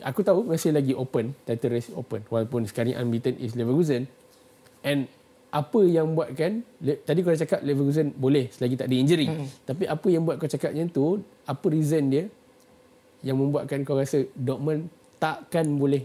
Aku 0.03 0.27
tahu 0.27 0.43
masih 0.43 0.75
lagi 0.75 0.93
open, 0.99 1.31
title 1.47 1.79
race 1.79 1.91
open. 1.95 2.27
Walaupun 2.27 2.67
sekarang 2.67 2.99
unbeaten 2.99 3.39
is 3.39 3.55
Leverkusen. 3.55 4.11
And 4.83 5.07
apa 5.55 5.81
yang 5.87 6.19
buatkan, 6.19 6.67
le- 6.83 7.01
tadi 7.07 7.23
kau 7.23 7.31
dah 7.31 7.41
cakap 7.47 7.61
Leverkusen 7.63 8.11
boleh 8.11 8.51
selagi 8.51 8.75
tak 8.75 8.91
ada 8.91 8.97
injury. 8.99 9.31
Mm. 9.31 9.47
Tapi 9.63 9.85
apa 9.87 10.07
yang 10.11 10.27
buat 10.27 10.43
kau 10.43 10.51
cakap 10.51 10.75
macam 10.75 10.89
tu, 10.91 11.23
apa 11.47 11.67
reason 11.71 12.03
dia 12.11 12.25
yang 13.23 13.39
membuatkan 13.39 13.87
kau 13.87 13.95
rasa 13.95 14.27
Dortmund 14.35 14.91
takkan 15.23 15.71
boleh 15.79 16.03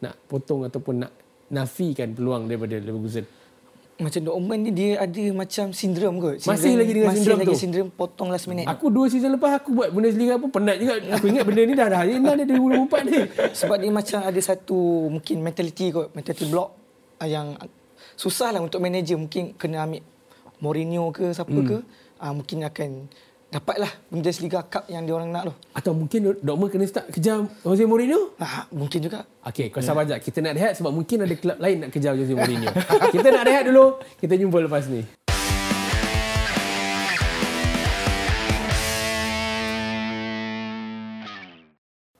nak 0.00 0.16
potong 0.24 0.64
ataupun 0.64 1.04
nak 1.04 1.12
nafikan 1.52 2.16
peluang 2.16 2.48
daripada 2.48 2.80
Leverkusen. 2.80 3.28
Macam 3.94 4.20
Dortmund 4.26 4.60
ni 4.66 4.70
dia 4.74 4.98
ada 4.98 5.24
macam 5.30 5.70
sindrom 5.70 6.18
kot. 6.18 6.42
Masih 6.42 6.74
lagi 6.74 6.92
dengan 6.98 7.14
masih 7.14 7.22
sindrom 7.22 7.38
lagi 7.38 7.54
tu? 7.54 7.60
sindrom 7.62 7.88
potong 7.94 8.28
last 8.34 8.50
minute. 8.50 8.66
Aku 8.66 8.90
dua 8.90 9.06
season 9.06 9.38
lepas 9.38 9.62
aku 9.62 9.70
buat 9.70 9.94
Bundesliga 9.94 10.34
pun 10.34 10.50
penat 10.50 10.82
juga. 10.82 10.98
Aku 11.14 11.30
ingat 11.30 11.46
benda 11.46 11.62
ni 11.62 11.74
dah 11.78 11.86
dah 11.86 11.98
hari 12.02 12.18
dah 12.18 12.34
dia 12.34 12.46
2024 12.58 13.06
ni. 13.06 13.18
Sebab 13.54 13.76
dia 13.78 13.92
macam 13.94 14.18
ada 14.26 14.40
satu 14.42 14.78
mungkin 15.14 15.36
mentality 15.46 15.94
kot, 15.94 16.10
mentality 16.10 16.44
block 16.50 16.74
ah, 17.22 17.28
yang 17.30 17.54
susah 18.18 18.50
lah 18.50 18.60
untuk 18.62 18.82
manager 18.82 19.14
mungkin 19.14 19.54
kena 19.54 19.86
ambil 19.86 20.02
Mourinho 20.62 21.10
ke 21.10 21.34
siapa 21.34 21.50
hmm. 21.50 21.66
ke 21.66 21.76
uh, 22.22 22.32
mungkin 22.32 22.58
akan 22.66 22.90
dapatlah 23.54 23.92
Bundesliga 24.10 24.66
Cup 24.66 24.90
yang 24.90 25.06
diorang 25.06 25.30
nak 25.30 25.46
tu. 25.46 25.52
Atau 25.78 25.94
mungkin 25.94 26.34
Dortmund 26.42 26.74
kena 26.74 26.90
start 26.90 27.14
kejar 27.14 27.46
Jose 27.62 27.86
Mourinho? 27.86 28.34
Ah, 28.42 28.66
mungkin 28.74 28.98
juga. 28.98 29.22
Okey, 29.46 29.70
kau 29.70 29.78
sabar 29.78 30.02
sekejap. 30.02 30.20
Kita 30.26 30.38
nak 30.42 30.52
rehat 30.58 30.72
sebab 30.74 30.90
mungkin 30.90 31.22
ada 31.22 31.34
kelab 31.38 31.58
lain 31.64 31.86
nak 31.86 31.90
kejar 31.94 32.18
Jose 32.18 32.34
Mourinho. 32.34 32.74
kita 33.14 33.28
nak 33.30 33.46
rehat 33.46 33.70
dulu. 33.70 34.02
Kita 34.18 34.34
jumpa 34.34 34.58
lepas 34.66 34.90
ni. 34.90 35.06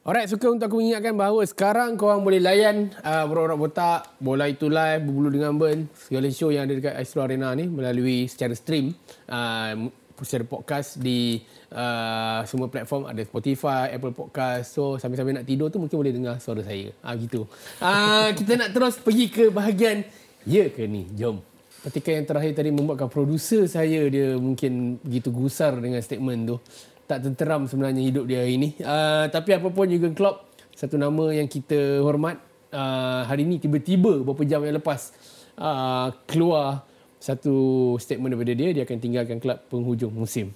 Alright, 0.05 0.29
suka 0.29 0.53
untuk 0.53 0.68
aku 0.68 0.85
mengingatkan 0.85 1.16
bahawa 1.16 1.40
sekarang 1.49 1.97
korang 1.97 2.20
boleh 2.20 2.37
layan 2.37 2.92
uh, 3.09 3.25
Borak-Borak 3.25 3.57
Botak, 3.57 4.01
Bola 4.20 4.53
Itu 4.53 4.68
Live, 4.68 5.01
Berbulu 5.01 5.33
Dengan 5.33 5.57
Ben, 5.57 5.88
segala 5.97 6.29
show 6.29 6.53
yang 6.53 6.68
ada 6.68 6.77
dekat 6.77 6.92
Astro 6.92 7.25
Arena 7.25 7.57
ni 7.57 7.64
melalui 7.64 8.29
secara 8.29 8.53
stream. 8.53 8.92
Uh, 9.25 9.88
secara 10.22 10.46
podcast 10.46 11.03
di 11.03 11.42
uh, 11.74 12.46
semua 12.46 12.70
platform 12.70 13.11
ada 13.11 13.18
Spotify, 13.27 13.90
Apple 13.90 14.14
Podcast. 14.14 14.70
So 14.70 14.94
sambil-sambil 15.03 15.42
nak 15.42 15.46
tidur 15.48 15.72
tu 15.74 15.83
mungkin 15.83 15.98
boleh 15.98 16.14
dengar 16.14 16.38
suara 16.38 16.62
saya. 16.62 16.94
Ah 17.03 17.18
gitu. 17.18 17.50
Ah 17.83 18.31
kita 18.38 18.55
nak 18.55 18.70
terus 18.70 18.94
pergi 19.03 19.27
ke 19.27 19.50
bahagian 19.50 20.07
ya 20.46 20.70
ke 20.70 20.87
ni. 20.87 21.11
Jom. 21.18 21.42
Ketika 21.83 22.14
yang 22.14 22.24
terakhir 22.24 22.55
tadi 22.55 22.70
membuatkan 22.70 23.11
producer 23.11 23.66
saya 23.66 24.07
dia 24.07 24.38
mungkin 24.38 25.03
begitu 25.03 25.35
gusar 25.35 25.74
dengan 25.83 25.98
statement 25.98 26.40
tu. 26.46 26.57
Tak 27.05 27.20
tenteram 27.20 27.68
sebenarnya 27.68 28.00
hidup 28.00 28.24
dia 28.24 28.46
hari 28.46 28.57
ini. 28.57 28.68
Uh, 28.81 29.29
tapi 29.29 29.53
apapun 29.53 29.90
Jurgen 29.90 30.16
Klopp 30.16 30.55
satu 30.74 30.98
nama 30.98 31.31
yang 31.31 31.46
kita 31.46 32.03
hormat 32.03 32.40
uh, 32.74 33.22
hari 33.27 33.46
ini 33.46 33.62
tiba-tiba 33.62 34.22
beberapa 34.22 34.42
jam 34.42 34.61
yang 34.66 34.77
lepas 34.79 35.14
uh, 35.59 36.11
keluar 36.27 36.83
satu 37.25 37.57
statement 37.97 38.37
daripada 38.37 38.53
dia 38.53 38.69
dia 38.77 38.83
akan 38.85 38.99
tinggalkan 39.01 39.41
kelab 39.41 39.65
penghujung 39.73 40.13
musim. 40.13 40.53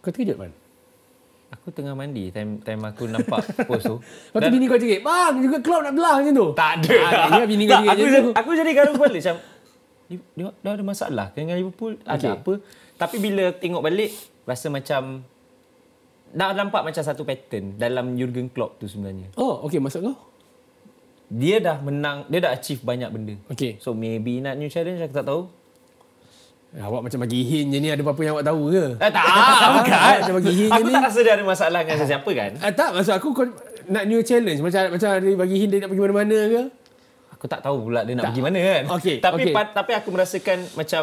Kau 0.00 0.08
terkejut 0.08 0.40
man? 0.40 0.56
Aku 1.52 1.68
tengah 1.68 1.92
mandi 1.92 2.32
time 2.32 2.64
time 2.64 2.80
aku 2.88 3.04
nampak 3.04 3.44
post 3.68 3.84
tu. 3.84 4.00
Lepas 4.00 4.40
tu 4.40 4.48
bini 4.48 4.64
kau 4.64 4.80
cakap, 4.80 5.00
bang 5.04 5.34
juga 5.44 5.58
Klopp 5.60 5.82
nak 5.84 5.92
belah 5.92 6.14
macam 6.16 6.32
tu. 6.32 6.46
Tak 6.56 6.70
ada. 6.80 6.96
Ah, 7.28 7.44
bini 7.44 7.68
kau 7.68 7.76
cakap 7.76 7.92
aku, 7.92 8.04
tu. 8.08 8.30
aku 8.32 8.50
jadi 8.56 8.70
garu 8.72 8.92
balik 8.96 9.20
macam 9.20 9.36
dia, 10.10 10.18
dia, 10.50 10.70
ada 10.74 10.82
masalah 10.82 11.26
dengan 11.36 11.54
Liverpool? 11.60 12.00
Ada 12.08 12.40
apa? 12.40 12.58
Tapi 12.96 13.16
bila 13.20 13.44
tengok 13.52 13.82
balik 13.84 14.10
rasa 14.48 14.66
macam 14.72 15.22
dah 16.30 16.50
nampak 16.56 16.82
macam 16.86 17.02
satu 17.04 17.22
pattern 17.26 17.76
dalam 17.76 18.16
Jurgen 18.16 18.48
Klopp 18.48 18.80
tu 18.80 18.88
sebenarnya. 18.88 19.28
Oh, 19.36 19.66
okey 19.68 19.76
maksud 19.76 20.02
kau? 20.06 20.16
Dia 21.30 21.56
dah 21.58 21.78
menang, 21.78 22.26
dia 22.26 22.42
dah 22.42 22.50
achieve 22.50 22.82
banyak 22.82 23.06
benda. 23.08 23.34
Okey. 23.48 23.78
So 23.78 23.94
maybe 23.94 24.38
nak 24.38 24.58
new 24.58 24.66
challenge 24.66 24.98
aku 24.98 25.14
tak 25.14 25.24
tahu. 25.24 25.46
Eh, 26.70 26.78
Awak 26.78 27.02
macam 27.02 27.18
bagi 27.20 27.40
hint 27.40 27.70
je 27.70 27.78
ni 27.78 27.86
ada 27.86 27.98
apa-apa 28.00 28.20
yang 28.20 28.34
awak 28.34 28.46
tahu 28.46 28.62
ke? 28.68 28.84
Eh, 28.96 29.10
tak, 29.10 29.24
bukan. 29.76 29.98
Macam 30.20 30.34
bagi 30.36 30.52
hint 30.52 30.68
je 30.68 30.74
Aku 30.76 30.84
ni. 30.84 30.92
tak 30.92 31.02
rasa 31.04 31.18
dia 31.20 31.32
ada 31.32 31.44
masalah 31.44 31.80
dengan 31.82 31.96
sesiapa 31.98 32.30
kan. 32.30 32.50
Ah, 32.58 32.70
tak, 32.70 32.88
maksud 32.92 33.12
aku 33.12 33.28
kau 33.32 33.46
nak 33.86 34.04
new 34.04 34.22
challenge 34.22 34.60
macam 34.60 34.82
macam 34.88 35.10
dia 35.16 35.34
bagi 35.34 35.56
hint 35.56 35.70
dia 35.70 35.78
nak 35.78 35.88
pergi 35.88 36.02
mana-mana 36.04 36.38
ke? 36.48 36.62
Aku 37.32 37.46
tak 37.46 37.60
tahu 37.60 37.76
pula 37.84 38.02
dia 38.02 38.12
nak 38.12 38.22
Tak. 38.22 38.30
pergi 38.30 38.42
mana 38.44 38.58
kan. 38.60 38.82
Okey, 38.92 39.16
Tapi 39.18 39.34
okey. 39.40 39.52
pa- 39.52 39.72
tapi 39.72 39.92
aku 39.94 40.08
merasakan 40.10 40.58
macam 40.74 41.02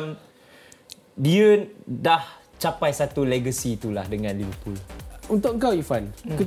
dia 1.13 1.47
dah 1.81 2.21
capai 2.55 2.91
satu 2.91 3.23
legacy 3.23 3.73
itulah 3.73 4.03
dengan 4.03 4.31
Liverpool. 4.33 4.75
Untuk 5.27 5.55
kau 5.55 5.71
Ifan, 5.71 6.07
hmm. 6.23 6.37
ke, 6.37 6.43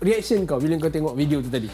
reaction 0.00 0.42
kau 0.42 0.56
bila 0.56 0.76
kau 0.76 0.88
tengok 0.88 1.12
video 1.12 1.38
tu 1.38 1.48
tadi? 1.48 1.70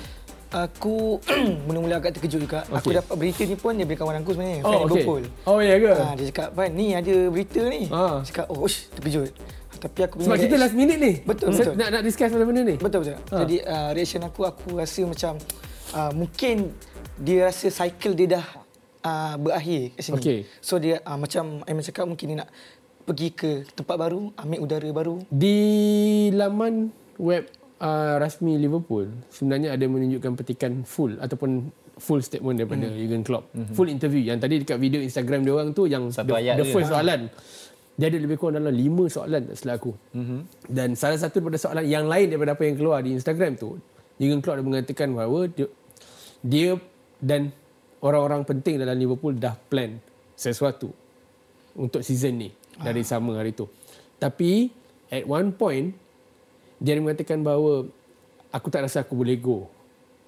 Aku 0.52 1.18
mula-mula 1.66 2.02
agak 2.02 2.18
terkejut 2.18 2.40
juga. 2.44 2.60
Aku 2.68 2.90
Okey. 2.90 2.98
dapat 3.00 3.14
berita 3.16 3.42
ni 3.46 3.56
pun 3.56 3.72
daripada 3.74 3.98
kawan 4.04 4.14
aku 4.20 4.30
sebenarnya. 4.36 4.60
Oh. 4.64 4.84
Liverpool. 4.86 5.22
Oh, 5.46 5.58
ya 5.62 5.74
ke? 5.80 5.92
Ha, 5.94 6.12
dia 6.14 6.24
cakap, 6.30 6.48
Fan, 6.52 6.70
ni 6.74 6.86
ada 6.94 7.14
berita 7.32 7.60
ni. 7.66 7.82
Ah. 7.90 8.20
Dia 8.22 8.28
cakap, 8.30 8.46
oh, 8.52 8.66
ush, 8.66 8.90
terkejut. 8.94 9.32
Tapi 9.84 10.00
aku 10.00 10.14
punya 10.16 10.26
Sebab 10.32 10.38
kita 10.40 10.56
last 10.56 10.76
minute 10.76 10.96
ni. 10.96 11.12
Betul, 11.28 11.52
betul. 11.52 11.76
Nak 11.76 11.88
nak 11.92 12.02
discuss 12.08 12.32
pasal 12.32 12.46
benda 12.48 12.62
ni. 12.64 12.76
Betul 12.80 12.98
betul. 13.04 13.16
Ha. 13.20 13.36
Jadi 13.44 13.56
uh, 13.60 13.90
reaction 13.92 14.22
aku 14.24 14.40
aku 14.48 14.68
rasa 14.80 15.00
macam 15.04 15.32
uh, 15.92 16.12
mungkin 16.16 16.72
dia 17.20 17.52
rasa 17.52 17.68
cycle 17.68 18.16
dia 18.16 18.40
dah 18.40 18.46
uh, 19.04 19.34
berakhir 19.36 19.92
kat 19.92 20.02
sini. 20.08 20.16
Okey. 20.16 20.38
So 20.64 20.80
dia 20.80 21.04
uh, 21.04 21.20
macam 21.20 21.60
Aiman 21.68 21.84
cakap 21.84 22.08
mungkin 22.08 22.26
dia 22.32 22.38
nak 22.40 22.50
pergi 23.04 23.28
ke 23.36 23.50
tempat 23.76 23.96
baru, 24.00 24.32
ambil 24.40 24.64
udara 24.64 24.88
baru. 24.88 25.16
Di 25.28 25.58
laman 26.32 26.88
web 27.20 27.44
uh, 27.80 28.14
rasmi 28.20 28.58
Liverpool 28.60 29.10
sebenarnya 29.32 29.74
ada 29.74 29.84
menunjukkan 29.88 30.32
petikan 30.38 30.72
full 30.86 31.18
ataupun 31.18 31.70
full 31.98 32.20
statement 32.22 32.58
daripada 32.58 32.90
hmm. 32.90 32.96
Jurgen 32.98 33.22
Klopp. 33.22 33.44
Hmm. 33.54 33.70
Full 33.70 33.88
interview 33.90 34.22
yang 34.26 34.38
tadi 34.42 34.62
dekat 34.62 34.78
video 34.78 35.00
Instagram 35.02 35.46
dia 35.46 35.52
orang 35.54 35.70
tu 35.70 35.86
yang 35.86 36.10
Satu 36.10 36.34
the, 36.34 36.42
ayat 36.42 36.54
the 36.58 36.66
dia. 36.66 36.74
first 36.74 36.90
soalan. 36.90 37.30
Dia 37.94 38.10
ada 38.10 38.18
lebih 38.18 38.36
kurang 38.42 38.58
dalam 38.58 38.74
lima 38.74 39.06
soalan 39.06 39.46
tak 39.46 39.54
silap 39.54 39.78
aku. 39.78 39.94
Mm-hmm. 40.18 40.40
Dan 40.66 40.98
salah 40.98 41.14
satu 41.14 41.38
daripada 41.38 41.62
soalan 41.62 41.86
yang 41.86 42.10
lain 42.10 42.26
daripada 42.26 42.58
apa 42.58 42.66
yang 42.66 42.74
keluar 42.74 42.98
di 43.06 43.14
Instagram 43.14 43.54
tu, 43.54 43.78
Jurgen 44.18 44.42
Klopp 44.42 44.58
ada 44.58 44.66
mengatakan 44.66 45.14
bahawa 45.14 45.46
dia, 45.46 45.70
dia 46.42 46.74
dan 47.22 47.54
orang-orang 48.02 48.42
penting 48.42 48.82
dalam 48.82 48.98
Liverpool 48.98 49.38
dah 49.38 49.54
plan 49.54 49.94
sesuatu 50.34 50.90
untuk 51.78 52.02
season 52.02 52.34
ni 52.42 52.50
dari 52.82 53.06
sama 53.06 53.38
hari 53.38 53.54
tu. 53.54 53.70
Tapi 54.18 54.66
at 55.14 55.22
one 55.22 55.54
point 55.54 55.94
dia 56.78 56.98
mengatakan 56.98 57.40
bahawa 57.40 57.86
aku 58.50 58.68
tak 58.70 58.86
rasa 58.86 59.02
aku 59.02 59.14
boleh 59.18 59.36
go. 59.38 59.66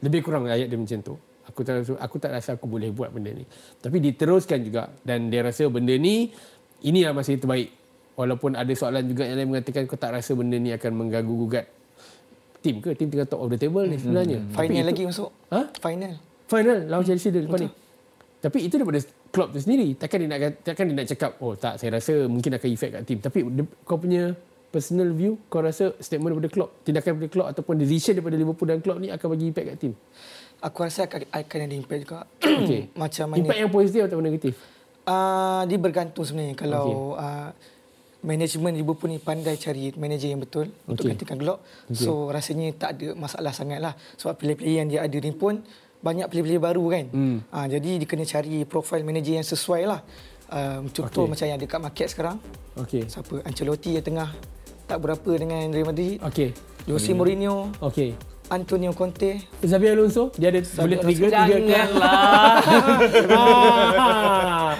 Lebih 0.02 0.20
kurang 0.22 0.46
ayat 0.46 0.68
dia 0.68 0.78
macam 0.78 1.00
tu. 1.02 1.14
Aku 1.46 1.62
tak 1.62 1.78
rasa, 1.78 1.94
aku 2.02 2.16
tak 2.18 2.30
rasa 2.34 2.58
aku 2.58 2.66
boleh 2.66 2.90
buat 2.90 3.14
benda 3.14 3.30
ni. 3.30 3.46
Tapi 3.78 4.02
diteruskan 4.02 4.58
juga 4.66 4.90
dan 5.06 5.30
dia 5.30 5.46
rasa 5.46 5.70
benda 5.70 5.94
ni 5.94 6.34
inilah 6.82 7.14
masa 7.14 7.32
yang 7.32 7.42
terbaik. 7.46 7.70
Walaupun 8.18 8.58
ada 8.58 8.72
soalan 8.74 9.06
juga 9.06 9.28
yang 9.28 9.38
lain 9.38 9.48
mengatakan 9.54 9.86
kau 9.86 9.94
tak 9.94 10.16
rasa 10.16 10.34
benda 10.34 10.58
ni 10.58 10.74
akan 10.74 10.90
mengganggu 10.96 11.34
gugat 11.46 11.66
tim 12.64 12.82
ke? 12.82 12.98
Tim 12.98 13.08
tengah 13.12 13.28
top 13.30 13.46
of 13.46 13.48
the 13.54 13.58
table 13.60 13.86
ni 13.86 13.94
sebenarnya. 13.94 14.42
Tapi 14.42 14.58
Final 14.58 14.82
itu- 14.82 14.88
lagi 14.90 15.02
masuk. 15.06 15.30
Ha? 15.54 15.60
Final. 15.78 16.12
Final 16.46 16.78
lawan 16.90 17.04
Chelsea 17.06 17.30
dia 17.30 17.42
depan 17.46 17.66
ni. 17.66 17.70
Tapi 18.42 18.58
itu 18.66 18.74
daripada 18.78 19.00
Klopp 19.30 19.50
tu 19.54 19.60
sendiri. 19.62 19.94
Takkan 19.98 20.22
dia 20.22 20.28
nak 20.30 20.40
takkan 20.62 20.84
dia 20.86 20.94
nak 20.96 21.06
cakap, 21.08 21.30
"Oh, 21.42 21.52
tak, 21.58 21.76
saya 21.76 21.98
rasa 21.98 22.26
mungkin 22.26 22.54
akan 22.56 22.68
efek 22.72 22.90
kat 22.94 23.02
tim." 23.04 23.18
Tapi 23.18 23.38
kau 23.82 23.98
punya 23.98 24.32
personal 24.76 25.08
view, 25.16 25.40
kau 25.48 25.64
rasa 25.64 25.96
statement 26.04 26.36
daripada 26.36 26.52
Klopp, 26.52 26.70
tindakan 26.84 27.16
daripada 27.16 27.32
Klopp 27.32 27.48
ataupun 27.56 27.74
decision 27.80 28.12
daripada 28.20 28.36
Liverpool 28.36 28.68
dan 28.68 28.84
Klopp 28.84 29.00
ni 29.00 29.08
akan 29.08 29.26
bagi 29.32 29.46
efek 29.48 29.64
kat 29.72 29.76
tim. 29.80 29.92
Aku 30.60 30.78
rasa 30.84 31.08
akan, 31.08 31.32
akan 31.32 31.58
ada 31.64 31.74
impact 31.80 32.00
juga. 32.04 32.20
Okey. 32.44 32.92
Macam 33.00 33.24
mana? 33.32 33.40
Impact 33.40 33.60
yang 33.64 33.72
positif 33.72 34.00
ataupun 34.04 34.24
negatif? 34.28 34.52
Uh, 35.08 35.62
dia 35.64 35.78
bergantung 35.80 36.24
sebenarnya 36.28 36.52
kalau 36.58 37.16
okay. 37.16 37.24
uh, 37.24 37.50
management 38.26 38.74
Liverpool 38.76 39.08
ni 39.08 39.18
pandai 39.22 39.54
cari 39.56 39.94
manager 39.96 40.28
yang 40.28 40.42
betul 40.42 40.66
okay. 40.68 40.90
untuk 40.92 41.04
gantikan 41.08 41.36
Klopp. 41.40 41.64
Okay. 41.88 42.04
So 42.04 42.28
rasanya 42.28 42.68
tak 42.76 43.00
ada 43.00 43.16
masalah 43.16 43.52
sangat 43.56 43.80
lah. 43.80 43.96
Sebab 44.20 44.36
player-player 44.36 44.84
yang 44.84 44.88
dia 44.92 45.00
ada 45.00 45.16
ni 45.16 45.32
pun 45.32 45.64
banyak 46.04 46.28
player-player 46.28 46.60
baru 46.60 46.84
kan. 46.92 47.04
Hmm. 47.08 47.38
Uh, 47.48 47.66
jadi 47.72 47.90
dia 48.04 48.08
kena 48.08 48.28
cari 48.28 48.68
profil 48.68 49.00
manager 49.08 49.40
yang 49.40 49.46
sesuai 49.46 49.82
lah. 49.88 50.00
Uh, 50.46 50.86
contoh 50.94 51.26
Okey. 51.26 51.30
macam 51.32 51.46
yang 51.48 51.58
dekat 51.58 51.80
market 51.82 52.08
sekarang. 52.10 52.36
Okey. 52.78 53.06
Siapa? 53.06 53.42
Ancelotti 53.46 53.98
yang 53.98 54.04
tengah 54.04 54.30
tak 54.86 54.98
berapa 55.02 55.30
dengan 55.34 55.66
Real 55.74 55.86
Madrid. 55.90 56.22
Okey. 56.22 56.54
Jose 56.86 57.10
Mourinho, 57.10 57.74
Okey. 57.82 58.14
Antonio 58.46 58.94
Conte. 58.94 59.42
Xabi 59.58 59.90
Alonso, 59.90 60.30
dia 60.38 60.54
ada 60.54 60.62
boleh 60.62 61.02
Alonso. 61.02 61.02
trigger 61.02 61.30
tiga 61.34 61.56
ke? 61.58 61.80
Ah. 63.26 64.74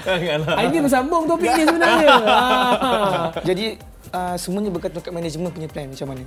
Ah, 0.54 0.62
Ini 0.70 0.78
bersambung 0.86 1.26
topik 1.26 1.50
ni 1.50 1.64
sebenarnya. 1.66 2.10
Ah. 2.22 3.26
Jadi 3.42 3.74
uh, 4.14 4.36
semuanya 4.38 4.70
bergantung 4.70 5.02
kat 5.02 5.10
management 5.10 5.50
punya 5.50 5.66
plan 5.66 5.90
macam 5.90 6.06
mana. 6.14 6.22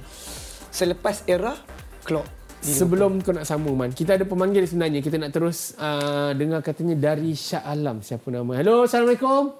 Selepas 0.69 1.23
era 1.25 1.55
Klopp. 2.03 2.27
Sebelum 2.59 3.23
kau 3.23 3.31
nak 3.31 3.47
sambung 3.47 3.71
Man 3.71 3.95
Kita 3.95 4.19
ada 4.19 4.27
pemanggil 4.27 4.67
sebenarnya 4.67 4.99
Kita 4.99 5.15
nak 5.15 5.31
terus 5.31 5.79
uh, 5.79 6.35
Dengar 6.35 6.59
katanya 6.59 7.15
dari 7.15 7.31
Shah 7.31 7.63
Alam 7.63 8.03
Siapa 8.03 8.27
nama 8.27 8.51
Hello 8.51 8.83
Assalamualaikum 8.83 9.55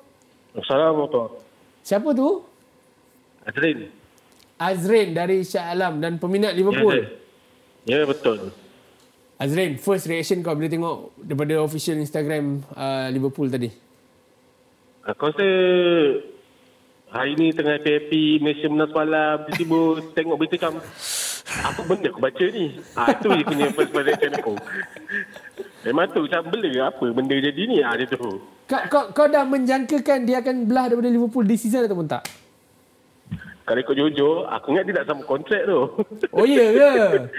Assalamualaikum. 0.51 1.39
Siapa 1.79 2.11
tu? 2.11 2.43
Azrin. 3.47 3.87
Azrin 4.59 5.15
dari 5.15 5.47
Shah 5.47 5.71
Alam 5.71 6.03
Dan 6.03 6.19
peminat 6.19 6.51
Liverpool. 6.51 7.07
Ya, 7.87 8.03
betul. 8.03 8.51
Azrin 9.39 9.79
First 9.79 10.11
reaction 10.11 10.43
kau 10.43 10.53
Bila 10.53 10.67
tengok 10.67 11.15
Daripada 11.15 11.63
official 11.63 11.95
Instagram 11.97 12.59
uh, 12.75 13.07
Liverpool 13.07 13.47
tadi? 13.47 13.71
Aku 15.07 15.31
rasa 15.31 15.47
hari 17.09 17.33
ni 17.33 17.49
tengah 17.49 17.81
happy 17.81 18.37
Malaysia 18.37 18.69
menang 18.69 18.93
semalam 18.93 19.41
tiba-tiba 19.49 19.79
tengok 20.17 20.35
berita 20.37 20.55
macam 20.69 20.73
apa 21.49 21.81
benda 21.81 22.13
aku 22.13 22.21
baca 22.21 22.45
ni? 22.45 22.77
Ha, 22.93 23.09
itu 23.09 23.27
je 23.33 23.41
punya 23.41 23.65
first 23.73 23.89
reaction 23.89 24.31
aku. 24.37 24.53
Memang 25.81 26.13
tu 26.13 26.29
macam 26.29 26.41
bela 26.53 26.93
apa 26.93 27.05
benda 27.09 27.33
jadi 27.33 27.61
ni? 27.65 27.81
Ha, 27.81 27.97
dia 27.97 28.05
tu. 28.05 28.37
Kau, 28.69 28.81
kau, 28.85 29.03
kau 29.17 29.25
dah 29.25 29.49
menjangkakan 29.49 30.29
Dia 30.29 30.45
akan 30.45 30.69
belah 30.69 30.93
daripada 30.93 31.09
Liverpool 31.09 31.41
This 31.41 31.65
season 31.65 31.89
ataupun 31.89 32.05
tak? 32.05 32.21
Kalau 33.69 33.79
ikut 33.79 33.95
jujur 33.95 34.35
aku 34.45 34.65
ingat 34.71 34.83
dia 34.83 34.95
tak 34.95 35.05
sama 35.05 35.21
kontrak 35.23 35.61
tu 35.63 35.79
Oh 36.31 36.41
iya 36.43 36.65
ke? 36.67 36.89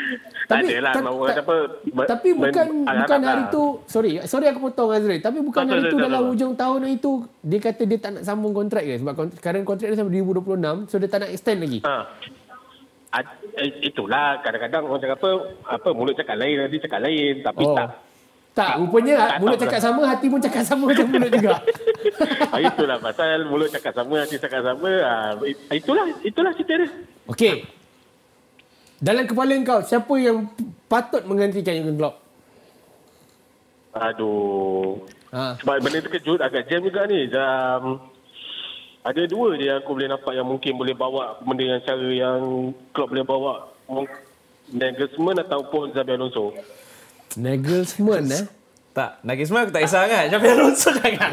tak 0.49 0.63
ada 0.63 0.77
lah 0.81 0.93
ta- 0.93 1.03
mau 1.03 1.23
ta- 1.25 1.35
apa 1.37 1.57
ba- 1.91 2.07
Tapi 2.07 2.29
men- 2.31 2.39
bukan 2.45 2.67
harap 2.85 2.99
bukan 3.01 3.19
lah. 3.19 3.29
hari 3.29 3.43
tu 3.51 3.63
sorry 3.85 4.11
sorry 4.25 4.47
aku 4.47 4.61
potong 4.65 4.91
Azrael 4.91 5.19
tapi 5.19 5.39
bukan 5.41 5.59
Tak, 5.59 5.69
hari 5.69 5.83
tak, 5.83 5.91
tu 5.91 5.97
tak, 5.97 6.05
dalam 6.05 6.21
tak. 6.21 6.29
hujung 6.31 6.53
tahun 6.55 6.81
itu 6.89 7.11
dia 7.41 7.59
kata 7.61 7.83
dia 7.85 7.99
tak 7.99 8.11
nak 8.13 8.23
sambung 8.23 8.53
kontrak 8.53 8.83
ke 8.83 8.95
sebab 8.97 9.13
kont- 9.13 9.37
current 9.37 9.65
kontrak 9.65 9.89
dia 9.89 9.97
sampai 9.97 10.15
2026 10.17 10.87
so 10.87 10.97
dia 10.97 11.09
tak 11.09 11.19
nak 11.21 11.31
extend 11.31 11.59
lagi. 11.61 11.81
ha. 11.83 11.97
Itulah 13.83 14.39
kadang-kadang 14.41 14.87
orang 14.87 15.01
cakap 15.01 15.19
apa 15.19 15.31
apa 15.69 15.89
mulut 15.91 16.15
cakap 16.15 16.37
lain 16.37 16.57
nanti 16.61 16.79
cakap 16.79 17.01
lain 17.01 17.43
tapi 17.43 17.65
Oh. 17.65 17.75
tak 17.75 17.91
Tak, 18.51 18.83
rupanya 18.83 19.15
tak 19.15 19.39
mulut 19.39 19.57
tahu 19.57 19.63
cakap 19.63 19.79
lah. 19.79 19.87
sama, 19.87 20.03
hati 20.11 20.27
pun 20.27 20.41
cakap 20.43 20.63
sama 20.67 20.85
macam 20.91 21.07
mulut 21.07 21.31
juga. 21.31 21.55
ha, 22.51 22.57
itulah 22.69 22.99
pasal 22.99 23.39
mulut 23.47 23.69
cakap 23.71 23.93
sama 23.95 24.15
hati 24.27 24.37
cakap 24.43 24.61
sama 24.67 24.91
ha, 24.91 25.15
itulah 25.71 26.05
itulah 26.27 26.51
cerita 26.59 26.73
dia 26.83 26.89
Okey. 27.31 27.63
Dalam 29.01 29.25
kepala 29.25 29.55
kau, 29.65 29.81
siapa 29.87 30.13
yang 30.21 30.51
patut 30.91 31.25
menggantikan 31.25 31.73
Jurgen 31.79 31.97
Klopp? 31.97 32.21
Aduh. 33.97 35.01
Ha. 35.31 35.57
Sebab 35.63 35.79
benda 35.81 36.03
tu 36.03 36.11
kejut 36.11 36.43
agak 36.43 36.67
jam 36.69 36.83
juga 36.83 37.07
ni. 37.07 37.31
Jam 37.31 38.03
ada 39.01 39.23
dua 39.25 39.57
je 39.57 39.65
yang 39.73 39.81
aku 39.81 39.97
boleh 39.97 40.09
nampak 40.13 40.33
yang 40.37 40.45
mungkin 40.45 40.73
boleh 40.77 40.93
bawa 40.93 41.41
benda 41.41 41.65
yang 41.65 41.81
cara 41.81 42.09
yang 42.13 42.75
Klopp 42.93 43.15
boleh 43.15 43.25
bawa. 43.25 43.55
Nagelsmann 44.71 45.43
ataupun 45.43 45.91
Xabi 45.97 46.15
Alonso. 46.15 46.55
Nagelsmann 47.37 48.27
eh. 48.27 48.45
Tak, 48.91 49.23
Nagelsmann 49.23 49.63
aku 49.63 49.73
tak 49.73 49.83
kisah 49.85 50.03
kan. 50.05 50.25
Xabi 50.27 50.47
Alonso 50.49 50.91
jangan. 50.93 51.31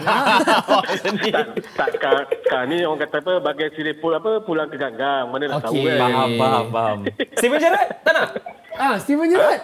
tak, 1.25 1.45
tak 1.73 1.87
sekarang 1.91 2.25
ni 2.67 2.85
orang 2.85 3.01
kata 3.01 3.17
apa 3.17 3.33
bagai 3.41 3.73
sirip 3.73 3.97
pul 3.97 4.13
apa 4.13 4.39
pulang 4.39 4.67
ke 4.67 4.77
ganggang. 4.77 5.25
Mana 5.27 5.49
nak 5.49 5.65
tahu 5.65 5.73
Okey. 5.75 5.89
kan. 5.89 5.97
Faham, 5.99 6.29
faham, 6.35 6.65
faham. 6.69 6.97
Steven 7.33 7.57
Gerrard? 7.57 7.89
Tak 8.01 8.13
nak? 8.13 8.27
Ah, 8.73 8.95
Steven 8.97 9.27
Gerrard. 9.27 9.61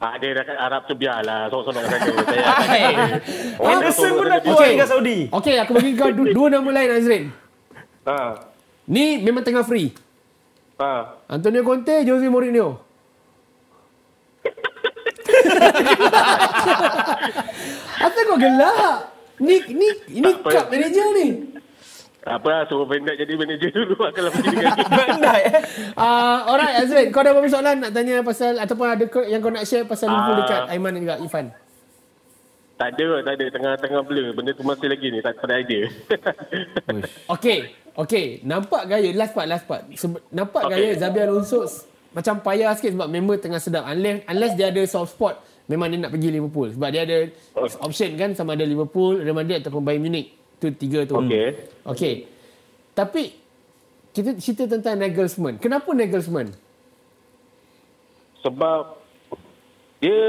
Ah, 0.00 0.16
dia 0.16 0.32
dah 0.32 0.40
kat 0.42 0.56
Arab 0.56 0.82
tu 0.88 0.94
biarlah. 0.96 1.40
Sorok-sorok 1.46 1.84
saja. 1.84 2.08
Saya 2.24 2.42
Hai. 2.56 2.82
Orang 3.60 3.68
Henderson 3.84 4.10
pun 4.10 4.24
dah 4.24 4.32
dia- 4.32 4.44
keluar 4.46 4.66
dengan 4.66 4.88
Saudi. 4.88 5.18
Okey, 5.28 5.56
aku 5.60 5.70
bagi 5.76 5.92
kau 5.92 6.08
du- 6.10 6.32
dua 6.32 6.46
nama 6.48 6.68
lain 6.70 6.90
Azrin. 6.90 7.24
Ha. 8.02 8.16
Ni 8.86 9.20
memang 9.20 9.44
tengah 9.44 9.60
free. 9.60 9.92
Ha. 10.80 11.20
Antonio 11.28 11.60
Conte, 11.60 12.00
Jose 12.00 12.24
Mourinho. 12.26 12.80
Apa 18.00 18.18
kau 18.22 18.36
gelak? 18.36 18.96
Ni 19.38 19.56
ni 19.70 19.88
ini 20.10 20.30
Tak 20.36 20.46
cup 20.46 20.64
manager 20.68 21.06
ni. 21.14 21.26
Apa 22.20 22.46
lah, 22.46 22.62
suruh 22.66 22.84
Van 22.84 23.00
Dijk 23.00 23.16
jadi 23.16 23.32
manager 23.34 23.70
dulu 23.72 23.94
lah 23.96 24.10
kalau 24.12 24.28
pergi 24.30 24.48
dengan 24.52 24.70
dia. 24.70 24.86
Bandai 24.86 25.40
eh. 25.42 25.60
Ah, 25.96 26.44
alright 26.44 26.74
Azrin, 26.78 27.08
kau 27.08 27.18
ada 27.18 27.32
apa 27.32 27.46
soalan 27.46 27.74
nak 27.80 27.90
tanya 27.90 28.20
pasal 28.20 28.54
ataupun 28.54 28.86
ada 28.86 29.04
yang 29.26 29.40
kau 29.40 29.48
nak 29.48 29.64
share 29.64 29.82
pasal 29.82 30.06
Liverpool 30.06 30.34
Ah. 30.34 30.38
dekat 30.38 30.60
Aiman 30.68 30.90
dan 30.92 31.00
juga 31.00 31.16
Ifan? 31.18 31.46
Tak 32.76 32.88
ada, 32.94 33.06
tak 33.22 33.32
ada. 33.34 33.44
Tengah-tengah 33.50 34.00
blur. 34.02 34.26
Benda 34.32 34.50
tu 34.52 34.62
masih 34.62 34.86
lagi 34.86 35.06
ni. 35.08 35.18
Tak 35.18 35.32
tak 35.34 35.44
ada 35.44 35.54
idea. 35.58 35.82
Okey, 37.34 37.58
okey, 37.94 38.40
nampak 38.42 38.86
gaya 38.86 39.08
last 39.12 39.32
part 39.32 39.46
last 39.46 39.64
part. 39.64 39.82
Nampak 40.30 40.62
Okey. 40.62 40.70
gaya 40.70 40.88
Xabi 40.98 41.18
Alonso 41.20 41.64
s- 41.64 41.84
macam 42.10 42.38
payah 42.38 42.74
sikit 42.74 42.94
sebab 42.94 43.06
member 43.06 43.36
tengah 43.36 43.56
sedap. 43.56 43.82
Unless 43.86 44.22
unless 44.26 44.52
dia 44.54 44.68
ada 44.68 44.82
soft 44.84 45.12
spot, 45.12 45.38
memang 45.70 45.86
dia 45.86 45.98
nak 46.02 46.10
pergi 46.10 46.28
Liverpool 46.34 46.74
sebab 46.74 46.88
dia 46.90 47.06
ada 47.06 47.18
option 47.86 48.10
kan 48.18 48.34
sama 48.34 48.58
ada 48.58 48.66
Liverpool, 48.66 49.22
Real 49.22 49.38
Madrid 49.38 49.62
ataupun 49.62 49.86
Bayern 49.86 50.02
Munich. 50.02 50.34
Tu 50.58 50.68
tiga 50.74 51.06
tu. 51.06 51.14
Okey. 51.14 51.46
Okey. 51.86 52.14
Tapi 52.92 53.32
kita 54.10 54.34
cerita 54.42 54.66
tentang 54.66 54.98
Nagelsmann. 54.98 55.62
Kenapa 55.62 55.94
Nagelsmann? 55.94 56.50
Sebab 58.42 58.98
dia 60.02 60.20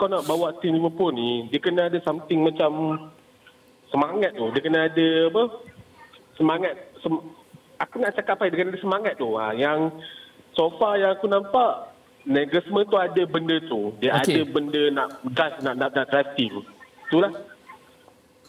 kau 0.00 0.08
nak 0.10 0.26
bawa 0.26 0.58
tim 0.58 0.74
Liverpool 0.74 1.14
ni, 1.14 1.46
dia 1.52 1.60
kena 1.62 1.86
ada 1.86 2.00
something 2.02 2.42
macam 2.42 2.98
semangat 3.92 4.34
tu. 4.34 4.48
Dia 4.50 4.60
kena 4.64 4.78
ada 4.90 5.06
apa? 5.30 5.42
Semangat. 6.34 6.72
Sem, 7.04 7.14
aku 7.78 7.94
nak 8.00 8.16
cakap 8.16 8.40
apa? 8.40 8.50
Dia 8.50 8.58
kena 8.64 8.72
ada 8.74 8.82
semangat 8.82 9.14
tu. 9.20 9.36
Ha, 9.36 9.54
yang 9.54 9.92
so 10.56 10.72
far 10.80 10.96
yang 10.98 11.14
aku 11.14 11.28
nampak 11.30 11.89
Nagelsmann 12.28 12.84
tu 12.88 12.96
ada 13.00 13.22
benda 13.24 13.56
tu. 13.64 13.96
Dia 14.00 14.20
Okey. 14.20 14.36
ada 14.36 14.40
benda 14.48 14.82
nak 14.92 15.08
gas 15.32 15.52
nak 15.64 15.74
nak, 15.76 15.90
nak 15.96 16.26
team. 16.36 16.60
Itulah. 17.08 17.32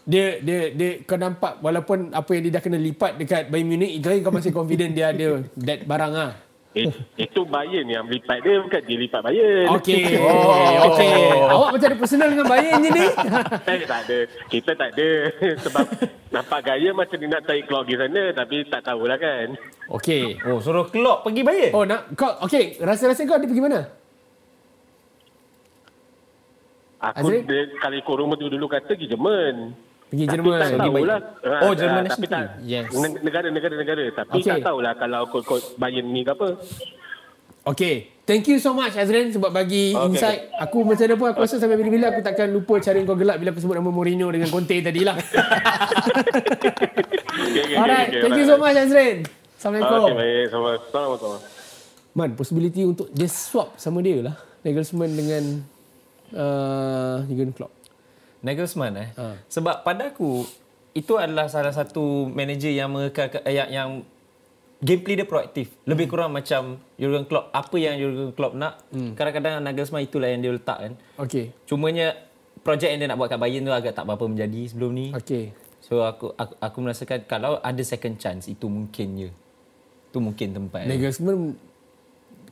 Dia 0.02 0.42
dia 0.42 0.74
dia 0.74 0.90
kau 1.06 1.16
nampak 1.16 1.62
walaupun 1.62 2.12
apa 2.12 2.30
yang 2.34 2.44
dia 2.50 2.54
dah 2.58 2.64
kena 2.64 2.80
lipat 2.82 3.22
dekat 3.22 3.54
Bayern 3.54 3.70
Munich 3.70 4.02
itu 4.02 4.10
kau 4.26 4.34
masih 4.34 4.50
confident 4.50 4.92
dia 4.98 5.14
ada 5.14 5.46
that 5.62 5.86
barang 5.86 6.14
ah. 6.18 6.32
Eh, 6.72 6.88
itu 7.20 7.44
Bayern 7.44 7.84
yang 7.84 8.08
lipat 8.08 8.48
dia 8.48 8.64
bukan 8.64 8.80
dia 8.88 8.98
lipat 9.04 9.22
Bayern. 9.28 9.68
Okey. 9.76 10.04
Oh, 10.24 10.88
okey. 10.96 11.20
Awak 11.52 11.70
macam 11.76 11.88
ada 11.92 11.98
personal 12.00 12.28
dengan 12.32 12.48
Bayern 12.48 12.80
je 12.80 12.90
ni. 12.96 13.06
Eh, 13.76 13.80
tak 13.84 14.00
ada. 14.08 14.18
Kita 14.48 14.72
tak 14.80 14.90
ada. 14.96 15.10
Sebab 15.68 15.86
nampak 16.32 16.60
gaya 16.64 16.90
macam 16.96 17.18
dia 17.20 17.28
nak 17.28 17.44
tarik 17.44 17.68
keluar 17.68 17.84
pergi 17.84 18.00
sana. 18.00 18.24
Tapi 18.32 18.56
tak 18.72 18.82
tahulah 18.88 19.18
kan. 19.20 19.48
okey. 20.00 20.40
Oh, 20.48 20.64
suruh 20.64 20.88
Klopp 20.88 21.28
pergi 21.28 21.44
Bayern. 21.44 21.72
Oh, 21.76 21.84
nak 21.84 22.16
kau 22.16 22.32
okey, 22.48 22.80
rasa-rasa 22.80 23.28
kau 23.28 23.36
dia 23.36 23.52
pergi 23.52 23.64
mana? 23.68 23.82
Aku 27.02 27.34
Azri? 27.34 27.42
dia, 27.44 27.66
kalau 27.82 27.98
ikut 27.98 28.16
rumah 28.16 28.36
tu 28.38 28.48
dulu 28.48 28.70
kata 28.70 28.94
pergi 28.94 29.12
Jerman. 29.12 29.74
Pergi 30.12 30.28
Tapi 30.28 30.34
Jerman. 30.36 30.52
tak 30.52 30.70
Pergi 30.70 30.92
tahulah. 30.92 31.20
Ha, 31.40 31.56
Oh, 31.62 31.72
Jerman 31.72 32.02
ah, 32.02 32.12
tapi 32.12 32.28
tak. 32.28 32.44
Yes. 32.62 32.92
ne- 32.92 33.22
Negara-negara 33.22 33.74
negara. 33.74 34.04
Tapi 34.12 34.34
Okey. 34.36 34.52
tak 34.52 34.60
tahulah 34.62 34.94
kalau 34.94 35.24
ikut 35.32 35.62
Bayern 35.80 36.04
ni 36.06 36.22
ke 36.22 36.32
apa. 36.32 36.48
Okey. 37.64 37.96
Thank 38.22 38.48
you 38.48 38.58
so 38.58 38.72
much 38.72 38.92
Azrin 38.94 39.32
sebab 39.32 39.50
bagi 39.50 39.92
Okey. 39.92 40.08
insight. 40.10 40.52
Aku 40.60 40.84
macam 40.84 41.00
mana 41.02 41.16
pun 41.16 41.28
aku 41.30 41.40
rasa 41.42 41.56
sampai 41.58 41.76
bila-bila 41.76 42.12
aku 42.12 42.20
takkan 42.20 42.48
lupa 42.48 42.76
cara 42.78 43.00
kau 43.02 43.16
gelak 43.16 43.40
bila 43.40 43.50
aku 43.50 43.60
sebut 43.60 43.76
nama 43.78 43.88
Mourinho 43.88 44.28
dengan 44.28 44.48
Conte 44.48 44.76
tadi 44.78 45.02
lah. 45.02 45.16
Okay, 47.32 47.64
okay, 47.64 47.76
Alright. 47.76 48.10
okay, 48.10 48.22
Thank 48.22 48.38
you 48.38 48.46
so 48.46 48.56
much 48.56 48.76
Azrin. 48.76 49.24
Assalamualaikum. 49.56 50.04
Okey, 50.04 50.14
baik. 50.14 50.44
Assalamualaikum. 50.50 51.32
Man, 52.12 52.30
possibility 52.36 52.82
untuk 52.84 53.08
dia 53.10 53.28
swap 53.28 53.76
sama 53.76 54.04
dia 54.04 54.20
lah. 54.22 54.36
Nagelsmann 54.62 55.12
dengan 55.12 55.44
uh, 56.34 57.24
Jurgen 57.26 57.52
Klopp. 57.52 57.72
Nagelsmann 58.42 58.94
eh. 58.98 59.10
Ha. 59.18 59.38
Sebab 59.48 59.86
pada 59.86 60.10
aku 60.10 60.46
itu 60.92 61.14
adalah 61.16 61.48
salah 61.48 61.72
satu 61.72 62.28
manager 62.28 62.74
yang 62.74 62.92
eh, 62.98 63.54
yang, 63.54 63.70
yang 63.72 63.90
gameplay 64.82 65.16
dia 65.16 65.28
proaktif. 65.30 65.72
Lebih 65.86 66.10
kurang 66.10 66.34
macam 66.34 66.82
Jurgen 66.98 67.30
Klopp. 67.30 67.54
Apa 67.54 67.78
yang 67.78 67.96
Jurgen 68.02 68.34
Klopp 68.34 68.58
nak, 68.58 68.82
hmm. 68.92 69.14
kadang-kadang 69.14 69.62
Nagelsmann 69.62 70.04
itulah 70.04 70.28
yang 70.28 70.42
dia 70.42 70.52
letak 70.52 70.78
kan. 70.82 70.94
Okey. 71.22 71.54
Cumanya 71.70 72.18
projek 72.66 72.90
yang 72.92 73.00
dia 73.06 73.08
nak 73.14 73.18
buat 73.22 73.30
kat 73.30 73.40
Bayern 73.40 73.64
tu 73.64 73.72
agak 73.72 73.94
tak 73.94 74.04
berapa 74.10 74.26
menjadi 74.26 74.62
sebelum 74.68 74.92
ni. 74.92 75.08
Okey. 75.14 75.54
So 75.86 76.02
aku 76.02 76.34
aku, 76.34 76.54
aku 76.58 76.78
merasakan 76.82 77.26
kalau 77.30 77.62
ada 77.62 77.82
second 77.86 78.18
chance 78.18 78.50
itu 78.50 78.66
mungkin 78.66 79.08
je. 79.16 79.30
Itu 80.12 80.18
mungkin 80.20 80.52
tempat. 80.52 80.90
Nagelsmann 80.90 81.56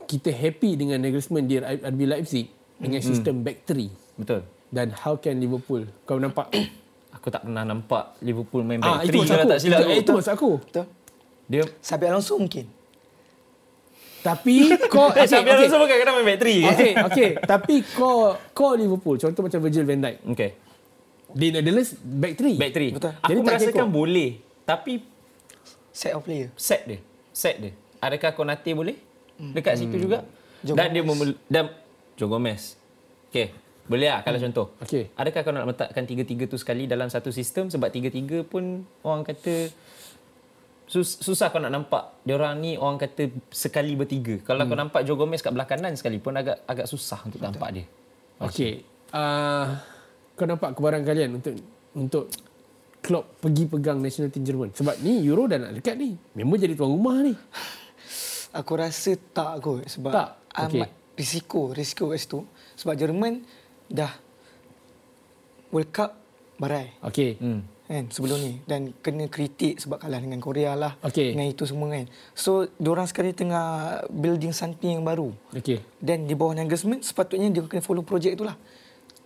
kita 0.06 0.30
happy 0.34 0.74
dengan 0.74 1.02
Nagelsmann 1.02 1.46
di 1.46 1.58
RB 1.60 2.00
Leipzig 2.08 2.46
dengan 2.80 2.98
sistem 3.04 3.44
back 3.44 3.68
three 3.68 3.92
Betul. 4.16 4.42
Dan 4.70 4.94
how 4.96 5.14
can 5.14 5.36
Liverpool 5.36 5.84
kau 6.02 6.16
nampak 6.16 6.48
Aku 7.10 7.26
tak 7.28 7.42
pernah 7.42 7.62
nampak 7.62 8.16
Liverpool 8.20 8.62
main 8.62 8.78
ah 8.78 8.96
back 8.96 9.02
itu 9.02 9.10
three 9.10 9.20
maksud 9.20 9.36
aku 9.36 9.48
tak 9.48 9.60
silap 9.60 9.76
itu, 9.76 9.84
aku. 9.84 9.98
itu 9.98 10.10
maksud 10.12 10.32
aku 10.32 10.50
Betul? 10.62 10.84
Dia 11.44 11.62
Sabi 11.80 12.04
Alonso 12.06 12.34
mungkin. 12.36 12.64
tapi 14.20 14.54
kau 14.92 15.08
Eh, 15.10 15.12
okay, 15.16 15.26
Xabi 15.26 15.42
okay. 15.42 15.56
Alonso 15.58 15.74
pun 15.74 15.86
kadang-kadang 15.86 16.14
main 16.14 16.26
back 16.26 16.38
three 16.38 16.60
okay, 16.62 16.92
okay. 16.94 17.28
Tapi 17.36 17.74
kau 17.90 18.16
kau 18.52 18.72
Liverpool 18.72 19.16
contoh 19.16 19.42
macam 19.42 19.58
Virgil 19.58 19.82
van 19.82 20.00
Dijk. 20.00 20.16
Okay. 20.30 20.50
Di 21.30 21.46
Netherlands 21.48 21.90
back 21.96 22.34
three. 22.34 22.56
Back 22.56 22.72
three. 22.72 22.90
Betul. 22.90 23.12
Aku 23.12 23.26
Jadi 23.26 23.38
tak 23.38 23.46
merasakan 23.46 23.86
boleh. 23.88 24.30
Tapi 24.62 24.92
Set 25.90 26.12
of 26.12 26.22
player. 26.22 26.48
set 26.54 26.80
dia. 26.84 26.98
Set 27.30 27.58
dia. 27.58 27.72
Adakah 27.98 28.30
Konate 28.32 28.70
boleh? 28.70 28.96
Dekat 29.36 29.76
situ 29.76 29.96
juga? 29.98 30.22
Joe 30.60 30.74
dan 30.74 30.90
dia 30.90 31.00
Gomez. 31.00 31.10
memul- 31.10 31.38
dan 31.46 31.64
Joe 32.14 32.28
Gomez. 32.28 32.76
Okay. 33.28 33.50
Boleh 33.90 34.06
lah 34.06 34.22
kalau 34.22 34.38
contoh. 34.38 34.66
Okey. 34.78 35.10
Adakah 35.18 35.40
kau 35.42 35.50
nak 35.50 35.66
letakkan 35.66 36.06
tiga-tiga 36.06 36.46
tu 36.46 36.54
sekali 36.54 36.86
dalam 36.86 37.10
satu 37.10 37.34
sistem 37.34 37.66
sebab 37.66 37.90
tiga-tiga 37.90 38.46
pun 38.46 38.86
orang 39.02 39.26
kata 39.26 39.66
sus- 40.86 41.18
susah 41.18 41.50
kau 41.50 41.58
nak 41.58 41.74
nampak 41.74 42.22
dia 42.22 42.38
orang 42.38 42.62
ni 42.62 42.78
orang 42.78 43.02
kata 43.02 43.34
sekali 43.50 43.98
bertiga. 43.98 44.38
Kalau 44.46 44.62
kau 44.70 44.78
nampak 44.78 45.02
Joe 45.02 45.18
Gomez 45.18 45.42
kat 45.42 45.50
belah 45.50 45.66
kanan 45.66 45.98
sekalipun 45.98 46.38
agak 46.38 46.62
agak 46.70 46.86
susah 46.86 47.18
untuk 47.26 47.42
nampak 47.42 47.68
dia. 47.74 47.84
Okay. 48.38 48.86
Uh, 49.10 49.74
kau 50.38 50.46
nampak 50.46 50.78
kebaran 50.78 51.02
kalian 51.02 51.42
untuk 51.42 51.58
untuk 51.98 52.24
Klopp 53.00 53.42
pergi 53.42 53.64
pegang 53.64 53.98
national 53.98 54.30
team 54.30 54.44
Jerman. 54.46 54.70
Sebab 54.70 55.02
ni 55.02 55.24
Euro 55.24 55.48
dah 55.50 55.56
nak 55.56 55.72
dekat 55.72 55.98
ni. 55.98 56.14
Member 56.36 56.62
jadi 56.62 56.78
tuan 56.78 56.94
rumah 56.94 57.16
ni. 57.26 57.34
Aku 58.54 58.76
rasa 58.76 59.18
tak 59.34 59.62
kot 59.64 59.82
sebab 59.88 60.12
Tak? 60.14 60.28
Okey. 60.68 60.78
amat 60.78 60.90
risiko 61.14 61.70
risiko 61.70 62.10
kat 62.10 62.18
situ 62.18 62.40
sebab 62.74 62.94
Jerman 62.96 63.44
dah 63.90 64.12
World 65.70 65.90
Cup 65.90 66.10
barai 66.56 66.94
Okay. 67.02 67.34
Hmm. 67.36 67.66
kan 67.90 68.06
sebelum 68.06 68.38
ni 68.38 68.52
dan 68.70 68.94
kena 69.02 69.26
kritik 69.26 69.82
sebab 69.82 69.98
kalah 69.98 70.22
dengan 70.22 70.38
Korea 70.38 70.78
lah 70.78 70.94
Okey. 71.02 71.34
dengan 71.34 71.50
itu 71.50 71.66
semua 71.66 71.90
kan 71.90 72.06
so 72.32 72.70
diorang 72.78 73.10
sekarang 73.10 73.34
tengah 73.34 73.66
building 74.06 74.54
something 74.54 74.94
yang 74.94 75.02
baru 75.02 75.34
Okay. 75.50 75.82
dan 75.98 76.22
di 76.22 76.38
bawah 76.38 76.54
Nagelsmann 76.54 77.02
sepatutnya 77.02 77.50
dia 77.50 77.66
kena 77.66 77.82
follow 77.82 78.06
projek 78.06 78.38
tu 78.38 78.46
lah 78.46 78.54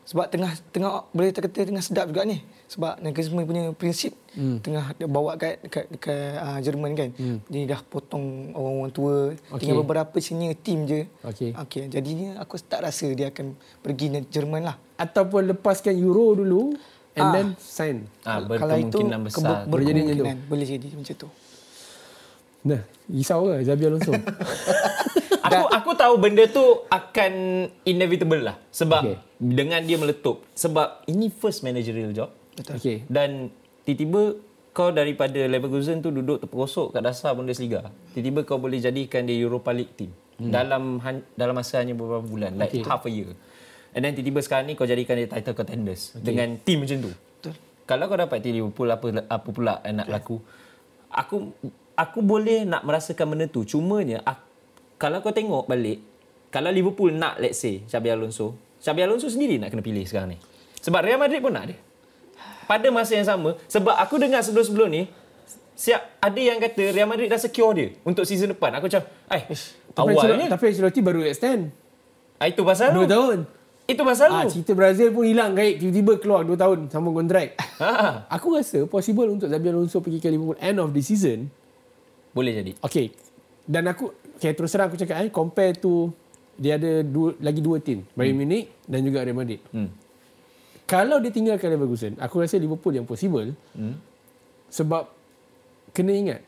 sebab 0.04 0.28
tengah 0.28 0.52
tengah 0.68 1.08
boleh 1.10 1.32
kata 1.32 1.48
tengah 1.64 1.80
sedap 1.80 2.12
juga 2.12 2.28
ni 2.28 2.44
sebab 2.68 3.00
Nagelsmann 3.00 3.48
punya 3.48 3.72
prinsip 3.72 4.12
hmm. 4.36 4.60
tengah 4.60 4.84
bawa 5.08 5.36
kat 5.40 5.64
kat, 5.72 5.88
kat 5.96 6.36
uh, 6.36 6.58
Jerman 6.60 6.92
kan 6.92 7.08
hmm. 7.16 7.38
dia 7.48 7.72
dah 7.72 7.80
potong 7.80 8.52
orang-orang 8.52 8.92
tua 8.92 9.16
Okey. 9.32 9.64
tinggal 9.64 9.80
beberapa 9.80 10.16
senior 10.20 10.52
team 10.60 10.84
je 10.84 11.08
Okey. 11.24 11.56
okey 11.56 11.82
jadinya 11.88 12.36
aku 12.36 12.60
tak 12.60 12.84
rasa 12.84 13.08
dia 13.12 13.32
akan 13.32 13.56
pergi 13.80 14.12
ne- 14.12 14.28
Jerman 14.28 14.62
lah 14.64 14.76
Ataupun 14.94 15.50
lepaskan 15.50 15.96
Euro 15.98 16.38
dulu 16.38 16.76
and 17.14 17.24
Ah. 17.24 17.32
then 17.32 17.48
sign. 17.58 17.96
Ah, 18.26 18.42
kalau 18.42 18.74
itu 18.74 18.98
besar. 19.22 19.62
jadi 19.62 19.62
tu. 19.62 19.70
berkemungkinan 19.70 20.36
boleh 20.50 20.66
jadi 20.66 20.86
macam 20.94 21.14
tu 21.14 21.28
Nah, 22.64 22.80
risau 23.12 23.52
ke 23.52 23.60
Xabi 23.62 23.84
Alonso? 23.86 24.12
Aku 25.44 25.60
aku 25.68 25.90
tahu 25.92 26.14
benda 26.16 26.48
tu 26.48 26.64
akan 26.88 27.32
inevitable 27.84 28.40
lah 28.40 28.56
sebab 28.72 29.04
Okay. 29.04 29.16
okay. 29.20 29.44
dengan 29.44 29.80
dia 29.84 30.00
meletup 30.00 30.40
sebab 30.56 31.04
ini 31.04 31.28
first 31.28 31.60
managerial 31.60 32.16
job 32.16 32.32
betul 32.56 32.80
okay. 32.80 33.04
dan 33.12 33.52
tiba-tiba 33.84 34.40
kau 34.74 34.90
daripada 34.90 35.38
Leverkusen 35.46 36.02
tu 36.02 36.10
duduk 36.10 36.42
terperosok 36.42 36.98
kat 36.98 37.02
dasar 37.06 37.36
Bundesliga. 37.38 37.94
Tiba-tiba 38.10 38.42
kau 38.42 38.58
boleh 38.58 38.82
jadikan 38.82 39.22
dia 39.22 39.38
Europa 39.38 39.70
League 39.70 39.94
team. 39.94 40.10
Hmm. 40.34 40.50
Dalam 40.50 40.98
han, 40.98 41.22
dalam 41.38 41.54
masa 41.54 41.78
hanya 41.78 41.94
beberapa 41.94 42.26
bulan, 42.26 42.58
like 42.58 42.74
Okay. 42.74 42.82
half 42.82 43.06
a 43.06 43.12
year. 43.12 43.30
And 43.94 44.02
then 44.02 44.18
tiba-tiba 44.18 44.42
sekarang 44.42 44.66
ni 44.66 44.74
kau 44.74 44.82
jadikan 44.82 45.14
dia 45.14 45.30
title 45.30 45.54
contenders 45.54 46.18
okay. 46.18 46.26
dengan 46.26 46.58
team 46.58 46.82
macam 46.82 47.06
tu. 47.06 47.10
Betul. 47.14 47.54
Kalau 47.86 48.04
kau 48.10 48.18
dapat 48.18 48.42
team 48.42 48.58
Liverpool 48.58 48.90
apa 48.90 49.06
apa 49.30 49.48
pula 49.54 49.78
yang 49.86 50.02
nak 50.02 50.08
laku? 50.10 50.42
Aku 51.14 51.54
aku 51.94 52.20
boleh 52.20 52.62
nak 52.62 52.82
merasakan 52.82 53.26
benda 53.28 53.46
tu. 53.46 53.62
Cumanya 53.62 54.20
aku, 54.20 54.42
kalau 54.96 55.18
kau 55.20 55.30
tengok 55.30 55.64
balik 55.64 55.98
kalau 56.48 56.70
Liverpool 56.70 57.10
nak 57.10 57.38
let's 57.38 57.58
say 57.58 57.82
Xabi 57.84 58.08
Alonso, 58.08 58.54
Xabi 58.78 59.02
Alonso 59.02 59.26
sendiri 59.26 59.58
nak 59.58 59.68
kena 59.68 59.82
pilih 59.82 60.04
sekarang 60.04 60.34
ni. 60.34 60.38
Sebab 60.78 61.00
Real 61.00 61.16
Madrid 61.16 61.40
pun 61.40 61.50
nak 61.50 61.66
dia. 61.66 61.78
Pada 62.64 62.88
masa 62.88 63.12
yang 63.12 63.26
sama 63.26 63.58
sebab 63.66 63.92
aku 63.92 64.16
dengar 64.16 64.40
sebelum-sebelum 64.40 64.88
ni 64.88 65.02
siap 65.74 66.00
ada 66.16 66.38
yang 66.38 66.56
kata 66.56 66.90
Real 66.90 67.04
Madrid 67.04 67.26
dah 67.26 67.36
secure 67.36 67.72
dia 67.72 67.88
untuk 68.02 68.22
season 68.22 68.50
depan. 68.50 68.70
Aku 68.72 68.86
macam, 68.86 69.02
"Ai, 69.26 69.44
Tapi 69.90 70.10
awalnya 70.10 70.46
Tapi 70.50 70.64
Ancelotti 70.68 71.00
baru 71.00 71.22
extend. 71.22 71.70
ah, 72.36 72.46
itu 72.46 72.62
pasal 72.62 72.90
Dua 72.92 73.06
tahun. 73.06 73.38
Itu 73.84 74.00
pasal 74.00 74.28
Ah, 74.28 74.42
tu. 74.42 74.56
cerita 74.56 74.72
Brazil 74.72 75.12
pun 75.12 75.22
hilang 75.22 75.52
gaib. 75.52 75.76
Tiba-tiba 75.76 76.16
keluar 76.16 76.40
dua 76.40 76.56
tahun 76.56 76.88
sambung 76.88 77.12
kontrak. 77.12 77.52
Ha, 77.76 78.24
Aku 78.32 78.56
rasa 78.56 78.80
possible 78.86 79.28
untuk 79.28 79.46
Xabi 79.46 79.68
Alonso 79.68 80.00
pergi 80.00 80.18
ke 80.18 80.32
Liverpool 80.32 80.56
end 80.56 80.78
of 80.78 80.88
the 80.88 80.98
season. 80.98 81.52
Boleh 82.34 82.52
jadi. 82.52 82.72
Okay. 82.82 83.14
Dan 83.64 83.88
aku, 83.88 84.12
okay, 84.36 84.52
terus 84.52 84.74
terang 84.74 84.92
aku 84.92 85.00
cakap, 85.00 85.24
eh, 85.24 85.32
compare 85.32 85.72
to, 85.78 86.12
dia 86.58 86.76
ada 86.76 87.00
dua, 87.00 87.32
lagi 87.40 87.64
dua 87.64 87.80
tim. 87.80 88.04
Bayern 88.12 88.36
Munich 88.36 88.68
dan 88.84 89.00
juga 89.00 89.24
Real 89.24 89.38
Madrid. 89.38 89.62
Hmm. 89.72 89.88
Kalau 90.84 91.16
dia 91.22 91.32
tinggalkan 91.32 91.72
Leverkusen, 91.72 92.12
aku 92.20 92.44
rasa 92.44 92.60
Liverpool 92.60 92.92
yang 92.92 93.08
possible. 93.08 93.56
Hmm. 93.72 93.96
Sebab, 94.68 95.08
kena 95.96 96.12
ingat, 96.12 96.40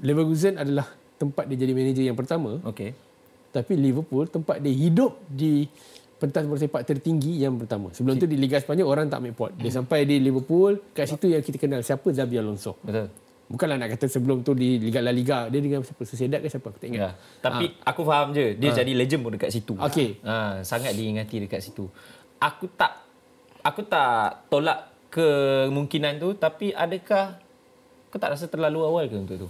Leverkusen 0.00 0.56
adalah 0.56 0.88
tempat 1.18 1.44
dia 1.50 1.58
jadi 1.60 1.74
manager 1.74 2.04
yang 2.06 2.16
pertama. 2.16 2.62
Okey. 2.64 2.94
Tapi 3.50 3.72
Liverpool 3.74 4.30
tempat 4.30 4.62
dia 4.62 4.70
hidup 4.70 5.18
di 5.26 5.66
pentas 6.18 6.46
bola 6.46 6.58
sepak 6.58 6.82
tertinggi 6.86 7.42
yang 7.42 7.58
pertama. 7.58 7.90
Sebelum 7.94 8.18
tu 8.18 8.26
di 8.26 8.34
Liga 8.34 8.58
Sepanyol 8.58 8.86
orang 8.86 9.06
tak 9.06 9.22
ambil 9.22 9.34
pot. 9.34 9.50
Dia 9.54 9.70
sampai 9.70 10.06
di 10.06 10.18
Liverpool, 10.18 10.78
kat 10.94 11.06
situ 11.06 11.30
yang 11.30 11.42
kita 11.42 11.58
kenal 11.58 11.80
siapa 11.82 12.10
Xabi 12.10 12.38
Alonso. 12.38 12.78
Betul. 12.82 13.10
Bukanlah 13.48 13.80
nak 13.80 13.96
kata 13.96 14.12
sebelum 14.12 14.44
tu 14.44 14.52
di 14.52 14.76
Liga 14.76 15.00
La 15.00 15.08
Liga 15.08 15.48
dia 15.48 15.60
dengan 15.64 15.80
siapa 15.80 16.04
Sociedad 16.04 16.36
ke 16.36 16.52
siapa 16.52 16.68
aku 16.68 16.76
tak 16.76 16.92
ingat. 16.92 17.00
Ya. 17.00 17.10
Tapi 17.40 17.72
aku 17.80 18.04
faham 18.04 18.36
je 18.36 18.52
dia 18.60 18.70
jadi 18.76 18.92
legend 18.92 19.24
pun 19.24 19.32
dekat 19.32 19.48
situ. 19.48 19.72
Okey. 19.72 20.20
Ha, 20.20 20.60
sangat 20.60 20.92
diingati 20.92 21.48
dekat 21.48 21.64
situ. 21.64 21.88
Aku 22.36 22.68
tak 22.76 23.08
aku 23.64 23.88
tak 23.88 24.44
tolak 24.52 24.92
kemungkinan 25.08 26.20
tu 26.20 26.36
tapi 26.36 26.76
adakah 26.76 27.40
kau 28.12 28.20
tak 28.20 28.36
rasa 28.36 28.52
terlalu 28.52 28.84
awal 28.84 29.04
ke 29.08 29.16
untuk 29.16 29.36
tu? 29.36 29.48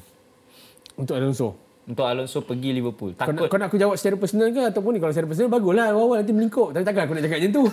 Untuk 0.94 1.18
Alonso. 1.18 1.67
Untuk 1.88 2.04
Alonso 2.04 2.44
pergi 2.44 2.76
Liverpool. 2.76 3.16
Kau 3.16 3.32
nak, 3.32 3.48
Takut 3.48 3.48
kau 3.48 3.56
nak 3.56 3.72
aku 3.72 3.80
jawab 3.80 3.96
secara 3.96 4.20
personal 4.20 4.52
ke 4.52 4.60
ataupun 4.60 4.90
ni 4.92 5.00
kalau 5.00 5.12
secara 5.16 5.24
personal 5.24 5.48
baguslah 5.48 5.88
awal-awal 5.88 6.20
nanti 6.20 6.36
melingkup. 6.36 6.76
Tapi 6.76 6.84
takkan 6.84 7.02
aku 7.08 7.12
nak 7.16 7.22
cakap 7.24 7.38
macam 7.40 7.52
tu. 7.56 7.64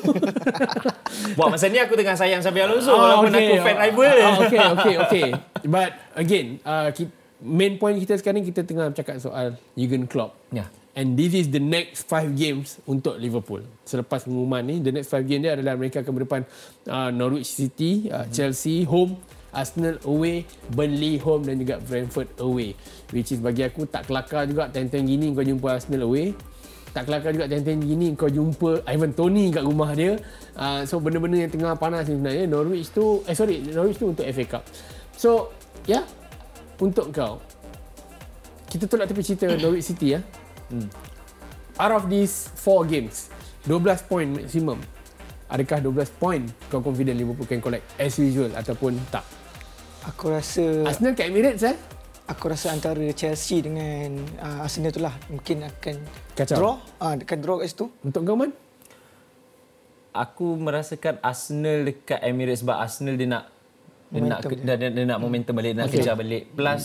Buat 1.38 1.47
masa 1.51 1.66
ni 1.68 1.80
aku 1.84 1.93
tengah 1.99 2.16
sayang 2.16 2.39
Xabi 2.39 2.59
Alonso 2.63 2.95
walaupun 2.95 3.36
aku 3.36 3.53
fan 3.59 3.76
rival. 3.76 4.16
Ah, 4.24 4.36
okay, 4.39 4.59
okay, 4.72 4.95
okay. 5.03 5.28
But 5.68 5.91
again, 6.16 6.63
uh, 6.63 6.88
main 7.43 7.76
point 7.76 7.99
kita 7.99 8.16
sekarang 8.16 8.47
kita 8.47 8.63
tengah 8.63 8.88
bercakap 8.95 9.20
soal 9.20 9.59
Jurgen 9.76 10.07
Klopp. 10.07 10.39
Ya. 10.55 10.72
And 10.95 11.20
this 11.20 11.36
is 11.36 11.51
the 11.51 11.59
next 11.59 12.07
five 12.07 12.32
games 12.39 12.80
untuk 12.88 13.20
Liverpool. 13.20 13.68
Selepas 13.84 14.24
pengumuman 14.24 14.63
ni, 14.63 14.80
the 14.80 14.95
next 14.95 15.11
five 15.11 15.28
games 15.28 15.43
dia 15.43 15.59
adalah 15.59 15.76
mereka 15.76 15.99
akan 15.99 16.13
berdepan 16.16 16.41
uh, 16.88 17.11
Norwich 17.11 17.51
City, 17.51 18.07
uh, 18.07 18.24
Chelsea 18.32 18.88
home, 18.88 19.20
Arsenal 19.55 19.95
away, 20.03 20.43
Burnley 20.75 21.15
home 21.23 21.47
dan 21.47 21.55
juga 21.63 21.79
Brentford 21.79 22.27
away. 22.43 22.75
Which 23.15 23.31
is 23.31 23.39
bagi 23.39 23.63
aku 23.63 23.87
tak 23.87 24.11
kelakar 24.11 24.43
juga 24.45 24.67
time-time 24.67 25.07
gini 25.07 25.25
kau 25.31 25.47
jumpa 25.47 25.79
Arsenal 25.79 26.05
away. 26.05 26.35
Tak 26.91 27.07
kelakar 27.07 27.31
juga 27.31 27.47
time-time 27.47 27.81
gini 27.87 28.07
kau 28.19 28.27
jumpa 28.27 28.83
Ivan 28.83 29.11
Tony 29.15 29.49
kat 29.55 29.63
rumah 29.63 29.95
dia. 29.95 30.19
Uh, 30.53 30.83
so 30.83 30.99
benda-benda 30.99 31.47
yang 31.47 31.51
tengah 31.51 31.73
panas 31.79 32.05
ni 32.11 32.19
sebenarnya. 32.19 32.45
Norwich 32.51 32.91
tu, 32.91 33.23
eh 33.23 33.35
sorry, 33.35 33.63
Norwich 33.63 33.95
tu 33.95 34.11
untuk 34.11 34.27
FA 34.27 34.45
Cup. 34.59 34.63
So, 35.15 35.55
ya, 35.87 35.99
yeah, 35.99 36.03
untuk 36.83 37.15
kau. 37.15 37.39
Kita 38.67 38.91
tolak 38.91 39.07
tepi 39.07 39.23
cerita 39.23 39.47
Norwich 39.55 39.87
City 39.87 40.19
ya. 40.19 40.21
Hmm. 40.67 40.91
Out 41.79 41.91
of 41.91 42.03
these 42.11 42.51
four 42.55 42.83
games, 42.83 43.31
12 43.67 44.07
point 44.07 44.29
maximum. 44.31 44.79
Adakah 45.45 45.77
12 45.83 46.09
point 46.19 46.43
kau 46.71 46.81
confident 46.81 47.15
Liverpool 47.15 47.47
can 47.47 47.61
collect 47.61 47.85
as 47.99 48.17
usual 48.17 48.49
ataupun 48.55 48.97
tak? 49.13 49.23
Aku 50.13 50.29
rasa 50.29 50.63
Arsenal 50.85 51.17
kat 51.17 51.27
Emirates 51.29 51.65
eh? 51.65 51.77
aku 52.25 52.49
rasa 52.49 52.73
antara 52.73 53.05
Chelsea 53.13 53.61
dengan 53.61 54.17
uh, 54.41 54.65
Arsenal 54.65 54.89
tu 54.89 55.01
lah 55.01 55.13
mungkin 55.29 55.61
akan 55.61 55.95
Kacau. 56.33 56.57
draw 56.57 56.75
ah 56.97 57.13
uh, 57.13 57.21
akan 57.21 57.37
draw 57.41 57.55
kat 57.61 57.67
situ. 57.69 57.85
Untuk 58.01 58.21
kau 58.25 58.37
man? 58.37 58.51
Aku 60.15 60.55
merasakan 60.55 61.19
Arsenal 61.19 61.85
dekat 61.85 62.23
Emirates 62.23 62.63
sebab 62.63 62.79
Arsenal 62.79 63.19
dia 63.19 63.27
nak 63.29 63.51
dia 64.09 64.21
nak 64.21 64.39
Momentum 64.41 64.63
dia, 64.63 64.75
dia, 64.77 64.89
dia 64.93 65.03
nak 65.05 65.19
momentum 65.19 65.53
balik, 65.57 65.71
dia 65.75 65.79
nak 65.81 65.87
Okay. 65.91 66.01
kejar 66.01 66.15
balik. 66.15 66.43
Plus 66.55 66.83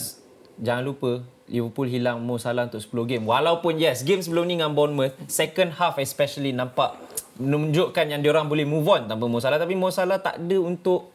jangan 0.59 0.83
lupa 0.83 1.11
Liverpool 1.47 1.87
hilang 1.87 2.17
Mo 2.23 2.35
Salah 2.37 2.67
untuk 2.67 2.81
10 2.83 3.11
game. 3.11 3.23
Walaupun 3.23 3.79
yes, 3.79 4.03
game 4.03 4.19
sebelum 4.19 4.45
ni 4.47 4.59
dengan 4.59 4.75
Bournemouth, 4.75 5.15
second 5.31 5.71
half 5.79 5.95
especially 5.99 6.51
nampak 6.51 6.97
menunjukkan 7.39 8.05
yang 8.11 8.21
diorang 8.21 8.51
boleh 8.51 8.67
move 8.67 8.85
on 8.85 9.07
tanpa 9.07 9.25
Mo 9.25 9.39
Salah 9.39 9.57
tapi 9.57 9.73
Mo 9.79 9.89
Salah 9.89 10.19
tak 10.19 10.37
ada 10.43 10.57
untuk 10.59 11.09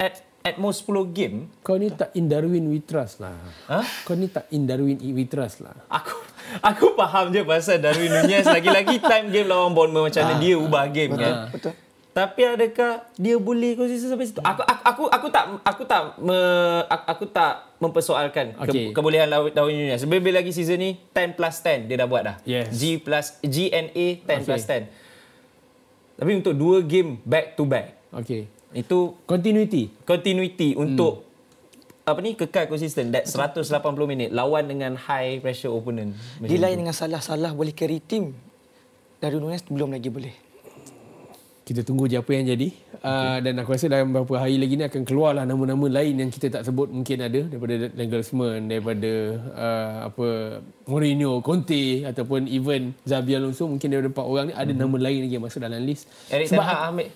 at 0.00 0.24
at 0.44 0.60
most 0.60 0.84
10 0.84 1.08
game. 1.16 1.48
Kau 1.64 1.80
ni 1.80 1.88
tak 1.88 2.12
in 2.12 2.28
Darwin 2.28 2.68
we 2.68 2.84
trust 2.84 3.16
lah. 3.16 3.32
Ha? 3.64 3.80
Kau 4.04 4.12
ni 4.12 4.28
tak 4.28 4.44
in 4.52 4.68
Darwin 4.68 5.00
we 5.00 5.24
trust 5.24 5.64
lah. 5.64 5.72
Aku 5.88 6.20
aku 6.60 6.92
faham 6.92 7.32
je 7.32 7.40
pasal 7.40 7.80
Darwin 7.80 8.12
Nunez 8.12 8.44
lagi-lagi 8.44 9.00
time 9.00 9.32
game 9.32 9.48
lawan 9.48 9.72
Bournemouth 9.72 10.12
macam 10.12 10.20
mana 10.20 10.36
dia 10.36 10.60
ubah 10.60 10.84
game 10.92 11.16
kan. 11.16 11.48
Betul. 11.48 11.72
Tapi 12.14 12.40
adakah 12.46 13.10
dia 13.16 13.40
boleh 13.40 13.74
konsisten 13.74 14.06
sampai 14.06 14.28
situ? 14.28 14.38
Aku 14.38 14.62
aku 14.62 14.84
aku, 14.84 15.02
aku 15.08 15.26
tak 15.32 15.44
aku 15.64 15.82
tak 15.82 16.00
me, 16.20 16.36
aku, 16.86 17.04
aku 17.08 17.24
tak 17.26 17.52
mempersoalkan 17.80 18.46
Okey. 18.60 18.92
ke, 18.92 18.94
kebolehan 18.94 19.26
Law- 19.26 19.48
Darwin 19.48 19.80
Nunez. 19.80 20.04
Lebih 20.04 20.30
lagi 20.30 20.52
season 20.52 20.76
ni 20.76 21.00
10 21.10 21.34
plus 21.34 21.56
10 21.58 21.88
dia 21.88 21.96
dah 21.96 22.06
buat 22.06 22.22
dah. 22.22 22.36
Yes. 22.44 22.68
G 22.70 23.00
plus 23.00 23.40
G 23.40 23.72
and 23.72 23.88
A 23.90 24.06
10 24.20 24.28
Okey. 24.28 24.44
plus 24.44 24.62
10. 24.62 24.92
Tapi 26.14 26.30
untuk 26.36 26.52
dua 26.52 26.84
game 26.84 27.16
back 27.24 27.56
to 27.56 27.64
back 27.64 27.96
Okay. 28.14 28.46
Itu 28.74 29.14
Continuity. 29.24 29.88
continuity 30.02 30.74
untuk 30.74 31.22
apa 32.04 32.20
ni 32.20 32.34
kekal 32.34 32.68
konsisten 32.68 33.08
that 33.10 33.24
180 33.24 33.64
minit 34.04 34.28
lawan 34.28 34.68
dengan 34.68 34.92
high 34.94 35.40
pressure 35.40 35.72
opponent. 35.72 36.12
Di 36.36 36.60
lain 36.60 36.76
dengan 36.76 36.92
salah-salah 36.92 37.50
boleh 37.50 37.72
carry 37.72 37.96
team. 37.98 38.36
Dari 39.16 39.40
Nunes 39.40 39.64
belum 39.64 39.88
lagi 39.88 40.12
boleh. 40.12 40.34
Kita 41.64 41.80
tunggu 41.80 42.04
je 42.04 42.20
apa 42.20 42.28
yang 42.28 42.44
jadi. 42.44 42.68
Okay. 42.68 43.00
Uh, 43.00 43.38
dan 43.40 43.56
aku 43.56 43.72
rasa 43.72 43.88
dalam 43.88 44.12
beberapa 44.12 44.36
hari 44.36 44.60
lagi 44.60 44.76
ni 44.76 44.84
akan 44.84 45.00
keluarlah 45.00 45.48
nama-nama 45.48 45.88
lain 45.90 46.20
yang 46.20 46.28
kita 46.28 46.52
tak 46.52 46.62
sebut 46.62 46.92
mungkin 46.92 47.16
ada 47.18 47.40
daripada 47.40 47.88
Nagelsmann, 47.88 48.68
daripada 48.68 49.12
uh, 49.56 49.94
apa 50.04 50.28
Mourinho, 50.84 51.40
Conte 51.40 52.04
ataupun 52.04 52.52
even 52.52 52.92
Xabi 53.00 53.32
Alonso 53.32 53.64
mungkin 53.64 53.88
daripada 53.88 54.12
empat 54.12 54.26
orang 54.28 54.44
ni 54.44 54.54
ada 54.54 54.68
Mhm. 54.68 54.78
nama 54.78 54.96
lain 55.00 55.18
lagi 55.24 55.32
yang 55.32 55.44
masuk 55.44 55.60
dalam 55.64 55.80
list. 55.80 56.04
Eric 56.28 56.52
Ten 56.52 56.60
Hag 56.60 56.80
ambil 56.92 57.08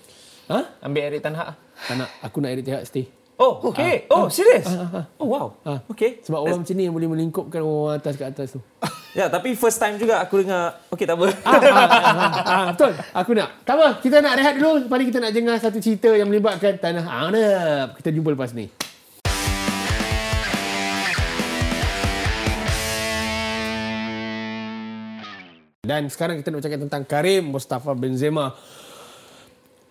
Ha? 0.49 0.81
ambil 0.81 1.01
Eric 1.13 1.21
Ten 1.21 1.37
Hag. 1.37 1.53
Tak 1.85 1.93
nak. 1.93 2.09
Aku 2.25 2.41
nak 2.41 2.49
Eric 2.49 2.65
Ten 2.65 2.81
Hag 2.81 2.85
stay. 2.89 3.05
Oh, 3.39 3.71
okay. 3.71 4.03
Oh, 4.11 4.27
serious? 4.27 4.67
Oh, 5.15 5.31
wow. 5.31 5.55
Ah. 5.63 5.79
Okay. 5.87 6.19
Sebab 6.25 6.43
orang 6.43 6.59
macam 6.59 6.75
ni 6.75 6.83
yang 6.89 6.91
boleh 6.91 7.07
melingkupkan 7.07 7.63
orang 7.63 7.95
atas 7.95 8.19
ke 8.19 8.25
atas 8.25 8.57
tu. 8.57 8.61
Ya, 9.09 9.25
tapi 9.25 9.57
first 9.57 9.81
time 9.81 9.97
juga 9.97 10.21
aku 10.21 10.45
dengar. 10.45 10.85
Okay, 10.93 11.09
tak 11.09 11.17
apa. 11.17 11.33
ah, 11.41 11.49
ah, 11.49 11.57
ah, 11.65 12.29
ah, 12.45 12.65
betul. 12.77 12.93
Aku 12.93 13.33
nak. 13.33 13.65
Tak 13.65 13.73
apa. 13.73 13.87
Kita 14.05 14.21
nak 14.21 14.37
rehat 14.37 14.53
dulu. 14.53 14.85
Paling 14.85 15.07
kita 15.09 15.17
nak 15.17 15.33
dengar 15.33 15.57
satu 15.57 15.81
cerita 15.81 16.13
yang 16.13 16.29
melibatkan 16.29 16.77
Tanah 16.77 17.09
Arab. 17.09 17.97
Kita 17.97 18.13
jumpa 18.13 18.37
lepas 18.37 18.53
ni. 18.53 18.69
Dan 25.81 26.05
sekarang 26.05 26.37
kita 26.37 26.53
nak 26.53 26.61
bercakap 26.61 26.79
tentang 26.85 27.01
Karim 27.01 27.49
Mustafa 27.49 27.97
Benzema. 27.97 28.53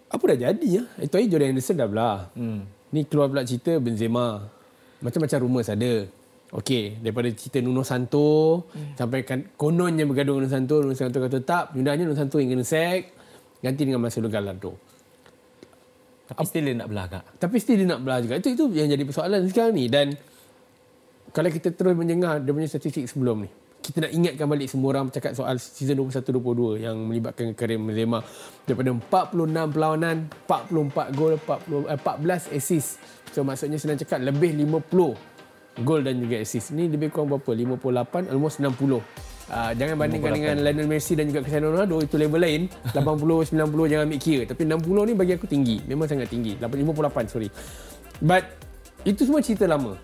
Apa 0.08 0.22
dah 0.34 0.38
jadi 0.50 0.68
ya? 0.68 0.84
Itu 1.00 1.20
aja 1.20 1.26
Jordan 1.28 1.48
Henderson 1.52 1.76
dah 1.76 1.88
belah. 1.88 2.18
Hmm. 2.32 2.64
Ni 2.92 3.04
keluar 3.04 3.28
pula 3.28 3.44
cerita 3.44 3.76
Benzema. 3.76 4.48
Macam-macam 5.04 5.38
rumours 5.44 5.68
ada. 5.68 6.08
Okey, 6.48 7.04
daripada 7.04 7.28
cerita 7.36 7.60
Nuno 7.60 7.84
Santo 7.84 8.64
hmm. 8.72 8.96
sampai 8.96 9.20
kan 9.20 9.44
kononnya 9.60 10.08
bergaduh 10.08 10.40
Nuno 10.40 10.48
Santo, 10.48 10.80
Nuno 10.80 10.96
Santo 10.96 11.20
kata 11.20 11.44
tak, 11.44 11.76
pindahnya 11.76 12.08
Nuno 12.08 12.16
Santo 12.16 12.40
yang 12.40 12.56
kena 12.56 12.64
sack, 12.64 13.12
ganti 13.60 13.84
dengan 13.84 14.00
Marcelo 14.00 14.32
Gallardo. 14.32 14.72
Tapi 16.28 16.44
still 16.44 16.64
dia 16.72 16.76
nak 16.76 16.88
belah 16.92 17.06
kak. 17.08 17.24
Tapi 17.40 17.56
still 17.60 17.76
dia 17.80 17.88
nak 17.88 18.00
belah 18.04 18.20
juga. 18.20 18.36
Itu 18.36 18.52
itu 18.52 18.64
yang 18.76 18.88
jadi 18.88 19.04
persoalan 19.04 19.48
sekarang 19.48 19.72
ni 19.76 19.88
dan 19.88 20.12
kalau 21.32 21.48
kita 21.52 21.72
terus 21.72 21.96
mendengar 21.96 22.40
dia 22.40 22.52
punya 22.52 22.68
statistik 22.68 23.08
sebelum 23.08 23.48
ni. 23.48 23.50
Kita 23.78 24.04
nak 24.04 24.12
ingatkan 24.12 24.46
balik 24.50 24.68
semua 24.68 24.88
orang 24.92 25.08
cakap 25.08 25.32
soal 25.32 25.56
season 25.56 25.96
21-22 25.96 26.82
yang 26.82 26.96
melibatkan 26.98 27.54
Karim 27.54 27.88
Benzema. 27.88 28.20
Daripada 28.66 28.90
46 28.92 29.72
perlawanan 29.72 30.16
44 30.44 31.16
gol 31.16 31.32
40, 31.40 31.88
eh, 31.88 31.98
14 31.98 32.52
assist. 32.52 33.00
So 33.32 33.46
maksudnya 33.46 33.78
senang 33.80 33.96
cakap 33.96 34.20
lebih 34.20 34.52
50 34.52 35.14
gol 35.86 36.00
dan 36.02 36.18
juga 36.18 36.42
assist. 36.42 36.74
Ni 36.74 36.90
lebih 36.90 37.14
kurang 37.14 37.32
berapa? 37.32 37.54
58 37.54 38.30
almost 38.34 38.58
60 38.60 39.00
Uh, 39.48 39.72
jangan 39.80 39.96
bandingkan 39.96 40.36
dengan 40.36 40.60
Lionel 40.60 40.84
Messi 40.84 41.16
dan 41.16 41.24
juga 41.24 41.40
Cristiano 41.40 41.72
Ronaldo 41.72 42.04
itu 42.04 42.20
level 42.20 42.36
lain. 42.36 42.68
80 42.92 43.56
90 43.56 43.88
jangan 43.88 44.04
ambil 44.04 44.20
kira. 44.20 44.42
Tapi 44.44 44.62
60 44.68 45.08
ni 45.08 45.12
bagi 45.16 45.32
aku 45.40 45.46
tinggi. 45.48 45.76
Memang 45.88 46.04
sangat 46.04 46.28
tinggi. 46.28 46.52
58 46.60 47.32
sorry. 47.32 47.48
But 48.20 48.44
itu 49.08 49.24
semua 49.24 49.40
cerita 49.40 49.64
lama. 49.64 49.96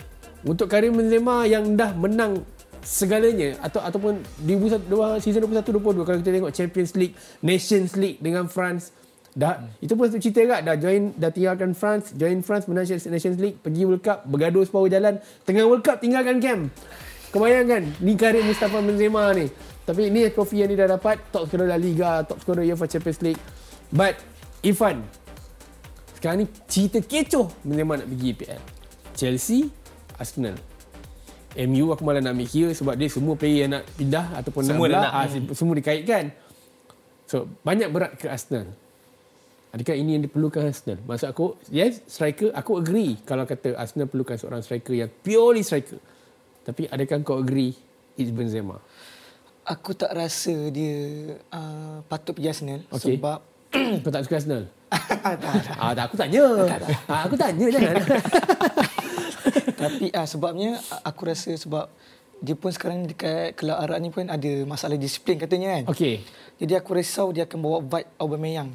Untuk 0.48 0.72
Karim 0.72 0.96
Benzema 0.96 1.44
yang 1.44 1.76
dah 1.76 1.92
menang 1.92 2.40
segalanya 2.84 3.56
atau 3.64 3.80
ataupun 3.80 4.20
di 4.44 4.54
season 4.60 5.40
21 5.42 5.64
22 5.64 6.04
kalau 6.04 6.18
kita 6.20 6.30
tengok 6.30 6.52
Champions 6.52 6.92
League, 6.94 7.14
Nations 7.40 7.92
League 7.96 8.20
dengan 8.20 8.46
France 8.46 8.92
dah 9.34 9.58
hmm. 9.58 9.82
itu 9.82 9.92
pun 9.98 10.06
satu 10.06 10.22
cerita 10.22 10.46
kat 10.46 10.60
dah 10.62 10.76
join 10.78 11.10
dah 11.18 11.30
tinggalkan 11.34 11.74
France, 11.74 12.14
join 12.14 12.38
France 12.46 12.70
menang 12.70 12.86
Nations 12.86 13.38
League, 13.42 13.58
pergi 13.58 13.82
World 13.82 14.04
Cup, 14.04 14.22
bergaduh 14.30 14.62
separuh 14.62 14.86
jalan, 14.86 15.18
tengah 15.42 15.66
World 15.66 15.82
Cup 15.82 15.98
tinggalkan 15.98 16.38
camp. 16.38 16.70
Kau 17.34 17.42
bayangkan 17.42 17.82
ni 17.98 18.14
karir 18.14 18.46
Mustafa 18.46 18.78
Benzema 18.78 19.34
ni. 19.34 19.50
Tapi 19.82 20.06
ni 20.06 20.22
trofi 20.30 20.62
yang 20.62 20.70
dia 20.70 20.86
dah 20.86 20.96
dapat 20.96 21.18
top 21.34 21.50
scorer 21.50 21.66
La 21.66 21.74
Liga, 21.74 22.22
top 22.22 22.38
scorer 22.46 22.62
UEFA 22.62 22.86
Champions 22.86 23.20
League. 23.26 23.42
But 23.90 24.22
Ifan 24.62 25.02
sekarang 26.14 26.46
ni 26.46 26.46
cerita 26.70 27.02
kecoh 27.02 27.50
Benzema 27.66 27.98
nak 27.98 28.06
pergi 28.06 28.26
EPL. 28.38 28.62
Chelsea, 29.18 29.66
Arsenal. 30.14 30.73
MU 31.54 31.94
aku 31.94 32.02
malah 32.02 32.18
nak 32.18 32.34
mikir 32.34 32.74
sebab 32.74 32.98
dia 32.98 33.06
semua 33.06 33.38
player 33.38 33.66
yang 33.66 33.78
nak 33.78 33.84
pindah 33.94 34.26
ataupun 34.42 34.62
Semua 34.66 34.86
nak, 34.90 35.02
nak. 35.06 35.12
ah, 35.14 35.26
semua 35.54 35.74
dikaitkan. 35.78 36.34
So, 37.24 37.46
banyak 37.62 37.88
berat 37.94 38.18
ke 38.18 38.26
Arsenal. 38.26 38.74
Adakah 39.70 39.94
ini 39.94 40.18
yang 40.18 40.22
diperlukan 40.26 40.66
Arsenal? 40.66 40.98
Maksud 41.06 41.28
aku, 41.30 41.58
yes, 41.70 42.02
striker, 42.06 42.50
aku 42.54 42.78
agree 42.78 43.18
kalau 43.22 43.46
kata 43.46 43.74
Arsenal 43.74 44.10
perlukan 44.10 44.34
seorang 44.34 44.62
striker 44.62 44.94
yang 44.94 45.10
purely 45.22 45.62
striker. 45.62 45.98
Tapi 46.62 46.90
adakah 46.90 47.22
kau 47.22 47.38
agree 47.38 47.74
it's 48.14 48.30
Benzema? 48.30 48.78
Aku 49.64 49.96
tak 49.96 50.12
rasa 50.12 50.52
dia 50.68 50.94
uh, 51.48 52.04
patut 52.04 52.36
pergi 52.36 52.50
Arsenal 52.50 52.80
Okey. 52.92 53.16
sebab 53.16 53.38
kau 54.04 54.12
tak 54.12 54.22
suka 54.26 54.34
Arsenal? 54.38 54.62
tak, 55.24 55.34
tak. 55.42 55.74
Ah, 55.74 55.92
tak, 55.96 56.04
aku 56.06 56.16
tanya. 56.18 56.44
Ah, 57.10 57.20
aku 57.26 57.34
tanya 57.34 57.66
jangan. 57.70 57.94
Tapi 59.84 60.04
ah 60.16 60.26
sebabnya 60.26 60.80
aku 61.04 61.28
rasa 61.28 61.52
sebab 61.54 61.86
dia 62.44 62.56
pun 62.58 62.70
sekarang 62.72 63.08
dekat 63.08 63.56
kelab 63.56 63.80
Arab 63.80 63.98
ni 64.04 64.12
pun 64.12 64.28
ada 64.28 64.52
masalah 64.68 64.96
disiplin 65.00 65.40
katanya 65.40 65.80
kan. 65.80 65.84
Okey. 65.92 66.20
Jadi 66.60 66.72
aku 66.76 66.96
risau 66.96 67.32
dia 67.32 67.48
akan 67.48 67.58
bawa 67.60 67.78
vibe 67.80 68.10
Aubameyang 68.20 68.70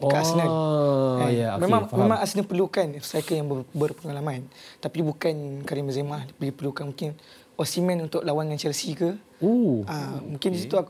dekat 0.00 0.16
Oh, 0.16 0.16
Arsenal. 0.16 0.48
Kan? 0.48 1.28
ya, 1.28 1.48
okey, 1.56 1.62
memang 1.68 1.82
faham. 1.84 2.00
memang 2.00 2.18
Arsenal 2.24 2.46
perlukan 2.48 2.86
striker 3.04 3.36
yang 3.36 3.46
ber, 3.52 3.68
berpengalaman. 3.76 4.48
Tapi 4.80 5.04
bukan 5.04 5.60
Karim 5.68 5.92
Benzema, 5.92 6.24
dia 6.40 6.52
perlukan 6.56 6.88
mungkin 6.88 7.12
Osimhen 7.60 8.08
untuk 8.08 8.24
lawan 8.24 8.48
dengan 8.48 8.56
Chelsea 8.56 8.96
ke. 8.96 9.20
Ooh. 9.44 9.84
Ah 9.84 10.16
mungkin 10.24 10.56
di 10.56 10.64
situ 10.64 10.80
aku, 10.80 10.88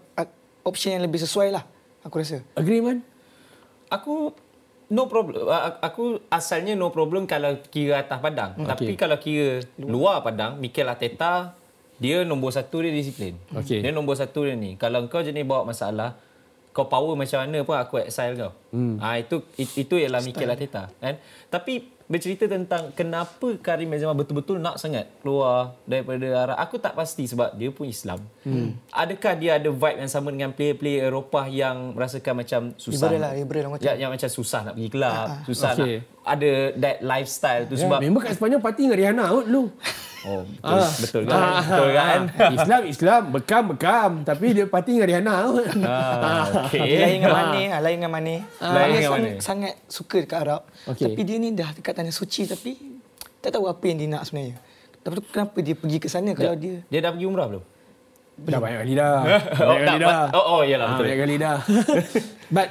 option 0.62 0.94
yang 0.94 1.02
lebih 1.02 1.18
sesuai 1.18 1.50
lah 1.50 1.66
aku 2.06 2.22
rasa. 2.22 2.38
Agree 2.54 2.78
man? 2.78 3.02
Aku 3.90 4.30
no 4.90 5.06
problem. 5.06 5.46
Aku 5.80 6.18
asalnya 6.28 6.74
no 6.74 6.90
problem 6.90 7.24
kalau 7.24 7.56
kira 7.70 8.02
atas 8.02 8.18
padang. 8.18 8.58
Hmm. 8.58 8.66
Tapi 8.66 8.98
kalau 8.98 9.16
kira 9.16 9.62
luar 9.78 10.26
padang, 10.26 10.58
Mikel 10.58 10.90
Arteta 10.90 11.54
dia 12.00 12.26
nombor 12.26 12.50
satu 12.50 12.82
dia 12.82 12.90
disiplin. 12.90 13.38
Okey. 13.54 13.84
Dia 13.84 13.94
nombor 13.94 14.18
satu 14.18 14.44
dia 14.44 14.58
ni. 14.58 14.74
Kalau 14.74 15.06
kau 15.06 15.22
jenis 15.22 15.46
bawa 15.46 15.68
masalah, 15.68 16.18
kau 16.70 16.86
power 16.86 17.14
macam 17.14 17.42
mana 17.42 17.60
pun 17.60 17.74
aku 17.74 17.98
exile 17.98 18.34
kau. 18.34 18.52
Hmm. 18.70 18.96
Ha, 18.96 19.18
itu 19.18 19.42
it- 19.54 19.76
itu 19.76 19.94
ialah 19.94 20.20
Mikel 20.20 20.46
Arteta 20.46 20.86
kan. 20.96 21.18
Tapi 21.46 21.82
bercerita 22.06 22.42
tentang 22.44 22.90
kenapa 22.90 23.54
Karim 23.58 23.86
Benzema 23.86 24.10
betul-betul 24.12 24.58
nak 24.58 24.82
sangat 24.82 25.06
keluar 25.22 25.78
daripada 25.84 26.26
arah 26.42 26.56
aku 26.58 26.74
tak 26.76 26.98
pasti 26.98 27.22
sebab 27.22 27.54
dia 27.54 27.70
pun 27.70 27.86
Islam. 27.86 28.18
Hmm. 28.42 28.74
Adakah 28.90 29.38
dia 29.38 29.62
ada 29.62 29.70
vibe 29.70 29.98
yang 29.98 30.10
sama 30.10 30.30
dengan 30.30 30.50
player-player 30.50 31.06
Eropah 31.06 31.46
yang 31.46 31.94
merasakan 31.94 32.42
macam 32.42 32.60
susah? 32.74 33.06
Liberal 33.06 33.20
lah, 33.20 33.32
liberal 33.32 33.62
lah 33.62 33.70
macam. 33.70 33.86
Ya, 33.86 33.92
yang 33.94 34.10
macam 34.10 34.26
susah 34.26 34.60
nak 34.62 34.74
pergi 34.74 34.90
kelab, 34.90 35.26
susah 35.46 35.70
Okey. 35.72 35.96
nak 35.96 36.18
ada 36.20 36.50
that 36.76 36.96
lifestyle 37.00 37.62
tu 37.64 37.74
Ya, 37.74 37.82
sebab 37.86 37.98
member 38.02 38.20
kat 38.20 38.34
Sepanyol 38.34 38.60
party 38.60 38.80
dengan 38.84 38.98
Rihanna 38.98 39.24
kot 39.30 39.44
dulu. 39.46 39.62
Oh 40.22 40.42
betul 40.44 40.80
betul 41.00 41.22
kan 41.24 41.62
betul 41.64 41.90
kan 41.92 42.20
Islam 42.52 42.82
Islam 42.84 43.22
bekam 43.32 43.62
bekam 43.72 44.10
tapi 44.20 44.52
dia 44.52 44.66
party 44.66 45.00
dengan 45.00 45.08
Rihanna 45.08 45.32
ah, 45.32 46.44
okey 46.68 47.00
Lain 47.00 47.14
dengan 47.20 47.32
Mane, 47.32 47.62
ah, 47.68 47.80
lain 47.80 47.96
dengan 47.96 48.12
Mane. 48.12 48.36
Lain 48.58 48.72
Mane 48.74 48.92
dengan 48.92 49.02
sang, 49.02 49.16
Mane. 49.16 49.30
sangat 49.40 49.74
suka 49.86 50.16
dekat 50.20 50.38
Arab. 50.40 50.62
Okey. 50.86 51.04
Tapi 51.08 51.20
dia 51.24 51.36
ni 51.36 51.48
dah 51.52 51.70
dekat 51.72 51.92
tanah 51.94 52.12
suci 52.12 52.44
tapi 52.44 52.72
tak 53.40 53.56
tahu 53.56 53.64
apa 53.64 53.80
yang 53.84 53.96
dia 53.96 54.08
nak 54.10 54.22
sebenarnya. 54.24 54.60
Tapi 55.00 55.12
tu 55.16 55.22
kenapa 55.26 55.56
dia 55.58 55.72
pergi 55.72 55.96
ke 55.96 56.08
sana 56.08 56.30
kalau 56.32 56.52
dia 56.54 56.84
dia 56.84 56.98
dah 57.00 57.10
pergi 57.10 57.24
umrah 57.24 57.48
belum 57.48 57.64
Dah 58.40 58.56
banyak 58.56 58.78
kali 58.80 58.94
dah. 58.96 59.16
oh, 59.60 59.68
Banyak 59.68 59.84
kali 59.84 59.98
dah. 60.00 60.24
oh, 60.32 60.44
oh 60.50 60.60
yalah 60.64 60.86
Ah, 60.86 60.90
betul 60.90 61.04
banyak 61.04 61.18
kali 61.18 61.34
dah. 61.36 61.56
But 62.56 62.68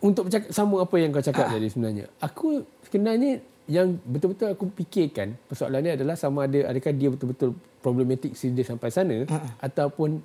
untuk 0.00 0.22
bercakap 0.26 0.50
sama 0.50 0.74
apa 0.80 0.94
yang 0.96 1.10
kau 1.10 1.20
cakap 1.20 1.46
tadi 1.50 1.66
sebenarnya. 1.66 2.06
Aku 2.18 2.62
sebenarnya 2.86 3.32
yang 3.70 3.94
betul-betul 4.02 4.50
aku 4.50 4.66
fikirkan 4.74 5.38
persoalan 5.46 5.78
ni 5.80 5.90
adalah 5.94 6.18
sama 6.18 6.44
ada 6.44 6.66
adakah 6.66 6.90
dia 6.90 7.06
betul-betul 7.06 7.54
problematik 7.78 8.34
sehingga 8.34 8.60
dia 8.60 8.66
sampai 8.66 8.90
sana 8.90 9.16
ataupun 9.62 10.18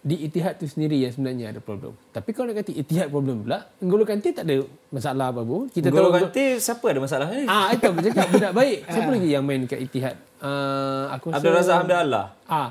di 0.00 0.20
Itihad 0.22 0.60
tu 0.60 0.68
sendiri 0.68 1.00
yang 1.00 1.10
sebenarnya 1.10 1.48
ada 1.48 1.64
problem. 1.64 1.96
Tapi 2.12 2.30
kalau 2.30 2.52
nak 2.52 2.60
kata 2.60 2.76
Itihad 2.76 3.08
problem 3.08 3.40
pula, 3.40 3.64
N'Golo 3.80 4.04
Kante 4.04 4.36
tak 4.36 4.44
ada 4.44 4.60
masalah 4.92 5.32
apa-apa. 5.32 5.64
Kita 5.72 5.88
N'Golo 5.88 6.12
tahu 6.12 6.28
Kante 6.28 6.44
siapa 6.60 6.86
ada 6.92 7.00
masalah 7.00 7.26
ni 7.32 7.48
Ah, 7.48 7.72
itu 7.72 7.84
aku 7.88 8.00
cakap 8.04 8.26
budak 8.28 8.52
baik. 8.60 8.78
Siapa 8.84 9.08
lagi 9.08 9.28
yang 9.32 9.42
main 9.42 9.64
kat 9.64 9.80
Itihad? 9.80 10.16
Uh, 10.44 11.08
aku 11.08 11.32
rasa- 11.32 11.40
Abdul 11.40 11.52
Razak 11.56 11.76
Hamdallah 11.80 12.26
Ah, 12.44 12.68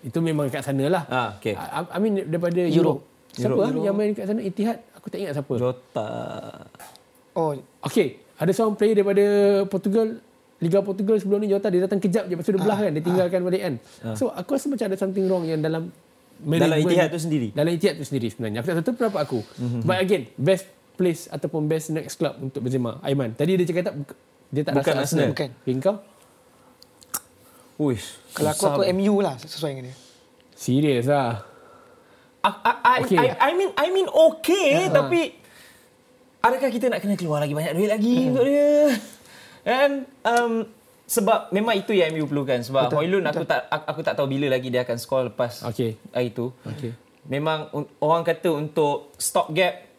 itu 0.00 0.18
memang 0.18 0.48
kat 0.48 0.64
sana 0.64 0.84
lah. 0.88 1.04
Ah, 1.06 1.28
okey. 1.36 1.52
I, 1.52 1.80
I 1.84 1.98
mean 2.00 2.24
daripada 2.24 2.60
Europe. 2.64 3.04
Siapa 3.30 3.60
Europe. 3.60 3.84
yang 3.84 3.94
main 3.94 4.10
kat 4.10 4.24
sana? 4.24 4.40
Itihad. 4.40 4.80
Aku 4.96 5.12
tak 5.12 5.20
ingat 5.20 5.36
siapa. 5.36 5.52
Jota 5.54 6.08
oh 7.36 7.52
Okey, 7.84 8.08
ada 8.40 8.50
seorang 8.56 8.74
player 8.74 9.04
daripada 9.04 9.24
Portugal 9.68 10.16
Liga 10.60 10.84
Portugal 10.84 11.16
sebelum 11.16 11.40
ni 11.40 11.48
Jota 11.48 11.72
dia 11.72 11.80
datang 11.84 12.00
kejap 12.00 12.28
je 12.28 12.36
lepas 12.36 12.44
tu 12.44 12.52
dia 12.52 12.60
belah 12.60 12.76
kan 12.76 12.92
dia 12.92 13.04
tinggalkan 13.04 13.40
balik 13.40 13.62
kan. 13.64 13.74
So 14.12 14.28
aku 14.28 14.56
rasa 14.56 14.68
macam 14.68 14.92
ada 14.92 14.96
something 15.00 15.24
wrong 15.28 15.44
yang 15.48 15.64
dalam 15.64 15.88
Dalam 16.40 16.76
Etihad 16.80 17.12
tu 17.12 17.20
sendiri? 17.20 17.52
Dalam 17.52 17.68
Etihad 17.72 18.00
tu 18.00 18.04
sendiri 18.04 18.32
sebenarnya. 18.32 18.64
Aku 18.64 18.72
tak 18.72 18.76
tahu 18.80 18.86
tu 18.88 18.94
pendapat 18.96 19.20
aku. 19.28 19.40
Mm-hmm. 19.44 19.82
But 19.84 19.96
again, 20.00 20.22
best 20.40 20.64
place 20.96 21.28
ataupun 21.28 21.68
best 21.68 21.92
next 21.92 22.16
club 22.16 22.36
untuk 22.40 22.64
Benzema. 22.64 22.96
Aiman, 23.04 23.32
tadi 23.36 23.60
dia 23.60 23.64
cakap 23.68 23.92
tak 23.92 23.94
dia 24.52 24.62
tak 24.64 24.72
Bukan 24.80 24.92
rasa 24.96 25.04
Arsenal. 25.04 25.28
Bukan. 25.32 25.48
Okay, 25.52 25.74
kau? 25.80 25.96
Uish 27.80 28.20
kalau 28.36 28.52
aku 28.52 28.64
aku 28.68 28.82
MU 28.92 29.24
lah 29.24 29.40
sesuai 29.40 29.70
dengan 29.72 29.84
dia. 29.88 29.96
Serius 30.52 31.08
lah. 31.08 31.48
I, 32.44 32.52
I, 32.68 32.96
Okey. 33.04 33.16
I, 33.16 33.26
I 33.36 33.50
mean 33.56 33.70
I 33.76 33.88
mean 33.88 34.08
okay 34.08 34.92
tapi 34.92 35.39
adakah 36.40 36.68
kita 36.72 36.86
nak 36.88 37.00
kena 37.04 37.14
keluar 37.16 37.38
lagi 37.40 37.54
banyak 37.54 37.72
duit 37.76 37.90
lagi 37.90 38.16
untuk 38.32 38.44
dia? 38.44 38.96
And 39.64 40.08
um, 40.24 40.52
sebab 41.04 41.52
memang 41.52 41.74
itu 41.76 41.92
yang 41.92 42.14
MU 42.16 42.24
perlukan 42.24 42.62
sebab 42.64 42.88
betul, 42.88 42.96
Hoylund 43.02 43.26
aku 43.28 43.44
tak 43.44 43.66
aku, 43.68 44.00
tak 44.00 44.14
tahu 44.16 44.30
bila 44.30 44.46
lagi 44.46 44.72
dia 44.72 44.86
akan 44.86 44.96
score 44.96 45.24
lepas 45.28 45.66
Okey. 45.68 45.98
hari 46.14 46.30
tu. 46.32 46.54
Okey. 46.64 46.94
Memang 47.28 47.68
orang 48.00 48.22
kata 48.24 48.56
untuk 48.56 49.12
stop 49.20 49.52
gap 49.52 49.90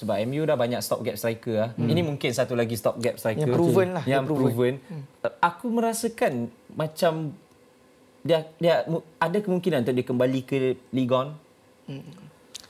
sebab 0.00 0.16
MU 0.24 0.48
dah 0.48 0.56
banyak 0.56 0.80
stop 0.80 1.04
gap 1.04 1.20
striker 1.20 1.54
lah. 1.68 1.70
Hmm. 1.76 1.84
Ini 1.84 2.00
mungkin 2.00 2.32
satu 2.32 2.56
lagi 2.56 2.72
stop 2.72 2.96
gap 2.96 3.20
striker. 3.20 3.44
Yang 3.44 3.52
proven 3.52 3.88
lah, 3.92 4.04
Yang 4.08 4.14
yang 4.14 4.24
proven. 4.24 4.74
proven. 4.80 5.34
Aku 5.44 5.66
merasakan 5.68 6.32
macam 6.72 7.36
dia 8.24 8.48
dia 8.56 8.84
ada 9.20 9.38
kemungkinan 9.44 9.84
untuk 9.84 9.94
dia 9.96 10.06
kembali 10.08 10.40
ke 10.48 10.56
Ligon. 10.96 11.36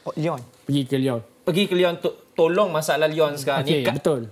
Oh, 0.09 0.15
Leon. 0.17 0.41
Pergi 0.67 0.83
ke 0.89 0.97
Lyon. 0.97 1.21
Pergi 1.51 1.67
ke 1.67 1.75
Lyon 1.75 1.99
to- 1.99 2.31
tolong 2.33 2.71
masalah 2.71 3.11
Lyon 3.11 3.35
sekarang 3.35 3.67
Okey, 3.67 3.83
ni. 3.83 3.87
Ka- 3.87 3.95
betul. 3.99 4.31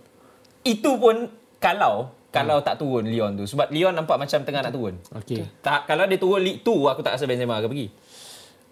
Itu 0.62 0.90
pun 0.96 1.26
kalau 1.58 2.14
kalau 2.28 2.62
tak 2.62 2.78
turun 2.78 3.08
Lyon 3.08 3.34
tu 3.34 3.44
sebab 3.44 3.72
Lyon 3.74 3.90
nampak 3.90 4.14
macam 4.14 4.38
tengah 4.46 4.62
nak 4.62 4.70
turun. 4.70 4.94
Okey. 5.18 5.42
Tak 5.58 5.90
kalau 5.90 6.06
dia 6.06 6.16
turun 6.16 6.38
League 6.38 6.62
2 6.62 6.94
aku 6.94 7.02
tak 7.02 7.18
rasa 7.18 7.26
Benzema 7.26 7.58
akan 7.58 7.66
pergi. 7.66 7.88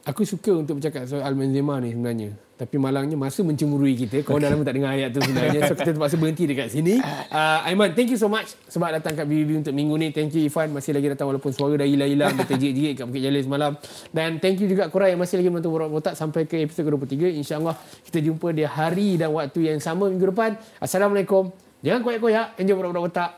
Aku 0.07 0.23
suka 0.23 0.55
untuk 0.55 0.79
bercakap 0.79 1.03
soal 1.11 1.35
Benzema 1.35 1.83
ni 1.83 1.91
sebenarnya. 1.91 2.31
Tapi 2.55 2.79
malangnya 2.79 3.19
masa 3.19 3.43
mencemburui 3.43 3.99
kita. 3.99 4.23
Kau 4.23 4.39
dah 4.39 4.55
lama 4.55 4.63
tak 4.63 4.79
dengar 4.79 4.95
ayat 4.95 5.11
tu 5.11 5.19
sebenarnya. 5.19 5.67
So 5.67 5.75
kita 5.75 5.99
terpaksa 5.99 6.15
berhenti 6.15 6.47
dekat 6.47 6.71
sini. 6.71 7.03
Uh, 7.27 7.67
Aiman, 7.67 7.91
thank 7.91 8.15
you 8.15 8.17
so 8.17 8.31
much 8.31 8.55
sebab 8.71 8.95
datang 8.95 9.19
kat 9.19 9.27
BBB 9.27 9.67
untuk 9.67 9.75
minggu 9.75 9.99
ni. 9.99 10.15
Thank 10.15 10.39
you 10.39 10.47
Ifan 10.47 10.71
masih 10.71 10.95
lagi 10.95 11.11
datang 11.11 11.27
walaupun 11.27 11.51
suara 11.51 11.75
dah 11.75 11.85
hilang-hilang. 11.85 12.39
Dia 12.39 12.47
terjik-jik 12.47 13.03
kat 13.03 13.05
Bukit 13.11 13.23
Jalil 13.27 13.43
semalam. 13.43 13.75
Dan 14.15 14.39
thank 14.39 14.63
you 14.63 14.71
juga 14.71 14.87
korang 14.95 15.11
yang 15.11 15.19
masih 15.19 15.43
lagi 15.43 15.51
menonton 15.51 15.75
Borak 15.75 15.91
Botak 15.91 16.15
sampai 16.15 16.47
ke 16.47 16.63
episod 16.63 16.87
ke-23. 16.87 17.43
InsyaAllah 17.43 17.75
kita 18.07 18.23
jumpa 18.23 18.55
di 18.55 18.63
hari 18.63 19.19
dan 19.19 19.35
waktu 19.35 19.75
yang 19.75 19.83
sama 19.83 20.07
minggu 20.07 20.31
depan. 20.31 20.55
Assalamualaikum. 20.79 21.51
Jangan 21.83 22.07
koyak-koyak. 22.07 22.55
Enjoy 22.63 22.79
Borak 22.79 22.95
Botak. 22.95 23.31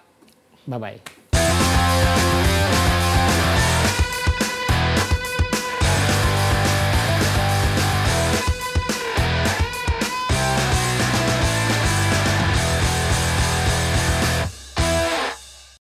Bye-bye. 0.69 2.28